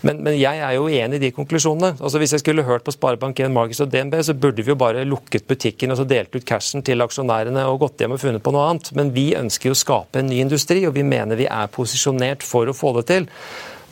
men, 0.05 0.19
men, 0.21 0.35
jeg 0.37 0.61
er 0.61 0.75
jo 0.77 0.85
uenig 0.85 1.17
i 1.17 1.23
de 1.23 1.31
konklusjonene. 1.33 1.95
Altså 1.97 2.21
Hvis 2.21 2.35
jeg 2.37 2.43
skulle 2.43 2.67
hørt 2.67 2.85
på 2.85 2.93
Sparebank1 2.93 3.53
Markets 3.55 3.81
og 3.81 3.89
DNB, 3.93 4.19
så 4.27 4.35
burde 4.37 4.61
vi 4.61 4.73
jo 4.73 4.77
bare 4.77 5.05
lukket 5.09 5.47
butikken 5.49 5.95
og 5.95 6.01
så 6.01 6.05
delt 6.09 6.35
ut 6.37 6.45
cashen 6.45 6.85
til 6.85 7.01
aksjonærene 7.05 7.65
og 7.71 7.81
gått 7.87 8.05
hjem 8.05 8.17
og 8.17 8.21
funnet 8.21 8.45
på 8.45 8.53
noe 8.53 8.67
annet. 8.69 8.93
Men 8.99 9.15
vi 9.17 9.31
ønsker 9.39 9.71
jo 9.71 9.77
å 9.77 9.81
skape 9.81 10.21
en 10.21 10.29
ny 10.29 10.43
industri, 10.45 10.83
og 10.85 10.93
vi 10.99 11.07
mener 11.09 11.41
vi 11.41 11.49
er 11.49 11.73
posisjonert 11.73 12.45
for 12.45 12.69
å 12.69 12.77
få 12.77 12.93
det 12.99 13.07
til. 13.15 13.31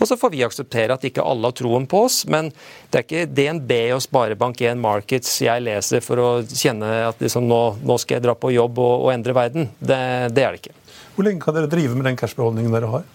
Og 0.03 0.09
så 0.11 0.19
får 0.19 0.33
vi 0.35 0.43
akseptere 0.43 0.97
at 0.97 1.05
ikke 1.07 1.23
alle 1.23 1.47
har 1.47 1.55
troen 1.55 1.87
på 1.87 2.01
oss, 2.09 2.25
men 2.27 2.51
det 2.91 2.99
er 2.99 3.05
ikke 3.07 3.27
DNB 3.31 3.73
og 3.95 4.03
Sparebank1 4.03 4.81
Markets 4.83 5.37
jeg 5.45 5.63
leser 5.63 6.03
for 6.03 6.19
å 6.19 6.29
kjenne 6.49 6.91
at 7.07 7.23
liksom 7.23 7.47
nå, 7.47 7.63
nå, 7.87 7.99
skal 8.03 8.19
jeg 8.19 8.27
dra 8.27 8.35
på 8.35 8.51
jobb 8.51 8.83
og, 8.83 9.07
og 9.07 9.13
endre 9.15 9.37
verden. 9.37 9.71
Det, 9.79 10.03
det, 10.35 10.43
er 10.43 10.57
det 10.57 10.65
ikke. 10.65 10.75
Hvor 11.15 11.29
lenge 11.29 11.45
kan 11.45 11.55
dere 11.55 11.71
drive 11.71 11.95
med 11.95 12.09
den 12.11 12.19
cashbeholdningen 12.19 12.75
dere 12.75 12.91
har? 12.91 13.07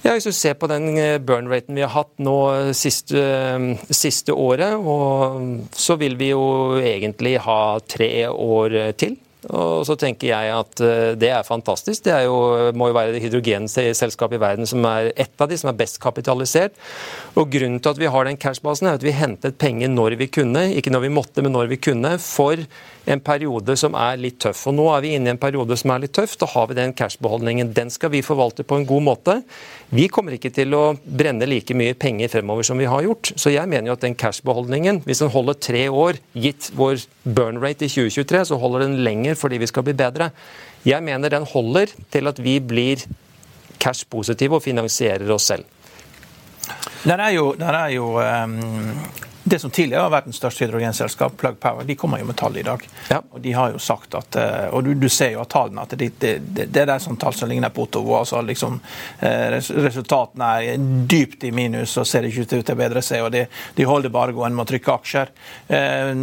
Ja, 0.00 0.16
Hvis 0.16 0.26
du 0.26 0.32
ser 0.32 0.54
på 0.56 0.66
den 0.70 0.96
eh, 0.96 1.18
burn-raten 1.20 1.76
vi 1.76 1.84
har 1.84 1.92
hatt 1.92 2.14
nå 2.24 2.36
eh, 2.56 2.70
siste, 2.74 3.20
eh, 3.20 3.88
siste 3.92 4.32
året, 4.32 4.80
så 5.76 5.96
vil 6.00 6.16
vi 6.18 6.32
jo 6.32 6.44
egentlig 6.80 7.36
ha 7.44 7.60
tre 7.84 8.24
år 8.32 8.80
til. 8.98 9.18
Og 9.48 9.86
så 9.88 9.96
tenker 9.96 10.28
jeg 10.28 10.52
at 10.52 10.82
eh, 10.84 11.12
det 11.18 11.30
er 11.32 11.46
fantastisk. 11.46 12.04
Det 12.04 12.12
er 12.12 12.26
jo, 12.26 12.70
må 12.76 12.90
jo 12.90 12.96
være 12.96 13.14
det 13.14 13.22
hydrogenselskapet 13.24 14.36
i 14.36 14.42
verden 14.42 14.68
som 14.68 14.84
er 14.90 15.12
ett 15.16 15.40
av 15.40 15.48
de 15.48 15.56
som 15.60 15.72
er 15.72 15.78
best 15.80 16.00
kapitalisert. 16.02 16.76
Og 17.40 17.48
Grunnen 17.50 17.80
til 17.80 17.94
at 17.94 18.00
vi 18.00 18.10
har 18.12 18.28
den 18.28 18.40
cashbasen, 18.40 18.90
er 18.90 19.00
at 19.00 19.06
vi 19.06 19.16
hentet 19.16 19.58
penger 19.60 19.88
når 19.88 20.18
vi 20.20 20.28
kunne, 20.32 20.68
ikke 20.76 20.92
når 20.92 21.06
vi 21.06 21.14
måtte, 21.16 21.44
men 21.44 21.56
når 21.56 21.72
vi 21.72 21.80
kunne, 21.80 22.16
for 22.20 22.60
en 23.08 23.20
periode 23.24 23.74
som 23.80 23.94
er 23.98 24.18
litt 24.20 24.38
tøff. 24.42 24.66
Og 24.68 24.76
Nå 24.76 24.86
er 24.92 25.04
vi 25.04 25.14
inne 25.16 25.30
i 25.30 25.34
en 25.34 25.40
periode 25.40 25.76
som 25.80 25.92
er 25.94 26.04
litt 26.04 26.14
tøff. 26.16 26.36
Da 26.40 26.48
har 26.52 26.68
vi 26.70 26.76
den 26.78 26.94
cashbeholdningen. 26.96 27.72
Den 27.76 27.90
skal 27.92 28.12
vi 28.12 28.22
forvalte 28.24 28.66
på 28.66 28.78
en 28.78 28.86
god 28.88 29.06
måte. 29.06 29.36
Vi 29.90 30.06
kommer 30.12 30.36
ikke 30.36 30.52
til 30.54 30.74
å 30.76 30.94
brenne 31.04 31.48
like 31.48 31.74
mye 31.76 31.96
penger 31.98 32.30
fremover 32.32 32.66
som 32.66 32.78
vi 32.80 32.88
har 32.90 33.04
gjort. 33.06 33.32
Så 33.40 33.54
jeg 33.54 33.70
mener 33.70 33.90
jo 33.90 33.96
at 33.96 34.04
den 34.04 34.18
cashbeholdningen, 34.18 35.02
hvis 35.06 35.24
den 35.24 35.32
holder 35.32 35.58
tre 35.58 35.86
år, 35.88 36.20
gitt 36.36 36.70
vår 36.78 37.00
burn 37.24 37.60
rate 37.62 37.86
i 37.86 37.90
2023, 37.90 38.44
så 38.50 38.60
holder 38.60 38.86
den 38.86 39.00
lenger 39.06 39.29
fordi 39.38 39.60
vi 39.60 39.68
skal 39.70 39.84
bli 39.86 39.96
bedre. 39.98 40.30
Jeg 40.86 41.02
mener 41.04 41.32
den 41.32 41.46
holder 41.46 41.92
til 42.12 42.30
at 42.30 42.40
vi 42.42 42.58
blir 42.60 43.02
cash-positive 43.80 44.58
og 44.58 44.64
finansierer 44.64 45.30
oss 45.34 45.50
selv. 45.52 45.64
Der 47.04 47.16
er 47.16 47.30
jo, 47.34 47.54
der 47.58 47.76
er 47.76 47.88
jo 47.94 48.12
um 48.20 48.58
det 49.50 49.58
som 49.58 49.70
tidligere 49.70 50.02
har 50.06 50.12
vært 50.12 50.28
den 50.30 50.36
største 50.36 50.64
hydrogenselskap, 50.64 51.36
Plug 51.40 51.58
Power, 51.60 51.84
de 51.84 51.96
kommer 51.98 52.20
jo 52.20 52.28
med 52.28 52.38
tall 52.38 52.56
i 52.60 52.64
dag. 52.66 52.84
Ja. 53.10 53.20
Og 53.30 53.40
de 53.42 53.52
har 53.56 53.72
jo 53.74 53.80
sagt 53.82 54.14
at, 54.18 54.36
eh, 54.38 54.68
og 54.70 54.84
du, 54.86 54.92
du 54.94 55.08
ser 55.10 55.34
jo 55.34 55.42
av 55.42 55.48
tallene 55.50 55.84
at 55.84 55.94
det, 55.98 56.10
det, 56.22 56.34
det, 56.46 56.68
det 56.70 56.84
er 56.86 57.02
sånn 57.02 57.18
tall 57.20 57.34
som 57.36 57.50
ligner 57.50 57.72
på 57.74 57.88
Otovo. 57.88 58.16
altså 58.20 58.42
liksom 58.46 58.78
eh, 59.26 59.58
Resultatene 59.58 60.50
er 60.60 60.84
dypt 61.10 61.48
i 61.48 61.52
minus 61.54 61.96
og 62.00 62.06
ser 62.08 62.28
ikke 62.28 62.46
ut 62.46 62.54
til 62.54 62.76
å 62.76 62.78
bedre 62.78 63.02
seg. 63.04 63.24
og 63.26 63.34
De, 63.34 63.46
de 63.76 63.88
holder 63.88 64.14
bare 64.14 64.36
gående 64.36 64.60
med 64.60 64.68
å 64.68 64.70
trykke 64.70 64.96
aksjer. 65.00 65.34
Eh, 65.68 66.14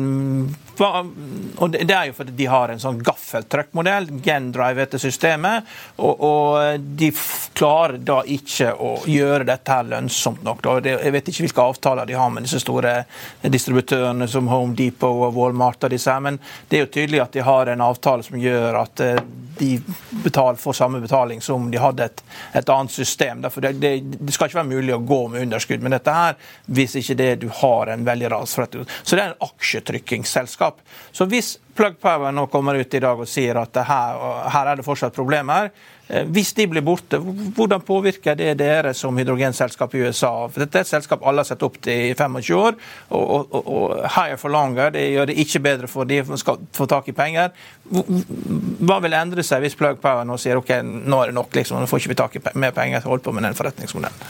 og 0.78 1.72
Det 1.74 1.94
er 1.94 2.10
jo 2.10 2.16
fordi 2.18 2.36
de 2.38 2.50
har 2.52 2.70
en 2.70 2.82
sånn 2.82 3.00
gaffeltruck-modell, 3.04 4.10
Gendrive 4.24 4.86
etter 4.86 5.02
systemet. 5.02 5.68
Og, 5.98 6.22
og, 6.24 6.86
de 6.98 7.10
klarer 7.58 7.98
da 7.98 8.22
ikke 8.30 8.74
å 8.74 8.92
gjøre 9.10 9.48
dette 9.48 9.74
her 9.74 9.90
lønnsomt 9.90 10.44
nok. 10.46 10.62
Da. 10.64 10.78
Jeg 10.98 11.14
vet 11.16 11.32
ikke 11.32 11.48
hvilke 11.48 11.68
avtaler 11.74 12.10
de 12.10 12.18
har 12.18 12.30
med 12.34 12.46
disse 12.46 12.62
store 12.62 13.00
distributørene 13.42 14.28
som 14.28 14.48
Home 14.52 14.76
Depot 14.76 15.28
og 15.28 15.36
Walmart. 15.38 15.84
og 15.84 15.90
disse 15.90 16.12
her, 16.12 16.20
Men 16.20 16.40
det 16.70 16.78
er 16.78 16.86
jo 16.86 16.94
tydelig 16.94 17.22
at 17.22 17.34
de 17.34 17.40
har 17.40 17.68
en 17.68 17.82
avtale 17.82 18.24
som 18.24 18.40
gjør 18.40 18.82
at 18.82 19.00
eh, 19.00 19.22
de 19.58 19.82
betaler, 20.24 20.56
får 20.56 20.74
samme 20.74 21.02
betaling 21.02 21.42
som 21.42 21.72
de 21.72 21.78
hadde 21.78 22.06
et, 22.06 22.24
et 22.54 22.70
annet 22.70 22.92
system. 22.92 23.42
Derfor 23.42 23.62
det, 23.62 23.74
det, 23.82 23.94
det, 24.20 24.34
skal 24.34 24.50
ikke 24.50 24.62
være 24.62 24.76
mulig 24.76 24.96
å 24.96 25.00
gå 25.02 25.22
med 25.28 25.48
underskudd 25.48 25.82
med 25.82 25.96
dette 25.98 26.14
her, 26.14 26.38
hvis 26.66 26.96
ikke 27.02 27.18
det 27.18 27.32
du 27.42 27.48
har 27.62 27.94
en 27.94 28.06
veldig 28.06 28.32
rasforretning. 28.32 28.88
Så 29.04 29.16
det 29.16 29.24
er 29.24 29.34
en 29.34 29.48
aksjetrykkingsselskap. 29.50 30.82
Så 31.12 31.26
hvis 31.32 31.58
Plug 31.78 32.00
Power 32.02 32.34
nå 32.34 32.48
kommer 32.50 32.78
ut 32.78 32.94
i 32.94 33.02
dag 33.04 33.20
og 33.22 33.30
sier 33.30 33.60
at 33.62 33.78
her, 33.86 34.22
her 34.54 34.72
er 34.72 34.80
det 34.80 34.86
fortsatt 34.86 35.16
problemer, 35.16 35.70
hvis 36.08 36.54
de 36.56 36.68
blir 36.72 36.84
borte, 36.86 37.20
hvordan 37.20 37.82
påvirker 37.84 38.38
det 38.40 38.54
dere 38.62 38.94
som 38.96 39.18
hydrogenselskap 39.20 39.96
i 39.96 40.06
USA? 40.08 40.32
For 40.48 40.64
Dette 40.64 40.80
er 40.80 40.86
et 40.86 40.92
selskap 40.92 41.26
alle 41.28 41.44
har 41.44 41.50
sett 41.50 41.66
opp 41.68 41.80
til 41.84 42.12
i 42.12 42.16
25 42.16 42.56
år. 42.56 42.78
og, 43.10 43.26
og, 43.52 43.68
og 43.68 43.96
Higher 44.16 44.40
for 44.40 44.54
longer 44.54 44.94
det 44.96 45.04
gjør 45.12 45.28
det 45.30 45.38
ikke 45.44 45.64
bedre 45.64 45.90
for 45.92 46.08
de 46.08 46.22
som 46.26 46.40
skal 46.40 46.62
få 46.74 46.88
tak 46.88 47.10
i 47.12 47.16
penger. 47.18 47.52
Hva 47.88 49.00
vil 49.04 49.18
endre 49.18 49.44
seg 49.44 49.64
hvis 49.64 49.76
Plug 49.80 50.00
Power 50.04 50.28
nå 50.28 50.38
sier 50.42 50.60
ok, 50.60 50.78
nå 50.84 51.22
er 51.24 51.32
det 51.32 51.38
nok, 51.38 51.52
liksom, 51.56 51.82
nå 51.82 51.90
får 51.90 52.04
ikke 52.04 52.14
vi 52.14 52.22
tak 52.22 52.38
i 52.40 52.44
mer 52.56 52.76
penger 52.76 53.02
til 53.02 53.12
å 53.12 53.16
holde 53.16 53.28
på 53.28 53.36
med 53.36 53.48
den 53.48 53.58
forretningsmodellen? 53.58 54.30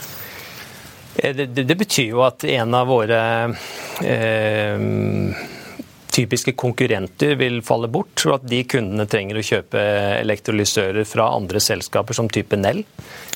Eh, 1.18 1.36
det, 1.36 1.46
det, 1.46 1.64
det, 1.64 1.78
betyr 1.78 2.10
jo 2.12 2.24
at 2.26 2.44
en 2.44 2.74
av 2.78 2.90
våre 2.90 3.20
eh, 4.04 5.54
typiske 6.14 6.54
konkurrenter 6.58 7.36
vil 7.40 7.60
falle 7.66 7.90
bort, 7.92 8.24
og 8.26 8.38
at 8.38 8.48
de 8.48 8.62
kundene 8.68 9.06
trenger 9.10 9.38
å 9.38 9.44
kjøpe 9.44 9.82
elektrolysører 10.22 11.06
fra 11.08 11.30
andre 11.36 11.62
selskaper 11.62 12.16
som 12.16 12.30
type 12.32 12.58
Nell. 12.58 12.84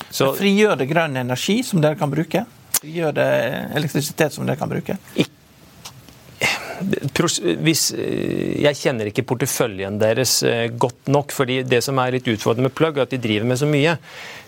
Så, 0.09 0.33
frigjør 0.39 0.81
det 0.81 0.89
grønn 0.91 1.19
energi 1.21 1.61
som 1.67 1.83
dere 1.85 1.99
kan 2.01 2.13
bruke? 2.13 2.45
Frigjør 2.81 3.15
det 3.17 3.31
elektrisitet 3.79 4.35
som 4.35 4.49
dere 4.49 4.61
kan 4.61 4.73
bruke? 4.73 4.99
Ikke 5.15 5.42
hvis, 7.65 7.89
jeg 8.63 8.79
kjenner 8.79 9.09
ikke 9.11 9.25
porteføljen 9.29 9.99
deres 10.01 10.41
eh, 10.47 10.69
godt 10.71 11.11
nok. 11.13 11.33
fordi 11.33 11.63
Det 11.69 11.83
som 11.85 11.99
er 11.99 12.19
litt 12.19 12.29
utfordrende 12.29 12.69
med 12.69 12.77
Plug, 12.77 12.97
er 12.99 13.07
at 13.07 13.15
de 13.15 13.21
driver 13.23 13.49
med 13.49 13.61
så 13.61 13.69
mye. 13.71 13.97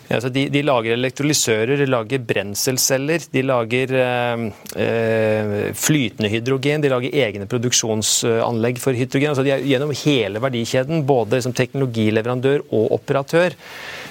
Altså 0.05 0.29
de, 0.29 0.43
de, 0.53 0.61
lager 0.61 0.93
elektrolysører, 0.93 1.79
de 1.79 1.87
lager 1.89 2.21
brenselceller, 2.29 3.23
de 3.33 3.41
lager 3.41 3.93
eh, 3.97 4.43
eh, 4.85 5.55
flytende 5.73 6.29
hydrogen, 6.29 6.83
de 6.83 6.91
lager 6.93 7.17
egne 7.25 7.49
produksjonsanlegg 7.49 8.81
for 8.81 8.97
hydrogen. 8.97 9.33
Altså 9.33 9.45
de 9.47 9.55
er 9.55 9.65
gjennom 9.65 9.95
hele 10.03 10.43
verdikjeden, 10.43 11.05
både 11.09 11.41
som 11.41 11.55
teknologileverandør 11.57 12.67
og 12.69 12.99
operatør. 12.99 13.57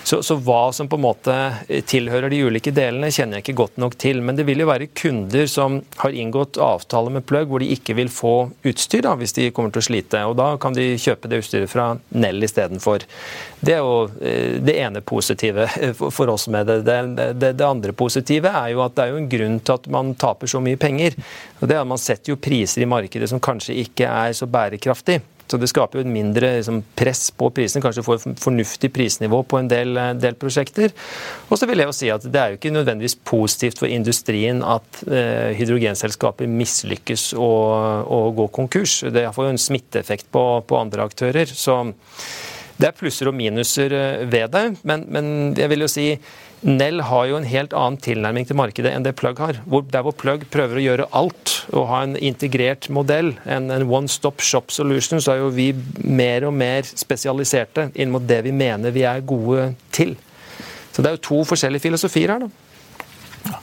Så, 0.05 0.23
så, 0.23 0.37
hva 0.37 0.69
som 0.73 0.89
på 0.89 0.99
en 0.99 1.05
måte 1.07 1.35
tilhører 1.89 2.29
de 2.29 2.43
ulike 2.45 2.73
delene, 2.77 3.09
kjenner 3.09 3.39
jeg 3.39 3.47
ikke 3.47 3.57
godt 3.63 3.79
nok 3.81 3.95
til. 3.97 4.21
Men 4.21 4.37
det 4.37 4.45
vil 4.45 4.61
jo 4.61 4.69
være 4.69 4.91
kunder 4.93 5.49
som 5.49 5.79
har 6.03 6.13
inngått 6.13 6.59
avtale 6.61 7.13
med 7.15 7.25
Plug 7.25 7.49
hvor 7.49 7.65
de 7.65 7.71
ikke 7.73 7.97
vil 7.97 8.13
få 8.13 8.35
utstyr 8.69 9.07
da, 9.07 9.15
hvis 9.17 9.33
de 9.39 9.49
kommer 9.57 9.73
til 9.73 9.81
å 9.81 9.87
slite. 9.89 10.21
og 10.29 10.37
Da 10.37 10.51
kan 10.61 10.77
de 10.77 10.91
kjøpe 11.01 11.31
det 11.33 11.41
utstyret 11.41 11.73
fra 11.73 11.89
Nell 12.13 12.45
istedenfor. 12.45 13.09
Det 13.65 13.79
er 13.79 13.81
jo 13.81 13.97
eh, 14.21 14.61
det 14.61 14.77
ene 14.85 15.01
positive 15.01 15.71
for 15.97 16.29
oss 16.35 16.51
med 16.53 16.69
det. 16.69 16.83
Det, 16.85 17.01
det. 17.17 17.53
det, 17.57 17.65
andre 17.65 17.97
positive 17.97 18.53
er 18.53 18.75
jo 18.75 18.85
at 18.85 18.99
det 18.99 19.07
er 19.07 19.15
jo 19.15 19.23
en 19.23 19.31
grunn 19.33 19.61
til 19.65 19.79
at 19.79 19.89
man 19.97 20.13
taper 20.21 20.53
så 20.53 20.61
mye 20.61 20.81
penger. 20.81 21.17
Og 21.63 21.69
det 21.69 21.79
er 21.79 21.81
at 21.81 21.93
Man 21.95 22.01
setter 22.01 22.35
jo 22.35 22.41
priser 22.41 22.85
i 22.85 22.91
markedet 22.91 23.31
som 23.31 23.41
kanskje 23.41 23.77
ikke 23.87 24.09
er 24.11 24.37
så 24.37 24.49
bærekraftig. 24.51 25.23
Så 25.51 25.59
det 25.61 25.68
skaper 25.68 26.01
jo 26.01 26.05
et 26.07 26.11
mindre 26.11 26.55
liksom, 26.57 26.80
press 26.97 27.26
på 27.36 27.51
prisene, 27.55 27.82
kanskje 27.84 28.05
får 28.07 28.22
fornuftig 28.40 28.90
prisnivå 28.95 29.42
på 29.49 29.61
en 29.61 29.68
del, 29.68 29.97
eh, 30.01 30.12
del, 30.16 30.38
prosjekter. 30.40 30.95
Og 31.51 31.61
så 31.61 31.68
vil 31.68 31.82
jeg 31.82 31.90
jo 31.90 31.97
si 31.97 32.11
at 32.12 32.24
det 32.24 32.40
er 32.40 32.53
jo 32.53 32.61
ikke 32.61 32.72
nødvendigvis 32.74 33.18
positivt 33.28 33.82
for 33.82 33.92
industrien 33.92 34.64
at 34.64 35.05
eh, 35.05 35.53
hydrogenselskaper 35.59 36.49
mislykkes 36.49 37.32
og, 37.36 38.09
og 38.09 38.32
går 38.40 38.51
konkurs. 38.57 39.03
Det 39.12 39.28
får 39.36 39.51
jo 39.51 39.55
en 39.55 39.64
smitteeffekt 39.66 40.32
på, 40.32 40.45
på 40.64 40.80
andre 40.80 41.05
aktører. 41.11 41.53
Så 41.53 41.82
det 42.80 42.88
er 42.88 42.97
plusser 42.97 43.30
og 43.30 43.36
minuser 43.38 43.92
eh, 43.95 44.24
ved 44.30 44.51
det, 44.57 44.64
men, 44.82 45.07
men 45.12 45.28
jeg 45.59 45.70
vil 45.70 45.84
jo 45.84 45.90
si 45.90 46.09
Nell 46.65 47.03
har 47.05 47.27
jo 47.29 47.37
en 47.37 47.45
helt 47.45 47.75
annen 47.77 47.99
tilnærming 48.01 48.47
til 48.49 48.57
markedet 48.57 48.89
enn 48.89 49.05
det 49.05 49.12
Plug 49.21 49.41
har. 49.43 49.59
Hvor, 49.69 49.83
der 49.85 50.05
hvor 50.07 50.15
Plug 50.17 50.47
prøver 50.49 50.81
å 50.81 50.85
gjøre 50.85 51.09
alt 51.12 51.53
og 51.77 51.91
ha 51.91 51.99
en 52.07 52.15
integrert 52.17 52.89
modell, 52.89 53.35
en, 53.45 53.69
en 53.75 53.85
one 53.85 54.09
stop 54.09 54.41
shop 54.41 54.73
solution, 54.73 55.21
så 55.21 55.35
er 55.35 55.43
jo 55.43 55.51
vi 55.53 55.75
mer 56.01 56.47
og 56.49 56.57
mer 56.57 56.89
spesialiserte 56.89 57.91
inn 58.01 58.15
mot 58.15 58.25
det 58.25 58.41
vi 58.47 58.55
mener 58.57 58.97
vi 58.97 59.05
er 59.05 59.21
gode 59.29 59.75
til. 59.93 60.17
Så 60.89 61.05
det 61.05 61.11
er 61.11 61.19
jo 61.19 61.25
to 61.29 61.43
forskjellige 61.53 61.85
filosofier 61.85 62.33
her, 62.33 62.47
da. 62.49 63.61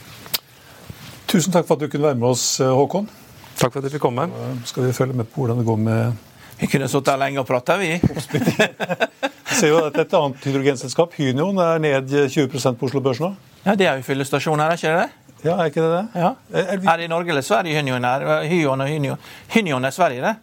Tusen 1.32 1.50
takk 1.50 1.66
for 1.66 1.74
at 1.74 1.82
du 1.82 1.90
kunne 1.90 2.12
være 2.12 2.20
med 2.22 2.28
oss, 2.28 2.46
eh, 2.60 2.70
Håkon. 2.70 3.10
Takk 3.56 3.72
for 3.72 3.80
at 3.80 3.88
du 3.88 3.96
fikk 3.96 4.06
komme. 4.06 4.28
Så 4.62 4.76
skal 4.76 4.86
vi 4.86 4.94
følge 4.94 5.18
med 5.18 5.26
på 5.32 5.42
hvordan 5.42 5.58
det 5.58 5.66
går 5.66 5.84
med 5.90 6.28
Vi 6.60 6.70
kunne 6.70 6.86
sittet 6.86 7.16
her 7.16 7.22
lenge 7.24 7.42
og 7.42 7.48
prata, 7.48 7.80
vi. 7.80 7.96
ser 9.58 9.72
jo 9.72 9.80
at 9.86 9.96
Et 10.02 10.14
annet 10.18 10.46
hydrogenselskap, 10.48 11.14
Hynion, 11.18 11.58
er 11.58 11.82
ned 11.82 12.14
20% 12.32 12.78
på 12.78 12.88
Oslo 12.88 13.02
Børs 13.04 13.20
nå. 13.22 13.32
Ja, 13.64 13.74
Det 13.74 13.86
er 13.86 14.00
jo 14.00 14.06
fyllestasjon 14.06 14.60
her, 14.60 14.72
er 14.72 14.80
ikke 14.80 14.94
det? 15.00 15.10
Ja, 15.44 15.56
Er 15.58 15.64
ikke 15.70 15.82
det 15.82 15.90
det? 15.90 16.06
Ja. 16.22 16.30
Er, 16.52 16.78
er, 16.78 16.96
det 16.96 17.04
i 17.04 17.10
Norge 17.10 17.28
eller 17.28 17.42
Sverige 17.42 17.78
Hynion 17.78 18.04
er? 18.04 18.44
Hyon 18.46 18.80
og 18.80 18.88
Hynion. 18.88 19.18
Hynion 19.54 19.84
er 19.84 19.90
Sverige, 19.90 20.22
det? 20.22 20.34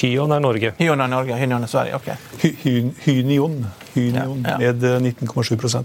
Hyon 0.00 0.32
er 0.32 0.38
Norge. 0.38 0.72
Hyon 0.78 1.00
er 1.00 1.06
Norge, 1.06 1.36
Hynion 1.38 1.62
er 1.62 1.70
Sverige, 1.70 1.94
ok. 1.94 2.10
Hy, 2.42 2.90
hynion. 3.04 3.66
Hynion 3.94 4.44
ja, 4.46 4.56
ja. 4.60 4.72
ned 4.72 4.84
19,7 4.84 5.84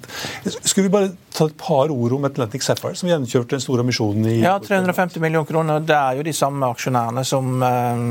Skulle 0.64 0.84
vi 0.88 0.89
bare 0.89 1.10
ta 1.36 1.45
et 1.45 1.58
par 1.58 1.91
ord 1.91 2.14
om 2.14 2.26
Atlantic 2.26 2.64
Sapphire, 2.64 2.95
som 2.95 3.10
gjennomkjørte 3.10 3.56
den 3.58 3.64
store 3.64 3.84
misjonen 3.88 4.28
i 4.30 4.36
Ja, 4.39 4.56
350 4.60 5.20
millioner 5.20 5.47
kroner. 5.49 5.80
Det 5.84 5.95
er 5.95 6.20
jo 6.20 6.26
de 6.26 6.34
samme 6.34 6.70
aksjonærene 6.72 7.24
som 7.28 7.64
eh, 7.66 8.03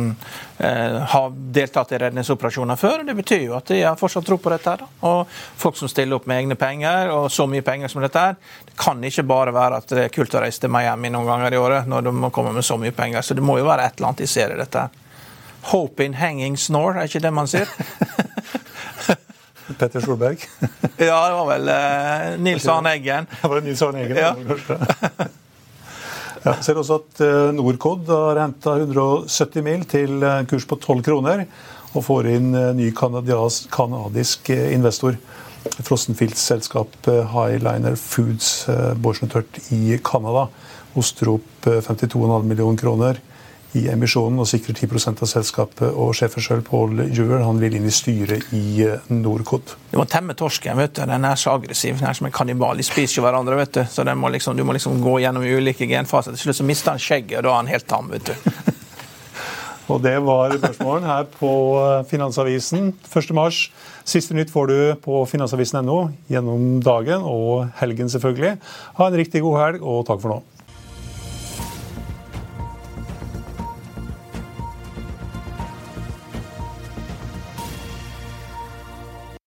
eh, 0.67 0.99
har 1.15 1.31
deltatt 1.57 1.95
i 1.95 2.01
redningsoperasjoner 2.03 2.81
før. 2.81 3.05
Det 3.07 3.17
betyr 3.17 3.47
jo 3.47 3.57
at 3.59 3.73
de 3.73 3.81
har 3.83 3.97
fortsatt 4.01 4.27
tro 4.29 4.39
på 4.39 4.53
dette. 4.53 4.75
her. 4.75 4.85
Og 5.09 5.25
folk 5.31 5.79
som 5.81 5.91
stiller 5.91 6.19
opp 6.19 6.29
med 6.31 6.43
egne 6.43 6.59
penger, 6.61 7.13
og 7.15 7.31
så 7.33 7.49
mye 7.51 7.65
penger 7.65 7.93
som 7.93 8.05
dette 8.05 8.27
her, 8.27 8.37
det 8.67 8.77
kan 8.81 9.01
ikke 9.05 9.27
bare 9.29 9.55
være 9.55 9.81
at 9.81 9.89
det 9.95 10.05
er 10.09 10.13
kult 10.15 10.35
å 10.35 10.45
reise 10.45 10.61
til 10.61 10.75
Miami 10.75 11.13
noen 11.15 11.31
ganger 11.31 11.55
i 11.55 11.61
året 11.61 11.89
når 11.89 12.09
de 12.09 12.35
kommer 12.35 12.53
med 12.53 12.67
så 12.67 12.79
mye 12.81 12.93
penger. 12.93 13.25
Så 13.25 13.39
det 13.39 13.47
må 13.47 13.59
jo 13.61 13.69
være 13.69 13.89
et 13.89 13.99
eller 13.99 14.13
annet 14.13 14.27
de 14.27 14.31
ser 14.31 14.53
i 14.53 14.61
dette. 14.61 14.89
Hope 15.73 16.05
in 16.05 16.15
hanging 16.21 16.59
snore, 16.61 17.01
er 17.01 17.09
ikke 17.09 17.25
det 17.25 17.33
man 17.33 17.49
sier? 17.49 17.71
Petter 19.79 20.01
Solberg? 20.01 20.39
ja, 20.97 21.19
det 21.29 21.37
var 21.39 21.47
vel 21.49 21.71
eh, 21.73 22.27
Nils 22.43 22.67
Arne 22.69 22.95
Eggen. 22.99 23.29
Det 23.41 23.51
var 23.51 23.65
Nils 23.65 23.83
Arne 23.83 24.03
Eggen, 24.05 24.19
ja. 24.21 24.35
ja, 26.45 26.57
ser 26.61 26.81
også 26.81 26.99
at 27.01 27.23
uh, 27.25 27.53
Norcod 27.57 28.11
har 28.13 28.43
henta 28.43 28.77
170 28.83 29.65
mil 29.65 29.87
til 29.89 30.21
en 30.21 30.51
kurs 30.51 30.67
på 30.69 30.79
12 30.81 31.05
kroner, 31.07 31.47
og 31.95 32.05
får 32.05 32.29
inn 32.35 32.51
uh, 32.53 32.73
ny 32.77 32.91
kanadisk 32.95 34.53
investor. 34.53 35.17
Frossenfiltselskapet 35.81 37.23
Highliner 37.33 37.95
Foods, 37.97 38.67
børsnotert 39.01 39.63
i 39.73 39.97
Canada, 40.05 40.51
Ostrop 40.95 41.41
opp 41.65 41.87
52,5 41.89 42.45
millioner 42.45 42.79
kroner 42.79 43.21
i 43.75 43.85
emisjonen 43.91 44.39
og 44.43 44.47
sikrer 44.49 44.77
10 44.77 45.15
av 45.15 45.29
selskapet. 45.29 45.89
Og 45.91 46.15
sjefen 46.17 46.45
sjøl, 46.45 46.63
Paul 46.67 47.01
Juver, 47.11 47.43
han 47.43 47.59
vil 47.63 47.79
inn 47.79 47.89
i 47.89 47.95
styret 47.95 48.53
i 48.55 48.85
eh, 48.87 49.09
Norcod. 49.11 49.75
Du 49.91 49.99
må 49.99 50.07
temme 50.11 50.37
torsken. 50.39 50.77
vet 50.79 50.95
du. 50.95 51.03
Den 51.11 51.27
er 51.27 51.41
så 51.41 51.57
aggressiv. 51.59 51.99
Den 51.99 52.09
er 52.11 52.19
som 52.19 52.29
en 52.29 52.35
kannibal. 52.35 52.79
De 52.79 52.87
spiser 52.87 53.19
jo 53.19 53.27
hverandre. 53.27 53.59
vet 53.59 53.81
du. 53.81 53.83
Så 53.91 54.07
må 54.15 54.31
liksom, 54.31 54.57
Du 54.57 54.65
må 54.65 54.77
liksom 54.77 55.03
gå 55.03 55.19
gjennom 55.25 55.43
ulike 55.43 55.89
genfaser. 55.91 56.37
Til 56.37 56.47
slutt 56.49 56.61
så 56.63 56.69
mister 56.69 56.95
han 56.95 57.03
skjegget, 57.03 57.39
og 57.41 57.49
da 57.49 57.51
er 57.51 57.61
han 57.63 57.73
helt 57.75 57.89
tam. 57.91 58.11
vet 58.15 58.31
du. 58.31 58.35
og 59.91 60.01
det 60.07 60.15
var 60.23 60.55
børsmålen 60.63 61.11
her 61.11 61.27
på 61.35 61.51
Finansavisen 62.09 62.15
Finansavisen 62.15 62.95
1.3. 63.11 63.51
Siste 64.05 64.37
nytt 64.37 64.51
får 64.53 64.67
du 64.69 64.79
på 65.01 65.25
finansavisen.no 65.27 66.01
gjennom 66.31 66.81
dagen 66.85 67.25
og 67.25 67.71
helgen, 67.81 68.11
selvfølgelig. 68.13 68.59
Ha 68.99 69.07
en 69.09 69.17
riktig 69.17 69.43
god 69.43 69.63
helg, 69.63 69.83
og 69.83 70.05
takk 70.07 70.21
for 70.21 70.37
nå. 70.37 70.43